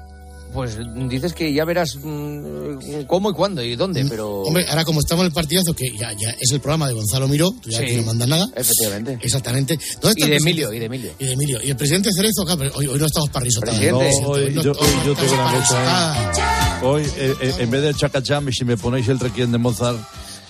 Pues 0.52 0.78
dices 1.10 1.34
que 1.34 1.52
ya 1.52 1.64
verás 1.66 1.96
mm, 2.02 3.02
cómo 3.06 3.30
y 3.30 3.34
cuándo 3.34 3.62
y 3.62 3.76
dónde, 3.76 4.06
pero... 4.06 4.42
Hombre, 4.42 4.64
ahora 4.68 4.84
como 4.84 5.00
estamos 5.00 5.22
en 5.24 5.26
el 5.26 5.32
partidazo, 5.32 5.74
que 5.74 5.84
ya, 5.98 6.12
ya 6.12 6.30
es 6.40 6.50
el 6.50 6.60
programa 6.60 6.88
de 6.88 6.94
Gonzalo 6.94 7.28
Miró, 7.28 7.50
tú 7.60 7.68
ya 7.68 7.78
Sí. 7.78 7.84
aquí 7.84 7.96
no 7.96 8.02
mandas 8.04 8.28
nada. 8.28 8.46
Efectivamente. 8.56 9.18
Exactamente. 9.20 9.78
¿Dónde 10.00 10.10
está 10.20 10.26
Y 10.26 10.30
de? 10.30 10.36
Emilio, 10.36 10.72
y 10.72 10.78
de 10.78 10.84
Emilio. 10.86 11.12
Y 11.18 11.24
de 11.26 11.32
Emilio. 11.32 11.58
Y 11.62 11.70
el 11.70 11.76
presidente 11.76 12.10
Cerezo, 12.14 12.44
claro, 12.44 12.58
pero 12.60 12.72
hoy, 12.76 12.86
hoy 12.86 12.98
no 12.98 13.06
estamos 13.06 13.28
para 13.30 13.44
risotar. 13.44 13.70
Presidente. 13.70 14.10
No, 14.22 14.28
Hoy 14.28 14.52
no- 14.54 14.62
yo, 14.62 14.72
hoy 14.72 14.88
yo 15.04 15.14
tengo 15.14 15.32
una 15.34 15.52
cosa. 15.58 16.32
¿eh? 16.80 16.84
Hoy, 16.86 17.02
eh, 17.18 17.34
eh, 17.42 17.54
en 17.58 17.70
vez 17.70 17.82
del 17.82 17.94
chacacham, 17.96 18.48
si 18.50 18.64
me 18.64 18.76
ponéis 18.78 19.08
el 19.08 19.18
requiem 19.18 19.50
de 19.52 19.58
Mozart, 19.58 19.98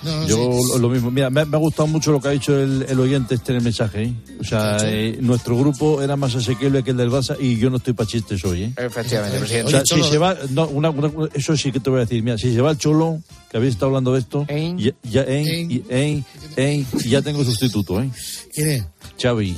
No, 0.07 0.27
yo 0.27 0.37
sí. 0.37 0.79
lo- 0.81 0.89
mismo. 0.89 1.11
Mira, 1.11 1.29
me, 1.31 1.45
me 1.45 1.57
ha 1.57 1.61
gustado 1.61 1.87
mucho 1.87 2.13
lo 2.13 2.21
que 2.21 2.29
ha 2.29 2.31
dicho 2.31 2.59
el, 2.59 2.87
el 2.89 2.99
oyente 3.01 3.35
este 3.35 3.53
en 3.53 3.59
el 3.59 3.65
mensaje. 3.65 4.05
¿eh? 4.05 4.13
O 4.41 4.45
sea, 4.45 4.79
eh, 4.85 5.19
nuestro 5.21 5.57
grupo 5.59 6.01
era 6.03 6.17
más 6.17 6.35
asequible 6.35 6.83
que 6.83 6.93
el 6.93 6.97
del 6.97 7.11
Barça 7.11 7.37
y 7.39 7.57
yo 7.57 7.69
no 7.71 7.79
estoy 7.79 7.93
para 7.93 8.09
chistes 8.09 8.45
hoy. 8.45 8.63
¿eh? 8.65 8.73
Efectivamente, 8.77 9.37
O 9.37 9.41
presidente. 9.41 9.71
sea, 9.71 9.81
Oye, 9.81 9.87
si 9.87 9.95
Cholo, 10.01 10.05
se 10.11 10.19
va, 10.19 10.37
no, 10.51 10.69
una- 10.69 10.91
una- 10.91 11.09
una- 11.09 11.29
eso 11.35 11.57
sí 11.57 11.73
que 11.73 11.81
te 11.81 11.91
voy 11.91 11.99
a 11.99 12.01
decir. 12.05 12.23
Mira, 12.23 12.39
si 12.39 12.55
se 12.55 12.61
va 12.61 12.71
el 12.71 12.79
Cholo, 12.79 13.21
que 13.51 13.57
habéis 13.57 13.73
estado 13.75 13.87
hablando 13.89 14.13
de 14.13 14.21
esto, 14.21 14.45
Ein. 14.49 14.79
ya, 14.79 14.93
ya, 15.03 15.23
ein, 15.23 16.25
ein, 16.57 16.87
ya 17.05 17.23
tengo 17.23 17.45
sustituto, 17.45 18.01
¿eh? 18.01 18.11
¿Quién 18.55 18.69
es? 18.71 18.85
Xavi. 19.21 19.57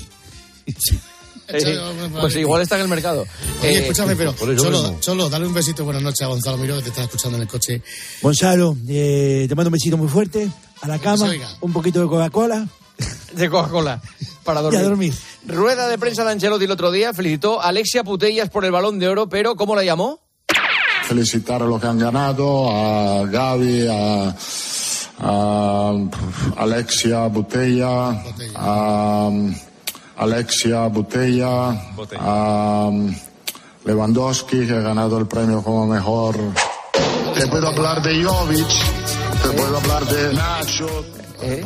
Eh, 1.48 1.78
pues 2.20 2.36
igual 2.36 2.62
está 2.62 2.76
en 2.76 2.82
el 2.82 2.88
mercado. 2.88 3.26
Oye, 3.62 3.70
Eh, 3.70 3.78
escúchame, 3.80 4.14
pero 4.16 4.32
mismo. 4.32 4.98
Cholo, 5.00 5.28
dale 5.30 5.46
un 5.46 5.54
besito, 5.54 5.84
buenas 5.84 6.02
noches 6.02 6.22
a 6.22 6.26
Gonzalo 6.26 6.58
Miró, 6.58 6.76
que 6.76 6.82
te 6.82 6.88
está 6.90 7.02
escuchando 7.04 7.36
en 7.36 7.42
el 7.42 7.48
coche. 7.48 7.82
Gonzalo, 8.20 8.76
eh, 8.88 9.46
te 9.48 9.54
mando 9.54 9.68
un 9.68 9.72
besito 9.72 9.96
muy 9.96 10.08
fuerte 10.08 10.48
a 10.82 10.88
la 10.88 10.98
cama, 10.98 11.30
un 11.60 11.72
poquito 11.72 12.00
de 12.00 12.06
Coca-Cola 12.06 12.66
de 13.32 13.48
Coca-Cola 13.48 14.02
para 14.44 14.60
y 14.60 14.62
dormir. 14.64 14.80
a 14.80 14.82
dormir. 14.82 15.14
Rueda 15.46 15.86
de 15.88 15.98
prensa 15.98 16.24
de 16.24 16.32
Ancelotti 16.32 16.64
el 16.64 16.70
otro 16.72 16.90
día 16.90 17.14
felicitó 17.14 17.60
a 17.62 17.68
Alexia 17.68 18.02
Putellas 18.04 18.50
por 18.50 18.64
el 18.64 18.72
balón 18.72 18.98
de 18.98 19.08
oro, 19.08 19.28
pero 19.28 19.54
¿cómo 19.56 19.74
la 19.76 19.84
llamó? 19.84 20.20
felicitar 21.04 21.62
a 21.62 21.64
los 21.64 21.80
que 21.80 21.86
han 21.86 21.98
ganado, 21.98 22.68
a 22.70 23.24
Gaby, 23.24 23.86
a, 23.90 24.36
a 25.20 25.92
Alexia 26.58 27.26
Botella, 27.28 28.10
a 28.54 29.30
Alexia 30.18 30.86
Botella, 30.88 31.70
a 32.18 32.90
Lewandowski, 33.84 34.66
que 34.66 34.72
ha 34.72 34.80
ganado 34.80 35.18
el 35.18 35.26
premio 35.26 35.62
como 35.62 35.86
mejor. 35.86 36.36
Te 37.34 37.46
puedo 37.46 37.68
hablar 37.68 38.02
de 38.02 38.24
Jovic, 38.24 38.66
te 39.42 39.48
puedo 39.50 39.76
hablar 39.78 40.04
de 40.06 40.34
Nacho. 40.34 41.04
Eh, 41.40 41.64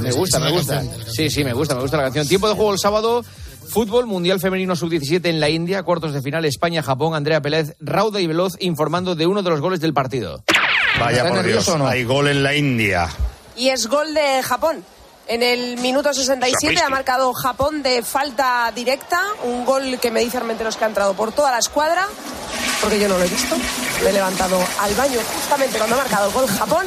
Me 0.00 0.10
gusta, 0.12 0.38
me 0.38 0.50
gusta. 0.50 0.82
Sí, 1.12 1.28
sí, 1.28 1.44
me 1.44 1.52
gusta, 1.52 1.74
me 1.74 1.82
gusta 1.82 1.98
la 1.98 2.04
canción. 2.04 2.26
Tiempo 2.26 2.48
de 2.48 2.54
juego 2.54 2.72
el 2.72 2.78
sábado. 2.78 3.22
Fútbol 3.68 4.06
Mundial 4.06 4.40
Femenino 4.40 4.74
Sub-17 4.74 5.26
en 5.26 5.38
la 5.38 5.48
India, 5.48 5.84
cuartos 5.84 6.12
de 6.12 6.22
final 6.22 6.44
España-Japón, 6.44 7.14
Andrea 7.14 7.40
Pérez, 7.40 7.76
rauda 7.78 8.20
y 8.20 8.26
veloz 8.26 8.56
informando 8.58 9.14
de 9.14 9.26
uno 9.26 9.42
de 9.44 9.50
los 9.50 9.60
goles 9.60 9.78
del 9.80 9.94
partido. 9.94 10.42
Vaya 10.98 11.18
¿Está 11.22 11.34
por 11.34 11.44
Dios, 11.44 11.78
no? 11.78 11.86
hay 11.86 12.02
gol 12.02 12.26
en 12.26 12.42
la 12.42 12.56
India. 12.56 13.08
Y 13.56 13.68
es 13.68 13.86
gol 13.86 14.12
de 14.12 14.42
Japón. 14.42 14.82
En 15.26 15.42
el 15.44 15.76
minuto 15.78 16.12
67 16.12 16.56
Sapristi. 16.60 16.84
ha 16.84 16.88
marcado 16.88 17.32
Japón 17.32 17.82
de 17.82 18.02
falta 18.02 18.72
directa, 18.74 19.20
un 19.44 19.64
gol 19.64 19.98
que 20.00 20.10
me 20.10 20.20
dice 20.20 20.38
Armenteros 20.38 20.76
que 20.76 20.84
ha 20.84 20.88
entrado 20.88 21.14
por 21.14 21.30
toda 21.30 21.52
la 21.52 21.58
escuadra, 21.58 22.08
porque 22.82 22.98
yo 22.98 23.08
no 23.08 23.16
lo 23.16 23.24
he 23.24 23.28
visto. 23.28 23.54
Me 24.02 24.10
he 24.10 24.12
levantado 24.12 24.58
al 24.80 24.94
baño 24.94 25.20
justamente 25.36 25.78
cuando 25.78 25.94
ha 25.94 25.98
marcado 25.98 26.26
el 26.28 26.32
gol 26.32 26.48
Japón 26.48 26.86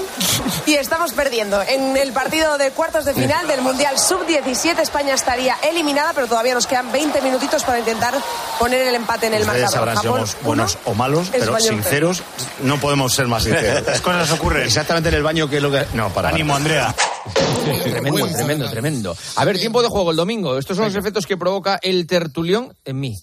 y 0.65 0.73
estamos 0.73 1.13
perdiendo. 1.13 1.61
En 1.61 1.95
el 1.95 2.11
partido 2.11 2.57
de 2.57 2.71
cuartos 2.71 3.05
de 3.05 3.13
final 3.13 3.47
del 3.47 3.61
Mundial 3.61 3.97
Sub-17 3.97 4.79
España 4.79 5.13
estaría 5.13 5.55
eliminada, 5.63 6.11
pero 6.13 6.27
todavía 6.27 6.53
nos 6.55 6.67
quedan 6.67 6.91
20 6.91 7.21
minutitos 7.21 7.63
para 7.63 7.79
intentar 7.79 8.15
poner 8.59 8.87
el 8.87 8.95
empate 8.95 9.27
en 9.27 9.35
el 9.35 9.43
Ustedes 9.43 9.61
marcador. 9.61 9.79
sabrán 9.79 9.97
si 9.97 10.03
Japón, 10.07 10.27
somos 10.27 10.43
buenos 10.43 10.77
o 10.85 10.93
malos, 10.95 11.29
pero 11.31 11.57
sinceros 11.59 12.23
no 12.61 12.77
podemos 12.79 13.13
ser 13.13 13.27
más 13.27 13.43
sinceros. 13.43 13.83
Las 13.87 14.01
cosas 14.01 14.31
ocurren. 14.31 14.63
Exactamente 14.65 15.09
en 15.09 15.15
el 15.15 15.23
baño 15.23 15.47
que 15.47 15.57
es 15.57 15.61
lo 15.61 15.71
que... 15.71 15.85
No, 15.93 16.09
para. 16.09 16.29
Ánimo, 16.29 16.55
Andrea. 16.55 16.93
Tremendo, 17.83 18.27
tremendo, 18.35 18.69
tremendo. 18.69 19.15
A 19.35 19.45
ver, 19.45 19.59
tiempo 19.59 19.81
de 19.81 19.87
juego 19.87 20.11
el 20.11 20.17
domingo. 20.17 20.57
Estos 20.57 20.77
son 20.77 20.85
los 20.85 20.95
efectos 20.95 21.25
que 21.25 21.37
provoca 21.37 21.79
el 21.81 22.07
tertulión 22.07 22.75
en 22.85 22.99
mí. 22.99 23.15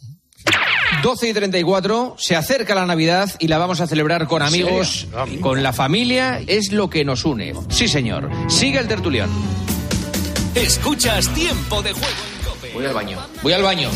12 1.03 1.29
y 1.29 1.33
34, 1.33 2.17
se 2.19 2.37
acerca 2.37 2.75
la 2.75 2.85
Navidad 2.85 3.31
y 3.39 3.49
la 3.49 3.59
vamos 3.59 3.81
a 3.81 3.87
celebrar 3.87 4.27
con 4.27 4.43
amigos, 4.43 5.07
con 5.41 5.63
la 5.63 5.73
familia, 5.73 6.41
es 6.47 6.73
lo 6.73 6.91
que 6.91 7.05
nos 7.05 7.25
une. 7.25 7.55
Sí, 7.71 7.89
señor. 7.89 8.29
Sigue 8.49 8.79
el 8.79 8.89
tertulión. 8.89 9.31
Escuchas 10.55 11.33
Tiempo 11.33 11.81
de 11.81 11.93
Juego 11.93 12.09
en 12.09 12.45
Cope. 12.45 12.71
Voy 12.75 12.85
al 12.87 12.95
baño. 12.95 13.19
Voy 13.43 13.53
al 13.53 13.63
baño. 13.63 13.91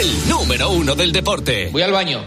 El 0.00 0.28
número 0.28 0.70
uno 0.70 0.94
del 0.94 1.12
deporte. 1.12 1.68
Voy 1.70 1.82
al 1.82 1.92
baño. 1.92 2.24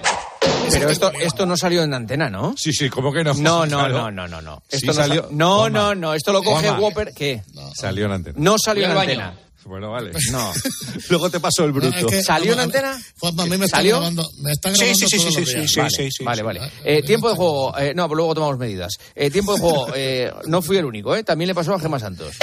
Pero 0.72 0.89
esto, 0.89 1.12
esto 1.20 1.46
no 1.46 1.56
salió 1.58 1.84
en 1.84 1.94
antena, 1.94 2.30
¿no? 2.30 2.56
Sí, 2.58 2.74
sí, 2.74 2.89
¿cómo 2.89 3.12
que 3.14 3.24
no? 3.24 3.34
No, 3.36 3.66
no, 3.68 3.88
no, 3.89 4.10
no, 4.12 4.28
no, 4.28 4.42
no. 4.42 4.64
Sí 4.70 4.78
Esto 4.78 4.88
no 4.88 4.94
salió. 4.94 5.22
sa- 5.24 5.28
No, 5.32 5.70
no, 5.70 5.94
no. 5.96 6.14
Esto 6.14 6.32
lo 6.34 6.42
coge. 6.44 6.72
Whopper. 6.72 7.14
¿Qué? 7.16 7.44
Salió 7.76 8.06
en 8.06 8.12
antena. 8.14 8.36
No 8.39 8.56
salió 8.58 8.86
en 8.86 8.92
al 8.92 8.98
antena. 9.00 9.34
Bueno, 9.64 9.92
vale. 9.92 10.12
No. 10.32 10.52
Luego 11.10 11.30
te 11.30 11.39
paso 11.39 11.64
el 11.66 11.72
bruto. 11.72 11.92
No, 11.92 11.98
es 11.98 12.06
que- 12.06 12.24
¿Salió 12.24 12.54
en 12.54 12.60
a- 12.60 12.62
a- 12.64 12.66
antena? 12.66 13.00
Juanma, 13.20 13.44
a 13.44 13.46
mí 13.46 13.58
me 13.58 13.66
está 13.66 13.78
¿Salió? 13.78 13.98
grabando, 13.98 14.28
me 14.39 14.52
está 14.52 14.70
Sí, 14.74 14.78
grabando 14.80 14.98
sí, 15.00 15.06
sí, 15.08 15.20
sí, 15.20 15.46
sí, 15.46 15.80
días. 15.80 15.92
sí, 16.18 16.24
vale, 16.24 16.42
vale, 16.42 16.60
vale. 16.62 16.72
Eh, 16.84 17.04
tiempo 17.04 17.30
de 17.30 17.36
juego. 17.36 17.78
eh, 17.78 17.94
no, 17.96 18.08
pero 18.08 18.16
luego 18.16 18.34
tomamos 18.34 18.58
medidas. 18.58 18.98
Eh, 19.14 19.30
tiempo 19.30 19.54
de 19.54 19.60
juego. 19.60 19.88
eh, 19.94 20.32
no 20.48 20.62
fui 20.64 20.78
el 20.78 20.86
único, 20.86 21.16
¿eh? 21.16 21.24
También 21.24 21.48
le 21.50 21.54
pasó 21.56 21.76
a 21.76 21.80
Gemma 21.80 22.00
Santos. 22.00 22.34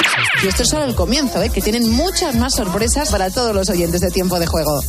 Y 0.44 0.46
esto 0.46 0.62
es 0.62 0.68
solo 0.68 0.84
el 0.84 0.94
comienzo, 0.94 1.42
¿eh? 1.42 1.50
que 1.50 1.60
tienen 1.62 1.90
muchas 1.90 2.36
más 2.36 2.54
sorpresas 2.54 3.10
para 3.10 3.30
todos 3.30 3.52
los 3.54 3.68
oyentes 3.68 4.00
de 4.00 4.10
Tiempo 4.12 4.38
de 4.38 4.46
Juego. 4.46 4.80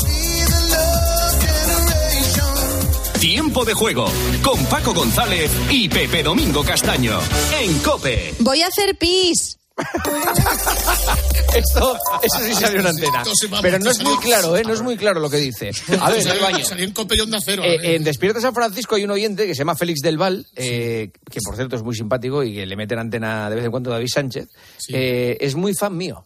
Tiempo 3.20 3.65
de 3.65 3.74
Juego 3.74 4.05
con 4.41 4.65
Paco 4.67 4.93
González 4.93 5.51
y 5.70 5.89
Pepe 5.89 6.24
Domingo 6.24 6.63
Castaño. 6.63 7.20
En 7.59 7.78
Cope. 7.80 8.34
Voy 8.39 8.61
a 8.61 8.67
hacer 8.67 8.97
pis. 8.97 9.57
Esto, 11.55 11.97
eso 12.22 12.39
sí 12.39 12.53
salió 12.53 12.80
en 12.80 12.88
antena. 12.88 13.24
Pero 13.61 13.80
no 13.80 13.91
es 13.91 14.01
muy 14.01 14.17
claro, 14.20 14.55
¿eh? 14.55 14.63
No 14.65 14.74
es 14.74 14.82
muy 14.82 14.95
claro 14.95 15.20
lo 15.20 15.30
que 15.30 15.38
dice. 15.38 15.72
A 15.99 16.09
ver, 16.11 16.22
en 16.22 16.28
el 16.30 16.39
baño. 16.39 16.63
Salí 16.63 16.84
en 16.84 16.91
Copellón 16.91 17.32
de 17.32 17.38
Acero. 17.38 17.63
Eh, 17.63 17.95
en 17.95 18.03
Despierta 18.03 18.39
San 18.39 18.53
Francisco 18.53 18.95
hay 18.95 19.03
un 19.03 19.11
oyente 19.11 19.45
que 19.45 19.53
se 19.53 19.59
llama 19.59 19.76
Félix 19.76 19.99
del 20.01 20.17
Val, 20.17 20.45
eh, 20.55 21.11
que 21.30 21.39
por 21.43 21.55
cierto 21.55 21.76
es 21.76 21.84
muy 21.84 21.95
simpático 21.95 22.43
y 22.43 22.53
que 22.53 22.65
le 22.65 22.76
mete 22.78 22.93
en 22.93 23.01
antena 23.01 23.49
de 23.49 23.55
vez 23.55 23.65
en 23.65 23.72
cuando 23.72 23.89
a 23.91 23.95
David 23.95 24.09
Sánchez. 24.13 24.47
Eh, 24.89 25.38
es 25.41 25.55
muy 25.55 25.74
fan 25.74 25.97
mío. 25.97 26.26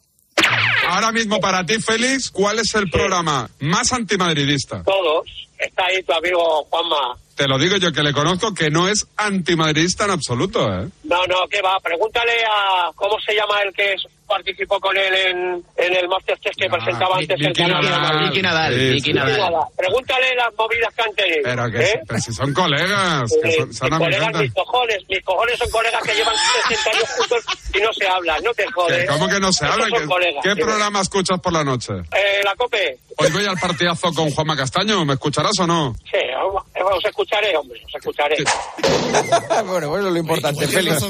Ahora 0.87 1.11
mismo 1.11 1.39
para 1.39 1.65
ti, 1.65 1.79
Félix, 1.79 2.29
¿cuál 2.29 2.59
es 2.59 2.75
el 2.75 2.89
programa 2.89 3.49
más 3.61 3.91
antimadridista? 3.93 4.83
Todos. 4.83 5.43
Está 5.65 5.85
ahí 5.85 6.01
tu 6.03 6.13
amigo 6.13 6.63
Juanma. 6.69 7.15
Te 7.35 7.47
lo 7.47 7.57
digo 7.57 7.77
yo 7.77 7.91
que 7.91 8.03
le 8.03 8.13
conozco 8.13 8.53
que 8.53 8.69
no 8.69 8.87
es 8.87 9.07
antimadridista 9.17 10.05
en 10.05 10.11
absoluto, 10.11 10.67
¿eh? 10.71 10.87
No, 11.03 11.25
no, 11.27 11.47
¿qué 11.49 11.61
va? 11.61 11.79
Pregúntale 11.79 12.31
a. 12.45 12.91
¿Cómo 12.95 13.15
se 13.25 13.33
llama 13.33 13.61
el 13.63 13.73
que 13.73 13.93
es- 13.93 14.05
participó 14.33 14.79
con 14.79 14.97
él 14.97 15.13
en, 15.13 15.63
en 15.77 15.95
el 15.95 16.07
Masterchef 16.07 16.55
que 16.57 16.67
presentaba 16.69 17.17
antes 17.17 17.39
el 17.39 17.53
canal? 17.53 18.25
Vicky 18.29 18.41
Nadal, 18.41 18.73
Sí, 18.73 18.89
Vicky 18.89 19.01
sí. 19.01 19.13
Nadal. 19.13 19.53
Pregúntale 19.77 20.35
las 20.35 20.53
movidas 20.57 20.93
que 20.95 21.01
han 21.03 21.13
tenido. 21.15 21.41
Pero 21.43 21.71
que 21.71 21.83
¿eh? 21.83 21.99
pero 22.07 22.19
si 22.19 22.33
son 22.33 22.53
colegas, 22.53 23.23
que 23.41 23.49
Eh, 23.49 23.55
son, 23.59 23.73
son 23.73 23.89
mis 23.89 23.99
colegas, 23.99 24.41
mis 24.41 24.53
cojones, 24.53 24.97
mis 25.09 25.23
cojones 25.23 25.59
son 25.59 25.69
colegas 25.69 26.01
que 26.03 26.13
llevan 26.15 26.35
60 26.69 26.89
años 26.89 27.09
juntos 27.17 27.43
y 27.73 27.79
no 27.81 27.93
se 27.93 28.07
hablan, 28.07 28.43
no 28.43 28.53
te 28.53 28.65
jodes. 28.71 29.09
¿Cómo 29.09 29.27
que 29.27 29.39
no 29.39 29.51
se 29.53 29.65
Esos 29.65 29.73
habla? 29.75 29.87
son 29.89 29.99
¿Qué, 30.01 30.07
colegas. 30.07 30.43
qué 30.43 30.53
Sí. 30.55 30.61
programa 30.61 31.01
escuchas 31.01 31.39
por 31.39 31.53
la 31.53 31.63
noche? 31.63 31.93
Eh, 31.93 32.41
la 32.43 32.55
COPE, 32.55 32.97
Hoy 33.17 33.29
voy 33.31 33.45
al 33.45 33.57
partidazo 33.59 34.11
con 34.11 34.31
Juanma 34.31 34.55
Castaño, 34.57 35.05
¿me 35.05 35.13
escucharás 35.13 35.53
o 35.59 35.67
no? 35.67 35.93
sí, 36.11 36.17
os- 36.43 36.63
os 36.95 37.05
escucharé, 37.05 37.55
hombre, 37.55 37.79
os 37.85 37.93
escucharé. 37.95 38.37
bueno, 39.65 39.89
pues 39.89 39.99
eso 39.99 40.07
es 40.07 40.13
lo 40.13 40.17
importante, 40.17 40.67
Félix. 40.67 41.01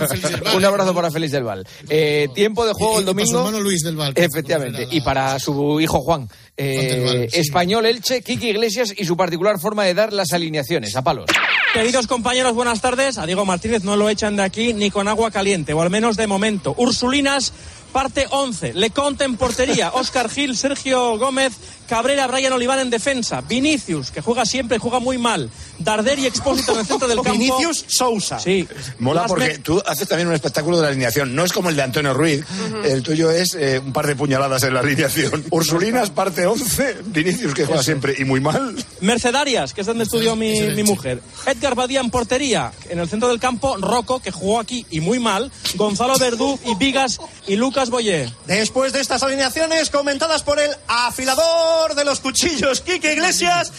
Un 0.53 0.65
abrazo 0.65 0.93
para 0.93 1.09
Félix 1.11 1.31
del 1.31 1.43
Val. 1.43 1.65
Eh, 1.89 2.27
tiempo 2.35 2.65
de 2.65 2.73
juego 2.73 2.99
el 2.99 3.05
Y 3.13 3.15
para 3.15 3.25
su 3.25 3.33
domingo. 3.33 3.47
hermano 3.49 3.63
Luis 3.63 3.83
del 3.83 3.95
Val. 3.95 4.13
Efectivamente. 4.15 4.87
Y 4.91 5.01
para 5.01 5.39
su 5.39 5.79
hijo 5.79 6.01
Juan. 6.01 6.27
Eh, 6.55 7.29
Español 7.33 7.85
Elche, 7.85 8.21
Kiki 8.21 8.49
Iglesias 8.49 8.93
y 8.95 9.05
su 9.05 9.17
particular 9.17 9.59
forma 9.59 9.85
de 9.85 9.93
dar 9.93 10.13
las 10.13 10.33
alineaciones. 10.33 10.95
A 10.95 11.01
palos. 11.03 11.25
Queridos 11.73 12.05
compañeros, 12.07 12.53
buenas 12.53 12.81
tardes. 12.81 13.17
A 13.17 13.25
Diego 13.25 13.45
Martínez 13.45 13.83
no 13.83 13.95
lo 13.95 14.07
echan 14.09 14.35
de 14.35 14.43
aquí 14.43 14.73
ni 14.73 14.91
con 14.91 15.07
agua 15.07 15.31
caliente, 15.31 15.73
o 15.73 15.81
al 15.81 15.89
menos 15.89 16.15
de 16.17 16.27
momento. 16.27 16.75
Ursulinas, 16.77 17.51
parte 17.91 18.27
11. 18.29 18.73
Leconte 18.75 19.23
en 19.23 19.37
portería. 19.37 19.89
Oscar 19.93 20.29
Gil, 20.29 20.55
Sergio 20.55 21.17
Gómez, 21.17 21.53
Cabrera, 21.89 22.27
Brian 22.27 22.53
Olivar 22.53 22.77
en 22.79 22.91
defensa. 22.91 23.41
Vinicius, 23.41 24.11
que 24.11 24.21
juega 24.21 24.45
siempre, 24.45 24.77
juega 24.77 24.99
muy 24.99 25.17
mal. 25.17 25.49
Darder 25.79 26.17
y 26.19 26.27
Expósito 26.27 26.73
en 26.73 26.79
el 26.81 26.85
centro 26.85 27.07
del 27.07 27.17
campo. 27.17 27.31
Vinicius 27.33 27.83
Sousa. 27.87 28.39
Sí. 28.39 28.67
Mola 28.99 29.21
Las 29.23 29.29
porque 29.29 29.47
me- 29.47 29.57
tú 29.57 29.81
haces 29.85 30.07
también 30.07 30.27
un 30.27 30.35
espectáculo 30.35 30.77
de 30.77 30.83
la 30.83 30.89
alineación. 30.89 31.33
No 31.35 31.43
es 31.43 31.51
como 31.51 31.69
el 31.69 31.75
de 31.75 31.81
Antonio 31.81 32.13
Ruiz. 32.13 32.45
El 32.85 33.01
tuyo 33.01 33.31
es 33.31 33.55
eh, 33.55 33.79
un 33.83 33.91
par 33.91 34.05
de 34.05 34.15
puñaladas 34.15 34.61
en 34.63 34.75
la 34.75 34.79
alineación. 34.81 35.43
Ursulinas, 35.49 36.11
parte 36.11 36.42
11. 36.45 36.97
Vinicius, 37.05 37.53
que 37.53 37.65
juega 37.65 37.83
siempre 37.83 38.15
y 38.17 38.25
muy 38.25 38.39
mal. 38.39 38.75
Mercedarias, 39.01 39.73
que 39.73 39.81
es 39.81 39.87
donde 39.87 40.03
estudió 40.03 40.35
mi, 40.35 40.59
mi 40.71 40.83
mujer. 40.83 41.21
Edgar 41.45 41.75
Badía 41.75 41.99
en 41.99 42.09
portería. 42.09 42.71
En 42.89 42.99
el 42.99 43.09
centro 43.09 43.29
del 43.29 43.39
campo, 43.39 43.77
Rocco, 43.77 44.19
que 44.19 44.31
jugó 44.31 44.59
aquí 44.59 44.85
y 44.89 45.01
muy 45.01 45.19
mal. 45.19 45.51
Gonzalo 45.75 46.17
Verdú 46.17 46.59
y 46.65 46.75
Vigas 46.75 47.19
y 47.47 47.55
Lucas 47.55 47.89
Boyer. 47.89 48.31
Después 48.45 48.93
de 48.93 49.01
estas 49.01 49.23
alineaciones 49.23 49.89
comentadas 49.89 50.43
por 50.43 50.59
el 50.59 50.71
afilador 50.87 51.95
de 51.95 52.05
los 52.05 52.19
cuchillos, 52.19 52.81
Quique 52.81 53.13
Iglesias. 53.13 53.71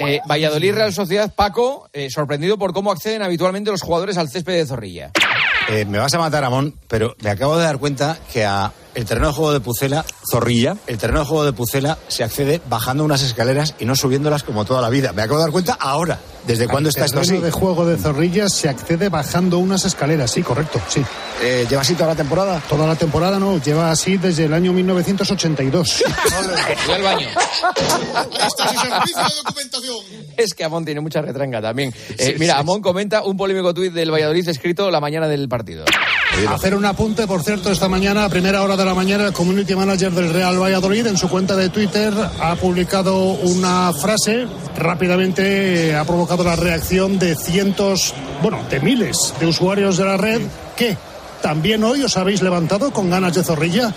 Eh, 0.00 0.20
Valladolid 0.28 0.74
Real 0.74 0.92
Sociedad, 0.92 1.32
Paco, 1.34 1.88
eh, 1.92 2.10
sorprendido 2.10 2.58
por 2.58 2.72
cómo 2.72 2.92
acceden 2.92 3.22
habitualmente 3.22 3.70
los 3.70 3.82
jugadores 3.82 4.16
al 4.16 4.28
césped 4.28 4.54
de 4.54 4.66
Zorrilla. 4.66 5.10
Eh, 5.68 5.84
me 5.84 5.98
vas 5.98 6.12
a 6.14 6.18
matar, 6.18 6.44
Amón, 6.44 6.78
pero 6.88 7.16
me 7.22 7.30
acabo 7.30 7.56
de 7.56 7.64
dar 7.64 7.78
cuenta 7.78 8.18
que 8.32 8.44
a 8.44 8.72
el 8.94 9.04
terreno 9.04 9.28
de 9.28 9.34
juego 9.34 9.52
de 9.52 9.60
Pucela, 9.60 10.04
Zorrilla, 10.30 10.76
el 10.86 10.98
terreno 10.98 11.20
de 11.20 11.26
juego 11.26 11.44
de 11.44 11.52
Pucela 11.52 11.98
se 12.08 12.24
accede 12.24 12.60
bajando 12.68 13.04
unas 13.04 13.22
escaleras 13.22 13.74
y 13.78 13.84
no 13.84 13.96
subiéndolas 13.96 14.42
como 14.42 14.64
toda 14.64 14.80
la 14.80 14.88
vida. 14.90 15.12
Me 15.12 15.22
acabo 15.22 15.38
de 15.38 15.44
dar 15.44 15.52
cuenta 15.52 15.74
ahora. 15.74 16.18
¿Desde 16.46 16.68
cuándo 16.68 16.90
está 16.90 17.06
esto 17.06 17.20
así? 17.20 17.28
terreno 17.28 17.46
de 17.46 17.50
juego 17.52 17.86
de 17.86 17.96
Zorrilla 17.96 18.50
se 18.50 18.68
accede 18.68 19.08
bajando 19.08 19.58
unas 19.58 19.86
escaleras, 19.86 20.30
sí, 20.30 20.42
correcto, 20.42 20.78
sí. 20.88 21.02
Eh, 21.42 21.66
¿Lleva 21.68 21.80
así 21.80 21.94
toda 21.94 22.08
la 22.10 22.14
temporada? 22.16 22.60
Toda 22.68 22.86
la 22.86 22.96
temporada 22.96 23.38
no, 23.38 23.58
lleva 23.62 23.90
así 23.90 24.18
desde 24.18 24.44
el 24.44 24.52
año 24.52 24.72
1982. 24.74 26.04
Voy 26.86 26.94
al 26.96 27.02
baño. 27.02 27.28
Es 30.36 30.54
que 30.54 30.64
Amón 30.64 30.84
tiene 30.84 31.00
mucha 31.00 31.22
retranca 31.22 31.62
también. 31.62 31.94
Eh, 32.18 32.24
Sí, 32.24 32.34
mira, 32.38 32.54
sí, 32.54 32.60
Amón 32.60 32.80
comenta 32.82 33.22
un 33.22 33.36
polémico 33.36 33.72
tuit 33.72 33.92
del 33.92 34.10
Valladolid 34.10 34.48
escrito 34.48 34.90
la 34.90 35.00
mañana 35.00 35.28
del 35.28 35.48
partido. 35.48 35.84
Hacer 36.48 36.74
un 36.74 36.84
apunte, 36.84 37.26
por 37.26 37.42
cierto, 37.42 37.70
esta 37.70 37.88
mañana, 37.88 38.24
a 38.24 38.28
primera 38.28 38.62
hora 38.62 38.76
de 38.76 38.83
la 38.84 38.94
mañana, 38.94 39.26
el 39.26 39.32
community 39.32 39.74
manager 39.74 40.12
del 40.12 40.32
Real 40.32 40.60
Valladolid 40.60 41.06
en 41.06 41.16
su 41.16 41.28
cuenta 41.28 41.56
de 41.56 41.68
Twitter 41.70 42.12
ha 42.40 42.54
publicado 42.56 43.16
una 43.32 43.92
frase. 43.92 44.46
Rápidamente 44.76 45.90
eh, 45.90 45.96
ha 45.96 46.04
provocado 46.04 46.44
la 46.44 46.56
reacción 46.56 47.18
de 47.18 47.34
cientos, 47.36 48.14
bueno, 48.42 48.60
de 48.70 48.80
miles 48.80 49.34
de 49.40 49.46
usuarios 49.46 49.96
de 49.96 50.04
la 50.04 50.16
red 50.16 50.42
que 50.76 50.96
también 51.44 51.84
hoy 51.84 52.02
os 52.02 52.16
habéis 52.16 52.40
levantado 52.40 52.90
con 52.90 53.10
ganas 53.10 53.34
de 53.34 53.44
zorrilla. 53.44 53.92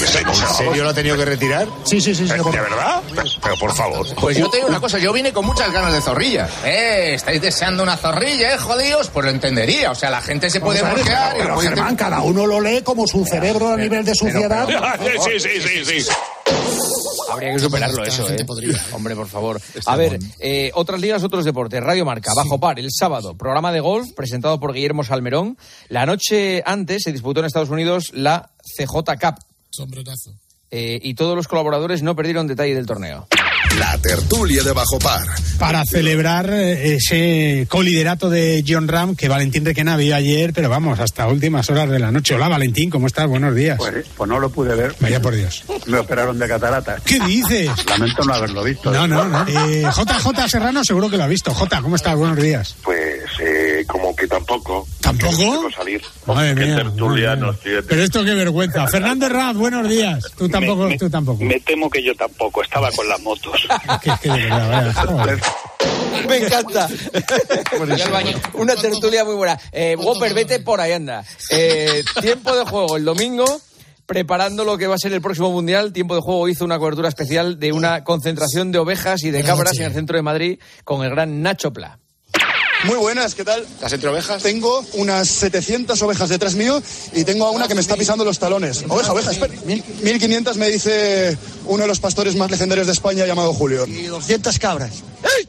¿En 0.00 0.56
serio 0.56 0.82
lo 0.82 0.90
ha 0.90 0.94
tenido 0.94 1.16
que 1.16 1.24
retirar? 1.24 1.68
Sí, 1.84 2.00
sí, 2.00 2.12
sí. 2.12 2.26
sí 2.26 2.34
¿De 2.34 2.42
verdad? 2.42 3.00
Pero 3.40 3.56
por 3.56 3.72
favor. 3.72 4.04
Pues 4.16 4.36
yo 4.36 4.50
te 4.50 4.56
digo 4.56 4.68
una 4.68 4.80
cosa, 4.80 4.98
yo 4.98 5.12
vine 5.12 5.32
con 5.32 5.46
muchas 5.46 5.70
ganas 5.70 5.92
de 5.92 6.00
zorrilla. 6.00 6.48
Eh, 6.64 7.14
estáis 7.14 7.40
deseando 7.40 7.84
una 7.84 7.96
zorrilla, 7.96 8.54
eh, 8.54 8.58
jodidos, 8.58 9.10
pues 9.10 9.26
lo 9.26 9.30
entendería. 9.30 9.92
O 9.92 9.94
sea, 9.94 10.10
la 10.10 10.20
gente 10.22 10.50
se 10.50 10.60
puede 10.60 10.82
bloquear 10.82 11.36
pero, 11.38 11.54
puede 11.54 11.68
Germán, 11.68 11.94
cada 11.94 12.20
uno 12.20 12.46
lo 12.46 12.60
lee 12.60 12.82
como 12.82 13.06
su 13.06 13.24
cerebro 13.26 13.74
a 13.74 13.76
nivel 13.76 14.04
de 14.04 14.16
suciedad. 14.16 14.66
Sí, 15.22 15.38
sí, 15.38 15.60
sí, 15.60 15.84
sí. 15.84 16.10
Habría 17.32 17.52
que 17.52 17.58
superarlo 17.60 18.04
eso, 18.04 18.28
¿eh? 18.30 18.36
Hombre, 18.92 19.14
por 19.16 19.26
favor. 19.28 19.60
A 19.86 19.96
ver, 19.96 20.18
eh, 20.38 20.70
otras 20.74 21.00
ligas, 21.00 21.22
otros 21.22 21.44
deportes. 21.44 21.82
Radio 21.82 22.04
Marca, 22.04 22.32
Bajo 22.34 22.58
Par, 22.60 22.78
el 22.78 22.88
sábado, 22.90 23.36
programa 23.36 23.72
de 23.72 23.80
golf 23.80 24.12
presentado 24.12 24.58
por 24.60 24.72
Guillermo 24.72 25.04
Salmerón. 25.04 25.56
La 25.88 26.06
noche 26.06 26.62
antes 26.66 27.02
se 27.04 27.12
disputó 27.12 27.40
en 27.40 27.46
Estados 27.46 27.70
Unidos 27.70 28.10
la 28.14 28.50
CJ 28.76 28.94
Cup 29.20 29.36
Sombrerazo. 29.70 30.32
eh, 30.70 30.98
y 31.02 31.14
todos 31.14 31.34
los 31.36 31.48
colaboradores 31.48 32.02
no 32.02 32.14
perdieron 32.16 32.46
detalle 32.46 32.74
del 32.74 32.86
torneo. 32.86 33.26
La 33.78 33.96
tertulia 33.98 34.62
de 34.62 34.72
Bajo 34.72 34.98
Par. 34.98 35.22
para 35.58 35.84
celebrar 35.84 36.50
eh, 36.52 36.94
ese 36.96 37.66
coliderato 37.68 38.28
de 38.28 38.62
John 38.66 38.86
Ram 38.86 39.14
que 39.16 39.28
Valentín 39.28 39.64
Requena 39.64 39.96
vio 39.96 40.14
ayer, 40.14 40.52
pero 40.52 40.68
vamos, 40.68 41.00
hasta 41.00 41.26
últimas 41.26 41.68
horas 41.70 41.88
de 41.88 41.98
la 41.98 42.10
noche. 42.10 42.34
Hola 42.34 42.48
Valentín, 42.48 42.90
¿cómo 42.90 43.06
estás? 43.06 43.26
Buenos 43.28 43.54
días. 43.54 43.78
Pues, 43.78 44.06
pues 44.16 44.28
no 44.28 44.38
lo 44.38 44.50
pude 44.50 44.74
ver. 44.74 44.94
Vaya 45.00 45.20
por 45.20 45.34
Dios. 45.34 45.64
Me 45.86 45.98
operaron 45.98 46.38
de 46.38 46.48
catarata. 46.48 46.98
¿Qué 47.04 47.18
dices? 47.20 47.70
Lamento 47.88 48.22
no 48.24 48.34
haberlo 48.34 48.62
visto. 48.64 48.90
No, 48.92 49.06
no, 49.06 49.24
no. 49.26 49.46
Eh, 49.48 49.82
JJ 49.84 50.48
Serrano 50.48 50.84
seguro 50.84 51.08
que 51.08 51.16
lo 51.16 51.24
ha 51.24 51.28
visto. 51.28 51.52
J, 51.54 51.80
¿cómo 51.80 51.96
estás? 51.96 52.16
Buenos 52.16 52.38
días. 52.38 52.76
Pues 52.82 53.20
eh, 53.40 53.84
como 53.86 54.14
que 54.14 54.26
tampoco. 54.26 54.86
¿Tampoco? 55.00 55.68
Salir. 55.74 56.00
Madre 56.26 56.54
Qué 56.54 56.64
mía, 56.66 56.76
tertulianos. 56.76 57.56
Pero 57.62 58.02
esto 58.02 58.24
qué 58.24 58.34
vergüenza. 58.34 58.86
Fernando 58.86 59.28
Ram, 59.28 59.58
buenos 59.58 59.88
días. 59.88 60.24
Tú 60.36 60.48
tampoco, 60.48 60.88
me- 60.88 60.98
tú 60.98 61.08
tampoco. 61.10 61.42
Me 61.44 61.58
temo 61.60 61.88
que 61.90 62.02
yo 62.02 62.14
tampoco. 62.14 62.62
Estaba 62.62 62.90
con 62.92 63.08
las 63.08 63.20
motos. 63.20 63.61
Que 64.02 64.10
es 64.10 64.20
que 64.20 64.30
de 64.30 64.38
verdad, 64.44 64.70
vaya, 64.70 64.92
joder. 65.06 65.40
Me 66.28 66.36
encanta. 66.38 66.88
Una 68.54 68.76
tertulia 68.76 69.24
muy 69.24 69.34
buena. 69.34 69.58
Eh, 69.72 69.96
Whopper, 69.98 70.34
vete 70.34 70.60
por 70.60 70.80
ahí, 70.80 70.92
anda. 70.92 71.24
Eh, 71.50 72.02
tiempo 72.20 72.54
de 72.54 72.64
juego 72.64 72.96
el 72.96 73.04
domingo. 73.04 73.44
Preparando 74.06 74.64
lo 74.64 74.76
que 74.76 74.86
va 74.88 74.96
a 74.96 74.98
ser 74.98 75.12
el 75.12 75.22
próximo 75.22 75.52
mundial, 75.52 75.92
Tiempo 75.92 76.14
de 76.16 76.20
Juego 76.20 76.48
hizo 76.48 76.64
una 76.64 76.78
cobertura 76.78 77.08
especial 77.08 77.58
de 77.58 77.72
una 77.72 78.02
concentración 78.04 78.72
de 78.72 78.78
ovejas 78.78 79.22
y 79.22 79.30
de 79.30 79.42
cabras 79.42 79.78
en 79.78 79.84
el 79.84 79.92
centro 79.94 80.16
de 80.16 80.22
Madrid 80.22 80.58
con 80.84 81.04
el 81.04 81.10
gran 81.10 81.40
Nacho 81.40 81.72
Pla. 81.72 81.98
Muy 82.84 82.96
buenas, 82.96 83.34
¿qué 83.36 83.44
tal? 83.44 83.62
¿Estás 83.62 83.92
entre 83.92 84.08
ovejas? 84.08 84.42
Tengo 84.42 84.84
unas 84.94 85.28
700 85.28 86.00
ovejas 86.02 86.28
detrás 86.28 86.54
mío 86.56 86.82
y 87.12 87.22
tengo 87.24 87.46
a 87.46 87.50
una 87.50 87.68
que 87.68 87.74
me 87.76 87.80
está 87.80 87.96
pisando 87.96 88.24
los 88.24 88.38
talones. 88.40 88.84
Oveja, 88.88 89.12
oveja, 89.12 89.30
espera. 89.30 89.54
Mil- 89.64 89.84
1500 90.02 90.56
me 90.56 90.68
dice 90.68 91.36
uno 91.66 91.82
de 91.82 91.88
los 91.88 92.00
pastores 92.00 92.34
más 92.34 92.50
legendarios 92.50 92.88
de 92.88 92.92
España 92.92 93.24
llamado 93.24 93.52
Julio. 93.54 93.86
Y 93.86 94.02
200 94.06 94.58
cabras. 94.58 94.90
¡Ey! 95.38 95.48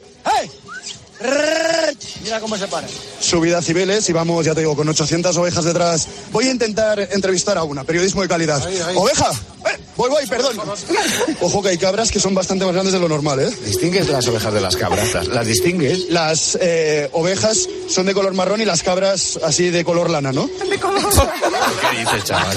Mira 2.22 2.40
cómo 2.40 2.56
se 2.56 2.66
para. 2.68 2.86
Subida 3.20 3.58
a 3.58 3.62
Cibeles 3.62 4.08
y 4.08 4.12
vamos, 4.12 4.44
ya 4.44 4.54
te 4.54 4.60
digo, 4.60 4.76
con 4.76 4.88
800 4.88 5.36
ovejas 5.36 5.64
detrás. 5.64 6.08
Voy 6.32 6.48
a 6.48 6.50
intentar 6.50 6.98
entrevistar 7.00 7.58
a 7.58 7.64
una, 7.64 7.84
periodismo 7.84 8.22
de 8.22 8.28
calidad. 8.28 8.62
¡Oveja! 8.94 9.30
¡Eh! 9.66 9.78
Voy, 9.96 10.10
voy, 10.10 10.26
perdón. 10.26 10.56
Ojo 11.40 11.62
que 11.62 11.68
hay 11.68 11.78
cabras 11.78 12.10
que 12.10 12.18
son 12.18 12.34
bastante 12.34 12.64
más 12.64 12.74
grandes 12.74 12.92
de 12.92 12.98
lo 12.98 13.08
normal, 13.08 13.40
¿eh? 13.40 13.50
¿Distingues 13.64 14.08
las 14.08 14.26
ovejas 14.26 14.52
de 14.52 14.60
las 14.60 14.76
cabras? 14.76 15.14
¿Las, 15.14 15.28
las 15.28 15.46
distingues? 15.46 16.10
Las 16.10 16.58
eh, 16.60 17.08
ovejas 17.12 17.68
son 17.88 18.06
de 18.06 18.14
color 18.14 18.34
marrón 18.34 18.60
y 18.60 18.64
las 18.64 18.82
cabras 18.82 19.38
así 19.44 19.70
de 19.70 19.84
color 19.84 20.10
lana, 20.10 20.32
¿no? 20.32 20.48
¿Qué 20.58 21.98
dices, 21.98 22.24
chaval? 22.24 22.56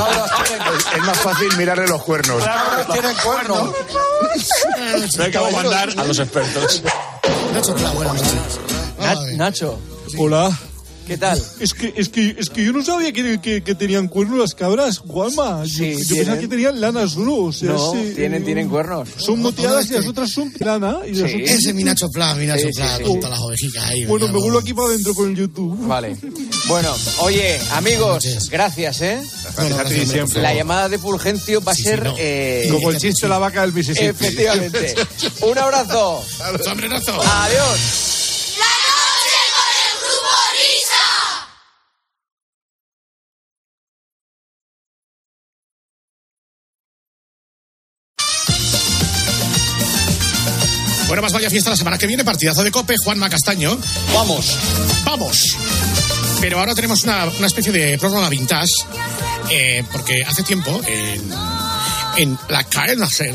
Es, 0.77 0.97
es 0.97 1.03
más 1.03 1.17
fácil 1.19 1.55
mirarle 1.57 1.87
los 1.87 2.01
cuernos. 2.03 2.43
Tienen 2.91 3.15
cuerno. 3.23 3.73
No 5.17 5.23
hay 5.23 5.31
que 5.31 5.39
mandar 5.39 5.89
a 5.95 6.03
los 6.05 6.19
expertos. 6.19 6.81
Nacho 7.57 7.73
Nacho, 9.35 9.79
Hola. 10.19 10.55
¿Qué 11.07 11.17
tal? 11.17 11.41
Es 11.59 11.73
que, 11.73 11.93
es 11.95 12.09
que, 12.09 12.35
es 12.37 12.49
que 12.49 12.63
yo 12.65 12.73
no 12.73 12.83
sabía 12.83 13.11
que, 13.11 13.39
que, 13.41 13.63
que 13.63 13.75
tenían 13.75 14.07
cuernos 14.07 14.37
las 14.39 14.53
cabras, 14.53 14.99
Juanma. 14.99 15.63
Yo, 15.63 15.69
Sí, 15.77 15.91
yo 15.91 15.97
tienen. 15.97 16.15
pensaba 16.17 16.39
que 16.39 16.47
tenían 16.47 16.81
lana 16.81 17.07
solo. 17.07 17.35
O 17.45 17.51
sea, 17.53 17.69
No, 17.69 17.93
sí, 17.93 18.13
tienen, 18.15 18.41
eh, 18.41 18.45
tienen 18.45 18.69
cuernos. 18.69 19.09
Son 19.17 19.39
moteadas 19.41 19.89
y 19.89 19.93
las 19.93 20.05
otras 20.07 20.29
son 20.31 20.53
lana. 20.59 20.97
Y 21.07 21.13
las 21.13 21.31
Sí. 21.31 21.37
otras 21.41 21.55
Ese 21.57 21.69
es 21.69 21.75
mi 21.75 21.83
Nacho 21.83 22.09
Pla, 22.09 22.35
mi 22.35 22.45
Nacho 22.45 22.67
Sí, 22.67 22.73
sí, 22.73 22.81
Pla, 22.81 22.97
sí. 22.97 23.03
con 23.03 23.15
todas 23.19 23.31
las 23.31 23.39
ovejicas 23.39 23.83
ahí. 23.85 24.05
Bueno, 24.05 24.27
me 24.27 24.39
vuelvo 24.39 24.59
aquí 24.59 24.73
para 24.73 24.89
adentro 24.89 25.13
con 25.15 25.29
el 25.31 25.35
YouTube. 25.37 25.87
Vale. 25.87 26.17
Bueno, 26.67 26.93
oye, 27.19 27.59
amigos, 27.71 28.25
gracias, 28.51 29.01
¿eh? 29.01 29.21
Gracias 29.55 29.79
a 29.79 29.85
ti 29.85 30.05
siempre. 30.05 30.41
La 30.41 30.53
llamada 30.53 30.89
de 30.89 30.99
Fulgencio 30.99 31.61
va 31.63 31.71
a 31.71 31.75
ser... 31.75 32.11
eh, 32.17 32.67
Como 32.71 32.91
el 32.91 32.97
chiste 32.97 33.21
de 33.25 33.29
la 33.29 33.37
vaca 33.39 33.61
del 33.61 33.73
Mississippi. 33.73 34.05
Efectivamente. 34.07 34.95
Un 35.41 35.57
abrazo. 35.57 36.21
Sombrerazo. 36.63 37.13
Adiós. 37.21 38.06
Bueno, 51.17 51.25
más 51.25 51.33
vaya 51.33 51.49
fiesta 51.49 51.71
la 51.71 51.75
semana 51.75 51.97
que 51.97 52.05
viene, 52.05 52.23
partidazo 52.23 52.63
de 52.63 52.69
Cope, 52.69 52.93
Juanma 53.03 53.27
Castaño. 53.27 53.75
Vamos. 54.13 54.55
Vamos. 55.03 55.57
Pero 56.39 56.59
ahora 56.59 56.75
tenemos 56.75 57.03
una, 57.05 57.25
una 57.25 57.47
especie 57.47 57.71
de 57.71 57.97
prórroga 57.97 58.29
vintage, 58.29 58.71
eh, 59.49 59.83
porque 59.91 60.23
hace 60.23 60.43
tiempo 60.43 60.79
en, 60.85 61.33
en 62.17 62.37
la 62.49 62.63
cadena 62.65 63.09
SER 63.09 63.33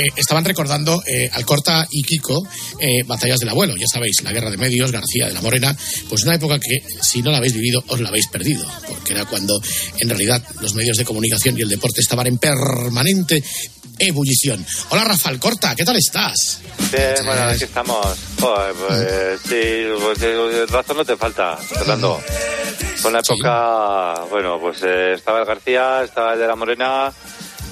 eh, 0.00 0.06
estaban 0.16 0.46
recordando 0.46 1.02
eh, 1.06 1.28
Alcorta 1.34 1.86
y 1.90 2.02
Kiko 2.02 2.42
eh, 2.78 3.02
batallas 3.06 3.38
del 3.38 3.50
abuelo, 3.50 3.76
ya 3.76 3.86
sabéis, 3.86 4.22
la 4.22 4.32
guerra 4.32 4.50
de 4.50 4.56
medios, 4.56 4.90
García 4.90 5.26
de 5.26 5.34
la 5.34 5.42
Morena, 5.42 5.76
pues 6.08 6.22
una 6.22 6.36
época 6.36 6.58
que 6.58 6.82
si 7.02 7.20
no 7.20 7.30
la 7.30 7.36
habéis 7.36 7.52
vivido 7.52 7.84
os 7.86 8.00
la 8.00 8.08
habéis 8.08 8.28
perdido, 8.28 8.66
porque 8.88 9.12
era 9.12 9.26
cuando 9.26 9.60
en 9.98 10.08
realidad 10.08 10.42
los 10.62 10.74
medios 10.74 10.96
de 10.96 11.04
comunicación 11.04 11.58
y 11.58 11.60
el 11.60 11.68
deporte 11.68 12.00
estaban 12.00 12.28
en 12.28 12.38
permanente 12.38 13.44
ebullición. 14.00 14.64
Hola 14.88 15.04
Rafa 15.04 15.28
Alcorta, 15.28 15.74
¿qué 15.76 15.84
tal 15.84 15.96
estás? 15.96 16.60
Bien, 16.90 17.14
bueno, 17.24 17.42
aquí 17.44 17.64
estamos. 17.64 18.06
Joder, 18.40 18.74
pues, 18.74 19.40
sí, 19.42 19.86
pues, 20.02 20.22
eh, 20.22 20.66
razón 20.68 20.96
no 20.96 21.04
te 21.04 21.16
falta, 21.16 21.56
Fernando. 21.56 22.20
Fue 22.96 23.10
una 23.10 23.20
época, 23.20 24.24
bueno, 24.30 24.58
pues 24.60 24.82
eh, 24.82 25.12
estaba 25.14 25.40
el 25.40 25.46
García, 25.46 26.02
estaba 26.02 26.32
el 26.34 26.40
de 26.40 26.46
la 26.46 26.56
Morena, 26.56 27.12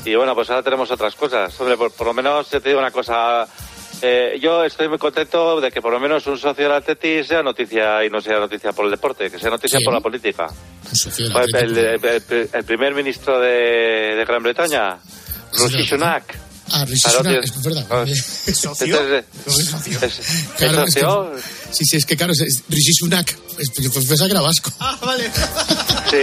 y 0.05 0.15
bueno, 0.15 0.35
pues 0.35 0.49
ahora 0.51 0.63
tenemos 0.63 0.91
otras 0.91 1.15
cosas. 1.15 1.59
Hombre, 1.61 1.77
por, 1.77 1.91
por 1.93 2.07
lo 2.07 2.15
menos 2.15 2.49
te 2.49 2.61
digo 2.61 2.79
una 2.79 2.91
cosa. 2.91 3.47
eh, 4.01 4.39
yo 4.41 4.65
estoy 4.65 4.89
muy 4.89 4.97
contento 4.99 5.61
de 5.61 5.71
que 5.73 5.83
por 5.83 5.93
lo 5.93 5.99
menos 6.01 6.27
un 6.29 6.39
socio 6.39 6.65
del 6.65 6.73
Atleti 6.73 7.25
sea 7.25 7.43
noticia 7.43 8.05
y 8.05 8.11
no 8.11 8.21
sea 8.21 8.39
noticia 8.39 8.73
por 8.73 8.85
el 8.85 8.91
deporte, 8.93 9.31
que 9.31 9.39
sea 9.39 9.51
noticia 9.51 9.81
por 9.85 9.93
la 9.93 10.01
política. 10.01 10.47
El, 11.55 11.77
el- 11.77 12.05
el- 12.05 12.51
el 12.53 12.65
primer 12.65 12.95
ministro 12.95 13.39
de, 13.41 14.15
de 14.17 14.25
Gran 14.25 14.43
Bretaña, 14.43 14.97
Rishi 15.53 15.87
Sunak. 15.87 16.23
Ah, 16.71 16.85
Rishi 16.85 17.11
Sunak, 17.11 17.45
es 17.45 17.63
verdad. 17.63 17.87
Ah, 17.91 18.05
¿Es 18.07 18.57
socio? 18.59 18.99
es 19.01 19.25
socio. 19.67 21.33
Sí, 21.73 21.85
sí, 21.85 21.97
es 21.97 22.05
que 22.05 22.17
claro, 22.17 22.33
es, 22.33 22.63
Rishi 22.69 22.93
Sunak. 22.95 23.37
Es, 23.59 23.71
pues 23.71 24.07
pensaba 24.07 24.29
que 24.29 24.33
era 24.33 24.41
vasco. 24.41 24.71
Ah, 24.81 24.99
vale. 25.03 25.31
Sí. 26.09 26.17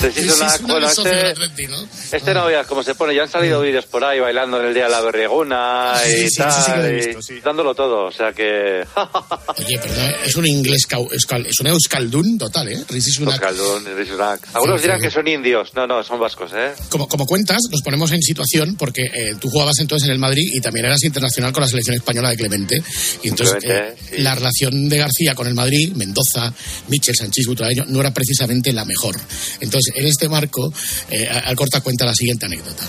Rishi 0.00 0.26
Sunak, 0.30 0.62
bueno, 0.62 0.88
este, 0.88 1.26
Atleti, 1.26 1.66
¿no? 1.66 1.76
este 2.10 2.32
no 2.32 2.46
veas 2.46 2.66
cómo 2.66 2.82
se 2.82 2.94
pone. 2.94 3.14
Ya 3.14 3.24
han 3.24 3.28
salido 3.28 3.60
vídeos 3.60 3.84
por 3.84 4.02
ahí 4.02 4.20
bailando 4.20 4.58
en 4.58 4.68
el 4.68 4.74
día 4.74 4.84
de 4.84 4.90
la 4.90 5.02
berrieguna 5.02 5.92
y 6.08 6.30
sí, 6.30 6.36
tal. 6.38 6.50
sí, 6.52 6.60
sí 6.64 6.72
que 6.72 6.78
lo 6.78 6.86
he 6.86 6.92
y 6.92 7.06
visto, 7.06 7.22
sí. 7.22 7.40
dándolo 7.44 7.74
todo. 7.74 8.06
O 8.06 8.10
sea 8.10 8.32
que. 8.32 8.86
Oye, 9.58 9.78
perdón, 9.78 10.12
es 10.24 10.34
un 10.36 10.46
inglés, 10.46 10.86
es 11.12 11.60
un 11.60 11.66
euskaldún 11.66 12.38
total, 12.38 12.68
¿eh? 12.68 12.82
Rishi 12.88 13.10
Sunak. 13.10 13.34
Euskaldun, 13.34 13.96
Rishi 13.96 14.12
Sunak. 14.12 14.48
Algunos 14.54 14.80
Sí, 14.80 14.86
dirán 14.86 14.98
sí. 14.98 15.04
que 15.06 15.10
son 15.10 15.28
indios. 15.28 15.74
No, 15.74 15.86
no, 15.86 16.02
son 16.02 16.18
vascos, 16.18 16.52
¿eh? 16.54 16.72
Como, 16.88 17.06
como 17.06 17.26
cuentas, 17.26 17.58
nos 17.70 17.82
ponemos 17.82 18.10
en 18.12 18.22
situación 18.22 18.76
porque 18.76 19.02
eh, 19.02 19.34
tú 19.38 19.50
jugabas 19.50 19.78
entonces 19.78 20.06
en 20.08 20.12
el 20.14 20.18
Madrid 20.18 20.48
y 20.54 20.60
también 20.62 20.86
eras 20.86 21.02
internacional 21.04 21.52
con 21.52 21.60
la 21.60 21.68
selección 21.68 21.96
española 21.96 22.30
de 22.30 22.36
Clemente. 22.38 22.82
Y 23.22 23.28
entonces 23.28 23.56
Clemente, 23.56 23.94
eh, 24.12 24.22
la 24.22 24.34
relación 24.34 24.61
de 24.70 24.98
García 24.98 25.34
con 25.34 25.46
el 25.46 25.54
Madrid, 25.54 25.92
Mendoza, 25.94 26.52
Michel, 26.88 27.14
Sanchís, 27.16 27.46
Butragueño, 27.46 27.84
no 27.88 28.00
era 28.00 28.12
precisamente 28.12 28.72
la 28.72 28.84
mejor. 28.84 29.16
Entonces, 29.60 29.92
en 29.96 30.06
este 30.06 30.28
marco, 30.28 30.72
eh, 31.10 31.28
Alcorta 31.44 31.80
cuenta 31.80 32.04
la 32.04 32.14
siguiente 32.14 32.46
anécdota. 32.46 32.84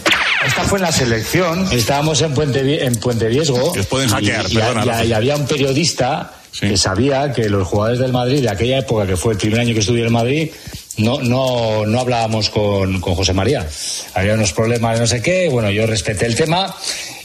Esta 0.45 0.63
fue 0.63 0.79
en 0.79 0.83
la 0.83 0.91
selección, 0.91 1.67
estábamos 1.71 2.21
en 2.21 2.33
Puente, 2.33 2.85
en 2.85 2.95
Puente 2.95 3.27
Viesgo. 3.27 3.71
Que 3.73 3.79
os 3.81 3.85
pueden 3.87 4.09
hackear, 4.09 4.45
y, 4.47 4.51
y- 4.51 4.55
perdona, 4.55 4.83
y- 4.83 4.87
Rafa. 4.87 5.05
y 5.05 5.13
había 5.13 5.35
un 5.35 5.45
periodista 5.47 6.39
que 6.59 6.77
sabía 6.77 7.31
que 7.33 7.49
los 7.49 7.67
jugadores 7.67 7.99
del 7.99 8.11
Madrid 8.11 8.41
de 8.41 8.49
aquella 8.49 8.79
época, 8.79 9.07
que 9.07 9.17
fue 9.17 9.33
el 9.33 9.39
primer 9.39 9.59
año 9.61 9.73
que 9.73 9.79
estudié 9.79 10.01
en 10.01 10.07
el 10.07 10.11
Madrid, 10.13 10.49
no, 10.97 11.19
no, 11.21 11.85
no 11.87 11.99
hablábamos 11.99 12.49
con, 12.51 13.01
con 13.01 13.15
José 13.15 13.33
María. 13.33 13.67
Había 14.13 14.35
unos 14.35 14.53
problemas 14.53 14.93
de 14.95 14.99
no 15.01 15.07
sé 15.07 15.21
qué, 15.23 15.49
bueno, 15.49 15.71
yo 15.71 15.87
respeté 15.87 16.27
el 16.27 16.35
tema. 16.35 16.75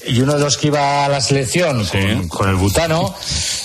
Y 0.08 0.20
uno 0.20 0.34
de 0.34 0.40
los 0.40 0.56
que 0.56 0.68
iba 0.68 1.04
a 1.04 1.08
la 1.08 1.20
selección 1.20 1.84
con, 1.86 2.28
con 2.28 2.48
el 2.48 2.56
butano, 2.56 3.14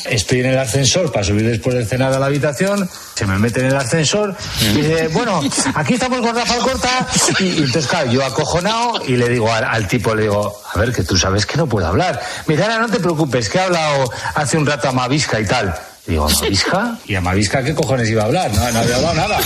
estoy 0.05 0.41
en 0.41 0.47
el 0.47 0.57
ascensor 0.59 1.11
para 1.11 1.23
subir 1.23 1.45
después 1.47 1.75
de 1.75 1.85
cenar 1.85 2.13
a 2.13 2.19
la 2.19 2.25
habitación, 2.27 2.89
se 3.15 3.25
me 3.25 3.37
mete 3.39 3.61
en 3.61 3.67
el 3.67 3.75
ascensor 3.75 4.35
y 4.61 4.67
dice, 4.81 5.07
bueno, 5.09 5.41
aquí 5.75 5.93
estamos 5.93 6.19
con 6.21 6.35
Rafael 6.35 6.61
Corta. 6.61 7.07
Y, 7.39 7.43
y 7.43 7.57
entonces, 7.59 7.87
claro, 7.87 8.11
yo 8.11 8.25
acojonado 8.25 9.01
y 9.07 9.15
le 9.15 9.29
digo 9.29 9.51
al, 9.51 9.63
al 9.63 9.87
tipo, 9.87 10.13
le 10.13 10.23
digo, 10.23 10.61
a 10.73 10.79
ver, 10.79 10.91
que 10.91 11.03
tú 11.03 11.17
sabes 11.17 11.45
que 11.45 11.57
no 11.57 11.67
puedo 11.67 11.87
hablar. 11.87 12.21
Mira, 12.47 12.63
ahora 12.65 12.79
no 12.79 12.89
te 12.89 12.99
preocupes, 12.99 13.49
que 13.49 13.57
he 13.57 13.61
hablado 13.61 14.11
hace 14.35 14.57
un 14.57 14.65
rato 14.65 14.89
a 14.89 14.91
Mavisca 14.91 15.39
y 15.39 15.45
tal. 15.45 15.73
Digo, 16.05 16.27
¿Mavisca? 16.27 16.97
¿Y 17.05 17.15
a 17.15 17.21
Mavisca 17.21 17.63
qué 17.63 17.73
cojones 17.73 18.09
iba 18.09 18.23
a 18.23 18.25
hablar? 18.25 18.51
No, 18.53 18.71
no 18.71 18.79
había 18.79 18.95
hablado 18.97 19.13
nada. 19.13 19.39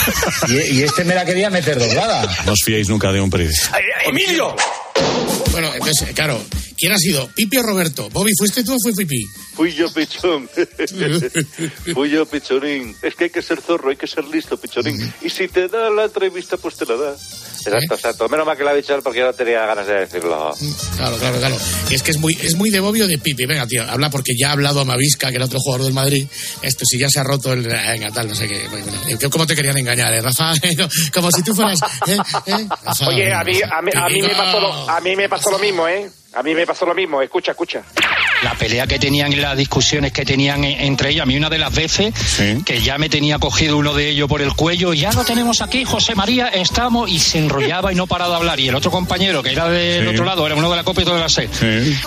Y, 0.47 0.79
y 0.79 0.83
este 0.83 1.03
me 1.03 1.13
la 1.13 1.23
quería 1.23 1.49
meter 1.51 1.77
doblada. 1.77 2.23
No 2.45 2.53
os 2.53 2.59
fiéis 2.65 2.89
nunca 2.89 3.11
de 3.11 3.21
un 3.21 3.29
periodista. 3.29 3.77
¡Emilio! 4.07 4.55
Bueno, 5.51 5.73
entonces, 5.73 6.13
claro, 6.13 6.39
¿quién 6.77 6.91
ha 6.91 6.97
sido? 6.97 7.27
¿Pipi 7.33 7.57
o 7.57 7.63
Roberto? 7.63 8.09
¿Bobby, 8.09 8.31
fuiste 8.37 8.63
tú 8.63 8.73
o 8.73 8.77
fue 8.81 8.93
Pipi? 8.93 9.25
Fui 9.55 9.73
yo, 9.73 9.91
pichón. 9.91 10.47
Fui 11.95 12.11
yo, 12.11 12.27
pichonín. 12.27 12.95
Es 13.01 13.15
que 13.15 13.23
hay 13.23 13.29
que 13.31 13.41
ser 13.41 13.59
zorro, 13.59 13.89
hay 13.89 13.95
que 13.95 14.05
ser 14.05 14.23
listo, 14.25 14.55
pichonín. 14.57 15.11
Y 15.23 15.31
si 15.31 15.47
te 15.47 15.67
da 15.67 15.89
la 15.89 16.05
entrevista, 16.05 16.57
pues 16.57 16.75
te 16.75 16.85
la 16.85 16.95
da. 16.95 17.15
Exacto, 17.65 17.95
exacto. 17.95 18.29
Menos 18.29 18.45
mal 18.45 18.55
que 18.55 18.63
lo 18.63 18.69
ha 18.69 18.73
dicho 18.73 18.97
porque 19.03 19.19
yo 19.19 19.25
no 19.25 19.33
tenía 19.33 19.65
ganas 19.65 19.87
de 19.87 19.93
decirlo. 20.01 20.53
Claro, 20.95 21.17
claro, 21.17 21.37
claro. 21.39 21.57
Y 21.89 21.95
es 21.95 22.03
que 22.03 22.11
es 22.11 22.17
muy, 22.17 22.37
es 22.39 22.55
muy 22.55 22.69
de 22.69 22.79
Bobby 22.79 23.01
o 23.01 23.07
de 23.07 23.17
Pipi. 23.17 23.45
Venga, 23.45 23.65
tío, 23.67 23.83
habla 23.83 24.09
porque 24.09 24.33
ya 24.37 24.49
ha 24.49 24.51
hablado 24.53 24.81
a 24.81 24.85
Mavisca, 24.85 25.29
que 25.29 25.35
era 25.35 25.45
otro 25.45 25.59
jugador 25.59 25.85
del 25.85 25.93
Madrid. 25.93 26.27
Esto, 26.61 26.85
si 26.85 26.99
ya 26.99 27.09
se 27.09 27.19
ha 27.19 27.23
roto 27.23 27.53
el. 27.53 27.63
Venga, 27.63 28.11
tal, 28.11 28.27
no 28.27 28.35
sé 28.35 28.47
qué. 28.47 28.67
Bueno, 28.69 28.91
eh, 29.07 29.17
¿Cómo 29.29 29.45
te 29.45 29.55
querían 29.55 29.77
engañar, 29.77 30.13
eh, 30.13 30.21
Rafa? 30.21 30.53
Como 31.13 31.31
si 31.31 31.41
tú 31.41 31.53
fueras. 31.53 31.79
¿eh? 32.07 32.17
¿eh? 32.45 32.67
Rafa, 32.83 33.07
Oye, 33.07 33.33
a 33.33 33.43
mí, 33.43 33.59
a 33.63 33.81
mí, 33.81 33.91
a 33.93 34.07
mí 34.07 34.21
me 34.21 34.35
pasó 34.35 34.59
lo, 34.59 34.86
a 34.87 34.99
mí 35.01 35.15
me 35.15 35.29
pasó 35.29 35.51
lo 35.51 35.59
mismo, 35.59 35.87
¿eh? 35.87 36.09
A 36.33 36.43
mí 36.43 36.53
me 36.53 36.65
pasó 36.65 36.85
lo 36.85 36.93
mismo. 36.93 37.21
Escucha, 37.21 37.51
escucha. 37.51 37.83
La 38.43 38.53
pelea 38.55 38.85
que 38.87 38.99
tenían 38.99 39.31
y 39.33 39.35
las 39.37 39.57
discusiones 39.57 40.11
que 40.11 40.25
tenían 40.25 40.63
en- 40.63 40.79
entre 40.81 41.09
ellos. 41.09 41.23
A 41.23 41.25
mí 41.25 41.35
una 41.37 41.49
de 41.49 41.57
las 41.57 41.73
veces 41.73 42.13
que 42.65 42.81
ya 42.81 42.97
me 42.97 43.09
tenía 43.09 43.39
cogido 43.39 43.77
uno 43.77 43.93
de 43.93 44.09
ellos 44.09 44.27
por 44.29 44.41
el 44.41 44.53
cuello, 44.53 44.93
ya 44.93 45.11
lo 45.11 45.23
tenemos 45.25 45.61
aquí, 45.61 45.83
José 45.85 46.15
María, 46.15 46.47
estamos, 46.49 47.09
y 47.09 47.19
se 47.19 47.39
enrollaba 47.39 47.91
y 47.91 47.95
no 47.95 48.07
paraba 48.07 48.31
de 48.31 48.35
hablar. 48.37 48.59
Y 48.59 48.67
el 48.67 48.75
otro 48.75 48.91
compañero, 48.91 49.41
que 49.43 49.51
era 49.51 49.67
del 49.69 50.03
Sí. 50.03 50.13
otro 50.13 50.25
lado, 50.25 50.45
era 50.45 50.55
uno 50.55 50.69
de 50.69 50.75
la 50.75 50.83
Copa 50.83 51.01
y 51.01 51.05
todo 51.05 51.15
de 51.15 51.21
la 51.21 51.29
SED. 51.29 51.49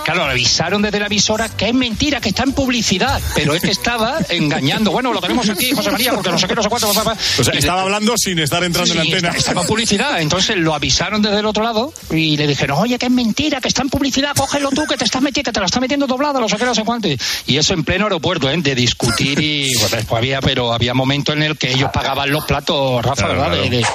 Claro, 0.04 0.24
le 0.26 0.32
avisaron 0.32 0.82
desde 0.82 0.98
la 1.00 1.06
emisora 1.06 1.48
que 1.48 1.68
es 1.68 1.74
mentira, 1.74 2.20
que 2.20 2.28
está 2.30 2.44
en 2.44 2.52
publicidad, 2.52 3.20
pero 3.34 3.54
es 3.54 3.62
que 3.62 3.70
estaba 3.70 4.18
engañando. 4.28 4.90
Bueno, 4.92 5.12
lo 5.12 5.20
tenemos 5.20 5.48
aquí, 5.48 5.72
José 5.72 5.90
María, 5.90 6.12
porque 6.12 6.30
no 6.30 6.38
sé 6.38 6.46
qué, 6.46 6.54
no 6.54 6.62
sé 6.62 6.68
cuánto. 6.68 6.92
papá. 6.92 7.16
O 7.38 7.44
sea, 7.44 7.52
Y 7.52 7.56
le- 7.56 7.60
estaba 7.60 7.82
hablando 7.82 8.14
sin 8.16 8.38
estar 8.38 8.62
entrando 8.64 8.90
en 8.92 8.96
la 8.98 9.02
antena. 9.04 9.28
Estaba 9.36 9.60
en 9.62 9.66
publicidad, 9.66 10.20
entonces 10.20 10.56
lo 10.56 10.74
avisaron 10.74 11.22
desde 11.22 11.38
el 11.40 11.46
otro 11.46 11.62
lado 11.62 11.92
y 12.10 12.36
le 12.36 12.46
dijeron, 12.46 12.78
oye, 12.78 12.98
que 12.98 13.06
es 13.06 13.12
mentira, 13.12 13.60
que 13.60 13.68
está 13.68 13.82
en 13.82 13.90
publicidad, 13.90 14.34
cógelo 14.36 14.70
tú, 14.70 14.86
que 14.86 14.96
te 14.96 15.04
estás 15.04 15.22
metiendo, 15.22 15.48
que 15.50 15.52
te 15.52 15.60
la 15.60 15.66
está 15.66 15.80
metiendo 15.80 16.06
doblada, 16.20 16.40
no 16.40 16.48
sé 16.48 16.56
qué, 16.56 16.64
no 16.64 16.74
sé 16.74 16.84
cuánto. 16.84 17.08
Y 17.46 17.56
eso 17.56 17.72
en 17.74 17.84
pleno 17.84 18.04
aeropuerto, 18.04 18.50
¿eh? 18.50 18.56
de 18.60 18.74
discutir 18.74 19.40
y 19.40 19.74
bueno, 19.74 19.88
después 19.96 20.18
había, 20.18 20.40
pero 20.40 20.72
había 20.72 20.92
momentos 20.94 21.34
en 21.34 21.42
el 21.42 21.56
que 21.56 21.72
ellos 21.72 21.90
pagaban 21.92 22.30
los 22.30 22.44
platos, 22.44 23.02
Rafa, 23.04 23.26
Claro, 23.26 23.32
¿verdad? 23.40 23.46
claro. 23.52 23.62
De- 23.62 23.76
de- 23.78 23.86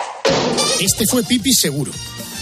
Este 0.86 1.06
fue 1.08 1.24
Pipi 1.24 1.54
seguro. 1.54 1.92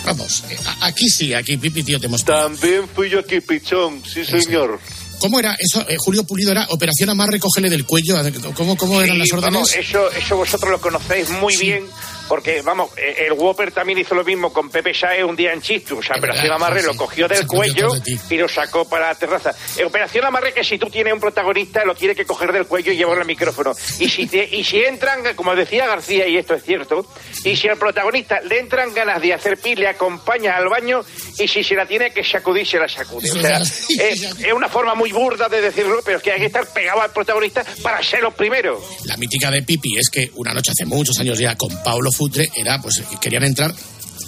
Vamos, 0.06 0.44
eh, 0.50 0.58
aquí 0.82 1.08
sí, 1.10 1.34
aquí 1.34 1.58
Pipi, 1.58 1.84
tío, 1.84 2.00
te 2.00 2.08
hemos 2.08 2.24
También 2.26 2.84
fui 2.94 3.10
yo 3.10 3.20
aquí, 3.20 3.40
pichón. 3.42 4.02
Sí, 4.06 4.24
señor. 4.26 4.80
¿Cómo 5.20 5.40
era 5.40 5.56
eso? 5.58 5.86
Eh, 5.88 5.96
Julio 5.98 6.26
Pulido 6.26 6.52
era 6.52 6.68
Operación 6.72 7.10
Amarre, 7.10 7.40
cógele 7.40 7.70
del 7.70 7.86
cuello. 7.86 8.18
¿Cómo, 8.56 8.76
cómo 8.76 9.02
eran 9.02 9.16
Sí, 9.16 9.20
las 9.20 9.32
órdenes? 9.32 9.54
vamos, 9.54 9.74
eso, 9.76 10.12
eso 10.12 10.36
vosotros 10.36 10.70
lo 10.72 10.82
conocéis 10.82 11.30
muy 11.30 11.56
bien, 11.56 11.86
porque, 12.28 12.62
vamos, 12.62 12.92
eh, 12.98 13.26
el 13.28 13.34
Whopper 13.34 13.72
también 13.72 14.00
hizo 14.00 14.16
lo 14.16 14.24
mismo 14.24 14.52
con 14.54 14.70
Pepe 14.70 14.94
Saez 14.94 15.24
un 15.24 15.36
día 15.36 15.54
en 15.54 15.62
Chistu. 15.62 16.00
O 16.00 16.04
sea, 16.04 16.16
Operación 16.18 16.52
Amarre 16.54 16.82
sí, 16.82 16.88
lo 16.88 16.96
cogió 16.96 17.28
del 17.28 17.46
cuello 17.48 17.90
y 18.30 18.38
lo 18.38 18.48
sacó 18.48 18.88
para 18.88 19.08
la 19.10 19.16
terraza. 19.16 19.54
Eh, 19.78 19.84
Operación 19.86 20.26
Amarre 20.26 20.54
que 20.54 20.64
si 20.64 20.78
tú 20.78 20.88
tienes 20.90 21.14
un 21.14 21.20
protagonista 21.20 21.84
lo 21.86 21.96
tiene 21.96 22.16
que 22.16 22.26
coger 22.26 22.52
del 22.52 22.66
cuello 22.66 22.92
y 22.92 22.98
llevarlo 22.98 23.22
al 23.22 23.28
micrófono. 23.28 23.74
Y 24.00 24.10
si, 24.10 24.28
te- 24.28 24.48
y 24.56 24.64
si 24.64 24.78
entran, 24.84 25.22
como 25.36 25.56
decía 25.56 25.88
García, 25.88 26.28
y 26.28 26.38
esto 26.38 26.54
es 26.56 26.64
cierto, 26.64 27.06
y 27.44 27.56
si 27.56 27.68
al 27.68 27.78
protagonista 27.78 28.40
le 28.42 28.60
entran 28.60 28.94
ganas 28.94 29.22
de 29.22 29.34
hacer 29.34 29.58
pis, 29.58 29.78
le 29.78 29.88
acompaña 29.88 30.56
al 30.56 30.70
baño 30.70 31.02
y 31.38 31.48
si 31.48 31.64
se 31.64 31.76
la 31.76 31.86
tiene 31.86 32.12
que 32.12 32.24
sacudir, 32.24 32.66
se 32.66 32.78
la 32.80 32.88
sacude. 32.88 33.32
O 33.32 33.36
sea, 33.36 33.58
es, 33.60 33.90
es 34.00 34.54
una 34.54 34.70
forma 34.70 34.96
muy 34.96 35.12
burda 35.12 35.50
de 35.50 35.62
decirlo, 35.62 36.00
pero 36.06 36.18
es 36.18 36.24
que 36.24 36.32
hay 36.32 36.40
que 36.40 36.46
estar 36.48 36.66
pegado 36.74 37.02
al 37.02 37.12
protagonista 37.12 37.64
para 37.82 38.02
ser 38.04 38.22
los 38.22 38.34
primeros. 38.34 38.82
La 39.06 39.18
mítica 39.18 39.52
de 39.52 39.62
Pipi 39.64 39.98
es 39.98 40.10
que 40.10 40.32
una 40.36 40.54
noche 40.54 40.72
hace 40.72 40.86
muchos 40.86 41.20
años 41.20 41.38
ya 41.40 41.56
con 41.56 41.70
Paulo 41.84 42.12
Futre 42.14 42.50
era, 42.56 42.82
pues 42.82 43.02
que 43.10 43.18
querían 43.18 43.44
entrar 43.44 43.74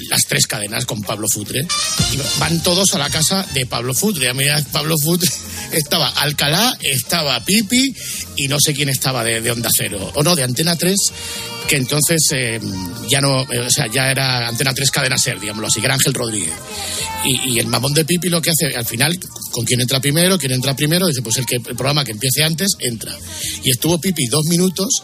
las 0.09 0.25
tres 0.27 0.47
cadenas 0.47 0.85
con 0.85 1.01
Pablo 1.01 1.27
Futre. 1.27 1.65
Y 2.11 2.39
van 2.39 2.61
todos 2.61 2.93
a 2.93 2.97
la 2.97 3.09
casa 3.09 3.45
de 3.53 3.65
Pablo 3.65 3.93
Futre. 3.93 4.29
A 4.29 4.33
medida 4.33 4.61
Pablo 4.71 4.95
Futre 4.97 5.29
estaba 5.71 6.07
Alcalá, 6.07 6.77
estaba 6.81 7.43
Pipi 7.43 7.95
y 8.37 8.47
no 8.47 8.57
sé 8.59 8.73
quién 8.73 8.89
estaba 8.89 9.23
de, 9.23 9.41
de 9.41 9.51
Onda 9.51 9.69
Cero. 9.75 10.11
O 10.15 10.23
no, 10.23 10.35
de 10.35 10.43
Antena 10.43 10.75
3, 10.75 10.95
que 11.67 11.77
entonces 11.77 12.21
eh, 12.31 12.59
ya 13.09 13.21
no, 13.21 13.41
eh, 13.51 13.59
o 13.59 13.69
sea, 13.69 13.87
ya 13.87 14.11
era 14.11 14.47
Antena 14.47 14.73
3 14.73 14.91
Cadena 14.91 15.17
Ser, 15.17 15.39
digámoslo 15.39 15.67
así, 15.67 15.79
que 15.79 15.87
era 15.87 15.95
Ángel 15.95 16.13
Rodríguez. 16.13 16.53
Y, 17.23 17.53
y 17.53 17.59
el 17.59 17.67
mamón 17.67 17.93
de 17.93 18.05
Pipi 18.05 18.29
lo 18.29 18.41
que 18.41 18.51
hace, 18.51 18.75
al 18.75 18.85
final, 18.85 19.17
con 19.51 19.65
quién 19.65 19.81
entra 19.81 19.99
primero, 19.99 20.37
quién 20.37 20.51
entra 20.51 20.75
primero, 20.75 21.07
dice, 21.07 21.21
pues 21.21 21.37
el, 21.37 21.45
que, 21.45 21.55
el 21.55 21.75
programa 21.75 22.03
que 22.03 22.11
empiece 22.11 22.43
antes, 22.43 22.73
entra. 22.79 23.17
Y 23.63 23.71
estuvo 23.71 23.99
Pipi 23.99 24.27
dos 24.27 24.45
minutos 24.45 25.01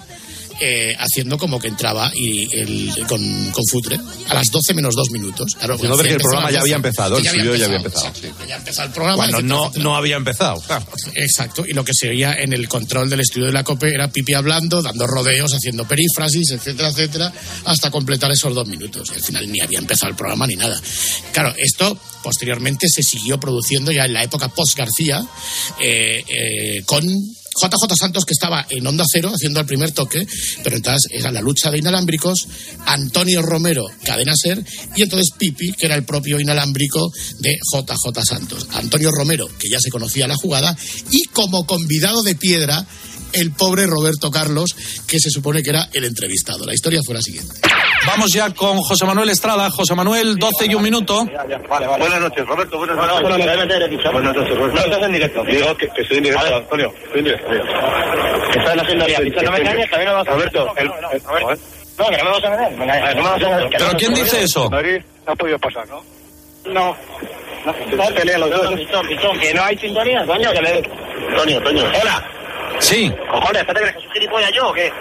eh, 0.63 0.95
haciendo 0.97 1.37
como 1.37 1.59
que 1.59 1.67
entraba 1.67 2.11
y 2.13 2.47
el, 2.55 2.93
con, 3.07 3.51
con 3.51 3.63
Futre 3.65 3.99
a 4.29 4.33
las 4.35 4.51
12 4.51 4.73
menos 4.75 4.95
dos 4.95 5.09
minutos. 5.09 5.55
Claro, 5.55 5.77
No, 5.81 5.95
porque 5.95 6.11
el 6.11 6.17
programa 6.17 6.51
ya 6.51 6.59
12, 6.59 6.61
había 6.61 6.75
empezado, 6.75 7.17
el 7.17 7.25
suyo 7.25 7.55
ya 7.55 7.65
había 7.65 7.77
empezado. 7.77 8.07
exacto, 8.07 8.45
ya 8.47 8.55
empezó 8.57 8.83
el 8.83 8.91
programa. 8.91 9.23
Etcétera, 9.23 9.43
no, 9.47 9.63
etcétera. 9.63 9.83
no 9.83 9.95
había 9.95 10.15
empezado, 10.17 10.61
claro. 10.61 10.85
Exacto, 11.15 11.65
y 11.67 11.73
lo 11.73 11.83
que 11.83 11.93
se 11.93 12.09
oía 12.09 12.33
en 12.35 12.53
el 12.53 12.67
control 12.69 13.09
del 13.09 13.21
estudio 13.21 13.47
de 13.47 13.53
la 13.53 13.63
COPE 13.63 13.89
era 13.93 14.07
Pipi 14.09 14.33
hablando, 14.33 14.81
dando 14.81 15.07
rodeos, 15.07 15.53
haciendo 15.53 15.87
perífrasis, 15.87 16.51
etcétera, 16.51 16.89
etcétera, 16.89 17.33
hasta 17.65 17.89
completar 17.89 18.31
esos 18.31 18.53
dos 18.53 18.67
minutos. 18.67 19.09
Y 19.11 19.15
al 19.15 19.23
final 19.23 19.51
ni 19.51 19.59
había 19.61 19.79
empezado 19.79 20.11
el 20.11 20.15
programa 20.15 20.45
ni 20.47 20.55
nada. 20.55 20.79
Claro, 21.31 21.53
esto 21.57 21.97
posteriormente 22.23 22.87
se 22.87 23.03
siguió 23.03 23.39
produciendo 23.39 23.91
ya 23.91 24.05
en 24.05 24.13
la 24.13 24.23
época 24.23 24.49
post-García 24.49 25.25
eh, 25.79 26.23
eh, 26.27 26.83
con 26.85 27.03
JJ 27.53 27.95
Santos 27.97 28.25
que 28.25 28.33
estaba 28.33 28.65
en 28.69 28.85
Onda 28.87 29.03
Cero 29.11 29.31
haciendo 29.33 29.59
el 29.59 29.65
primer 29.65 29.91
toque, 29.91 30.25
pero 30.63 30.75
entonces 30.75 31.11
era 31.11 31.31
la 31.31 31.41
lucha 31.41 31.69
de 31.69 31.79
inalámbricos, 31.79 32.47
Antonio 32.85 33.41
Romero, 33.41 33.85
Cadena 34.03 34.33
Ser, 34.35 34.63
y 34.95 35.01
entonces 35.01 35.31
Pipi, 35.37 35.73
que 35.73 35.85
era 35.85 35.95
el 35.95 36.03
propio 36.03 36.39
inalámbrico 36.39 37.11
de 37.39 37.57
JJ 37.73 38.23
Santos. 38.23 38.67
Antonio 38.71 39.11
Romero, 39.11 39.49
que 39.59 39.69
ya 39.69 39.79
se 39.79 39.89
conocía 39.89 40.27
la 40.27 40.35
jugada, 40.35 40.77
y 41.11 41.23
como 41.25 41.65
convidado 41.65 42.23
de 42.23 42.35
piedra, 42.35 42.85
el 43.33 43.51
pobre 43.51 43.85
Roberto 43.87 44.29
Carlos, 44.31 44.75
que 45.07 45.19
se 45.19 45.29
supone 45.29 45.61
que 45.63 45.69
era 45.71 45.87
el 45.93 46.05
entrevistado. 46.05 46.65
La 46.65 46.73
historia 46.73 46.99
fue 47.05 47.15
la 47.15 47.21
siguiente. 47.21 47.53
Vamos 48.05 48.31
ya 48.33 48.49
con 48.51 48.77
José 48.79 49.05
Manuel 49.05 49.29
Estrada. 49.29 49.69
José 49.69 49.93
Manuel, 49.95 50.37
12 50.37 50.65
y 50.65 50.75
un 50.75 50.83
minuto. 50.83 51.25
Vale, 51.25 51.57
vale. 51.67 51.87
Buenas 51.99 52.21
noches, 52.21 52.45
Roberto. 52.45 52.77
Buenas 52.77 52.97
noches. 52.97 53.21
Buenas 53.21 53.39
noches, 53.39 54.11
Buenas 54.11 54.35
noches, 54.35 54.57
Roberto. 54.57 54.75
No, 54.75 54.85
estás 54.85 55.03
en 55.03 55.11
directo. 55.13 55.43
Digo 55.43 55.77
que, 55.77 55.87
que 55.89 56.01
estoy 56.01 56.17
en 56.17 56.23
directo, 56.23 56.55
Antonio. 56.55 56.93
Estoy 57.03 57.19
en 57.19 57.25
directo. 57.25 57.47
¿Qué 58.51 58.59
estás 58.59 58.77
haciendo 58.77 59.07
ya? 59.07 59.19
No 59.19 59.51
me 59.51 59.57
engañes, 59.59 59.89
que 59.89 59.95
a 59.95 59.99
mí 59.99 60.05
no 60.05 60.11
me 60.11 60.17
vas 60.17 60.27
a 60.27 60.31
Roberto, 60.31 60.73
el, 60.77 60.87
no, 60.87 62.09
que 62.09 62.17
no 62.17 62.23
me 62.23 62.31
vas 62.31 62.43
a 62.43 62.49
meter. 62.49 62.71
No 62.71 62.85
me 62.85 63.21
vas 63.21 63.43
a 63.43 63.49
meter. 63.49 63.69
¿Pero 63.77 63.97
quién 63.97 64.13
dice 64.13 64.43
eso? 64.43 64.69
Madrid 64.69 65.01
no 65.25 65.33
ha 65.33 65.35
podido 65.35 65.59
pasar, 65.59 65.87
¿no? 65.87 66.03
No. 66.65 66.95
No, 67.65 68.15
pelea 68.15 68.37
los 68.39 68.49
dos. 68.49 68.73
Pitón, 68.75 69.07
pitón, 69.07 69.39
que 69.39 69.53
no 69.53 69.63
hay 69.63 69.77
sintonía, 69.77 70.25
coño, 70.25 70.51
que 70.51 70.61
le... 70.61 70.81
Toño, 71.37 71.61
Toño. 71.61 71.83
Hola. 72.01 72.40
Sí. 72.79 73.11
Cojones, 73.29 73.63
¿qué 73.65 73.73
te 73.73 73.79
crees 73.79 73.95
que 73.95 74.01
soy 74.01 74.09
gilipollas 74.13 74.51
yo 74.53 74.69
o 74.69 74.73
qué? 74.73 74.91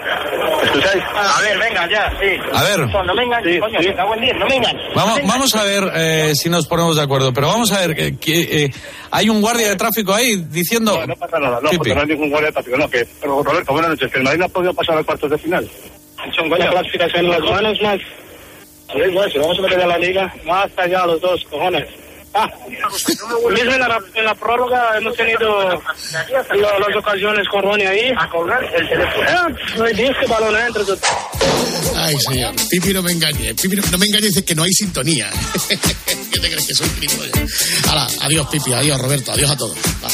¿Escucháis? 0.63 1.03
A 1.15 1.41
ver, 1.41 1.59
venga, 1.59 1.89
ya, 1.89 2.11
sí. 2.19 2.37
A 2.53 2.63
ver. 2.63 2.79
No 2.79 3.13
me 3.13 3.23
engañes, 3.23 3.59
coño, 3.59 3.79
que 3.79 3.93
cago 3.93 4.15
en 4.15 4.39
no 4.39 4.45
me 4.45 4.55
engañes. 4.55 4.95
Vamos, 4.95 5.19
vamos 5.25 5.55
a 5.55 5.63
ver 5.63 5.83
eh, 5.95 6.35
si 6.35 6.49
nos 6.49 6.67
ponemos 6.67 6.95
de 6.95 7.03
acuerdo, 7.03 7.33
pero 7.33 7.47
vamos 7.47 7.71
a 7.71 7.85
ver 7.85 7.95
que, 7.95 8.17
que, 8.17 8.65
eh, 8.65 8.71
hay 9.11 9.29
un 9.29 9.41
guardia 9.41 9.69
de 9.69 9.75
tráfico 9.75 10.13
ahí 10.13 10.35
diciendo. 10.49 10.97
No, 10.99 11.07
no 11.07 11.15
pasa 11.15 11.39
nada, 11.39 11.59
no, 11.61 11.69
porque 11.71 11.93
no 11.93 12.01
hay 12.01 12.07
ningún 12.07 12.29
guardia 12.29 12.47
de 12.49 12.53
tráfico, 12.53 12.77
no, 12.77 12.89
que... 12.89 13.05
Pero, 13.19 13.43
Roberto, 13.43 13.73
buenas 13.73 13.91
noches, 13.91 14.11
que 14.11 14.17
el 14.17 14.23
Madrid 14.23 14.39
no 14.39 14.45
ha 14.45 14.49
podido 14.49 14.73
pasar 14.73 14.97
a 14.97 15.03
cuartos 15.03 15.31
de 15.31 15.37
final. 15.37 15.69
Son 16.35 16.49
coño, 16.49 16.69
clasificación 16.69 17.25
en 17.25 17.31
las 17.31 17.41
manos, 17.41 17.81
más. 17.81 17.99
A 18.89 18.97
ver, 18.97 19.09
bueno, 19.11 19.31
si 19.31 19.39
vamos 19.39 19.57
a 19.57 19.61
meter 19.61 19.81
a 19.81 19.87
la 19.87 19.97
liga, 19.97 20.33
más 20.45 20.69
allá 20.77 21.05
los 21.05 21.21
dos, 21.21 21.43
cojones. 21.45 21.87
Ah, 22.33 22.47
mismo 23.53 23.71
en 23.73 23.79
la, 23.79 23.99
en 24.15 24.23
la 24.25 24.35
prórroga 24.35 24.97
hemos 24.97 25.15
tenido 25.17 25.49
lo- 25.69 26.79
las 26.79 26.95
ocasiones 26.97 27.45
con 27.49 27.61
Ronnie 27.61 27.87
ahí. 27.87 28.11
A 28.17 28.29
colgar 28.29 28.63
el 28.63 28.87
teléfono. 28.87 29.49
no 29.77 29.83
hay 29.83 29.93
10 29.93 30.11
que 30.19 30.27
balón 30.27 30.55
entra. 30.55 30.83
Ay, 31.97 32.15
señor. 32.19 32.53
Pipi 32.69 32.93
no 32.93 33.01
me 33.01 33.11
engañe. 33.11 33.53
Pipi 33.55 33.75
no, 33.75 33.83
no 33.91 33.97
me 33.97 34.05
engañe, 34.05 34.27
dice 34.27 34.45
que 34.45 34.55
no 34.55 34.63
hay 34.63 34.71
sintonía. 34.71 35.29
¿Qué 35.67 36.39
te 36.39 36.49
crees 36.49 36.67
que 36.67 36.73
soy 36.73 36.89
gilipollas? 36.89 37.33
Hala, 37.89 38.07
adiós, 38.21 38.47
Pipi, 38.47 38.73
adiós, 38.73 38.99
Roberto, 39.01 39.31
adiós 39.33 39.51
a 39.51 39.57
todos. 39.57 39.75
Va. 40.03 40.07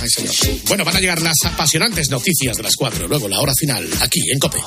Ay, 0.00 0.08
señor. 0.08 0.34
Bueno, 0.68 0.84
van 0.84 0.96
a 0.96 1.00
llegar 1.00 1.20
las 1.20 1.36
apasionantes 1.46 2.08
noticias 2.10 2.56
de 2.56 2.62
las 2.62 2.76
cuatro, 2.76 3.08
luego 3.08 3.28
la 3.28 3.40
hora 3.40 3.52
final, 3.58 3.88
aquí 4.00 4.20
en 4.32 4.38
COPE. 4.38 4.58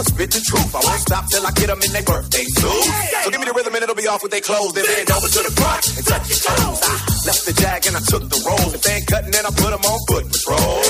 I'ma 0.00 0.16
spit 0.16 0.32
the 0.32 0.40
truth. 0.40 0.72
I 0.72 0.80
won't 0.80 1.02
stop 1.04 1.28
till 1.28 1.44
I 1.44 1.52
get 1.52 1.68
them 1.68 1.76
in 1.84 1.92
their 1.92 2.06
birthday 2.08 2.48
suit. 2.56 2.88
So 3.20 3.28
give 3.28 3.36
me 3.36 3.44
the 3.44 3.52
rhythm 3.52 3.76
and 3.76 3.84
it'll 3.84 4.00
be 4.00 4.08
off 4.08 4.24
with 4.24 4.32
their 4.32 4.40
clothes. 4.40 4.72
Then 4.72 4.88
bend 4.88 5.12
over 5.12 5.28
to 5.28 5.40
the 5.44 5.52
front 5.60 5.84
and 5.92 6.04
touch 6.08 6.24
your 6.24 6.40
toes. 6.40 6.80
I 6.80 7.20
left 7.28 7.42
the 7.44 7.52
jag 7.52 7.80
and 7.84 7.94
I 8.00 8.02
took 8.08 8.24
the 8.24 8.40
roll. 8.48 8.64
If 8.72 8.80
they 8.80 8.96
ain't 8.96 9.04
cutting, 9.04 9.28
then 9.28 9.44
I 9.44 9.52
put 9.52 9.68
them 9.76 9.84
on 9.84 10.00
foot 10.08 10.24
patrol. 10.24 10.80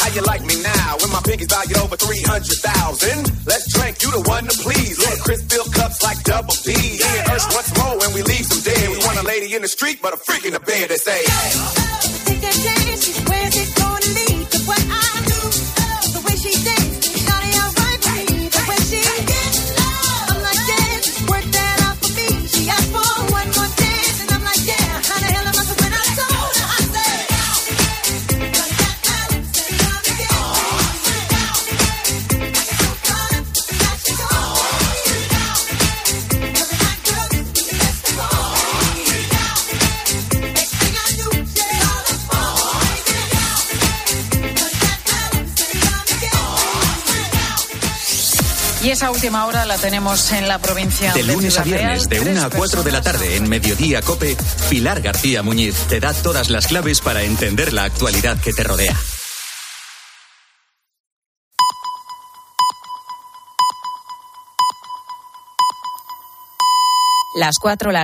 How 0.00 0.08
you 0.16 0.24
like 0.24 0.40
me 0.48 0.56
now 0.64 0.96
when 1.04 1.12
my 1.12 1.20
pinky's 1.28 1.52
valued 1.52 1.76
over 1.76 1.92
300,000? 2.00 3.44
Let's 3.44 3.68
drink, 3.76 4.00
you 4.00 4.08
the 4.08 4.24
one 4.24 4.48
to 4.48 4.56
please. 4.64 4.96
Little 4.96 5.20
Chris 5.20 5.44
fill 5.44 5.68
cups 5.76 6.00
like 6.00 6.16
double 6.24 6.56
D. 6.64 6.72
Me 6.72 6.96
and 7.20 7.28
Ursh 7.36 7.52
once 7.52 7.68
more 7.76 8.00
when 8.00 8.16
we 8.16 8.24
leave 8.24 8.48
some 8.48 8.64
dead. 8.64 8.96
We 8.96 8.96
want 9.04 9.20
a 9.20 9.28
lady 9.28 9.52
in 9.52 9.60
the 9.60 9.68
street, 9.68 10.00
but 10.00 10.16
a 10.16 10.18
freak 10.24 10.48
in 10.48 10.56
the 10.56 10.64
bed. 10.64 10.88
They 10.88 10.96
say, 10.96 11.20
Take 12.24 12.48
a 12.48 12.54
chance, 12.64 13.12
where's 13.28 13.56
it 13.60 13.76
gonna 13.76 13.85
esa 48.96 49.10
última 49.10 49.44
hora 49.44 49.66
la 49.66 49.76
tenemos 49.76 50.32
en 50.32 50.48
la 50.48 50.58
provincia 50.58 51.12
De 51.12 51.22
de 51.22 51.34
lunes 51.34 51.58
a 51.58 51.64
viernes, 51.64 52.08
Real. 52.08 52.24
de 52.24 52.30
1 52.32 52.40
a 52.40 52.48
Tres 52.48 52.58
4 52.58 52.82
de 52.82 52.92
la 52.92 53.02
tarde, 53.02 53.36
en 53.36 53.46
Mediodía 53.46 54.00
Cope, 54.00 54.38
Pilar 54.70 55.02
García 55.02 55.42
Muñiz 55.42 55.76
te 55.90 56.00
da 56.00 56.14
todas 56.14 56.48
las 56.48 56.66
claves 56.66 57.02
para 57.02 57.22
entender 57.22 57.74
la 57.74 57.84
actualidad 57.84 58.40
que 58.40 58.54
te 58.54 58.64
rodea. 58.64 58.96
Las 67.34 67.58
cuatro, 67.60 67.92
las 67.92 67.94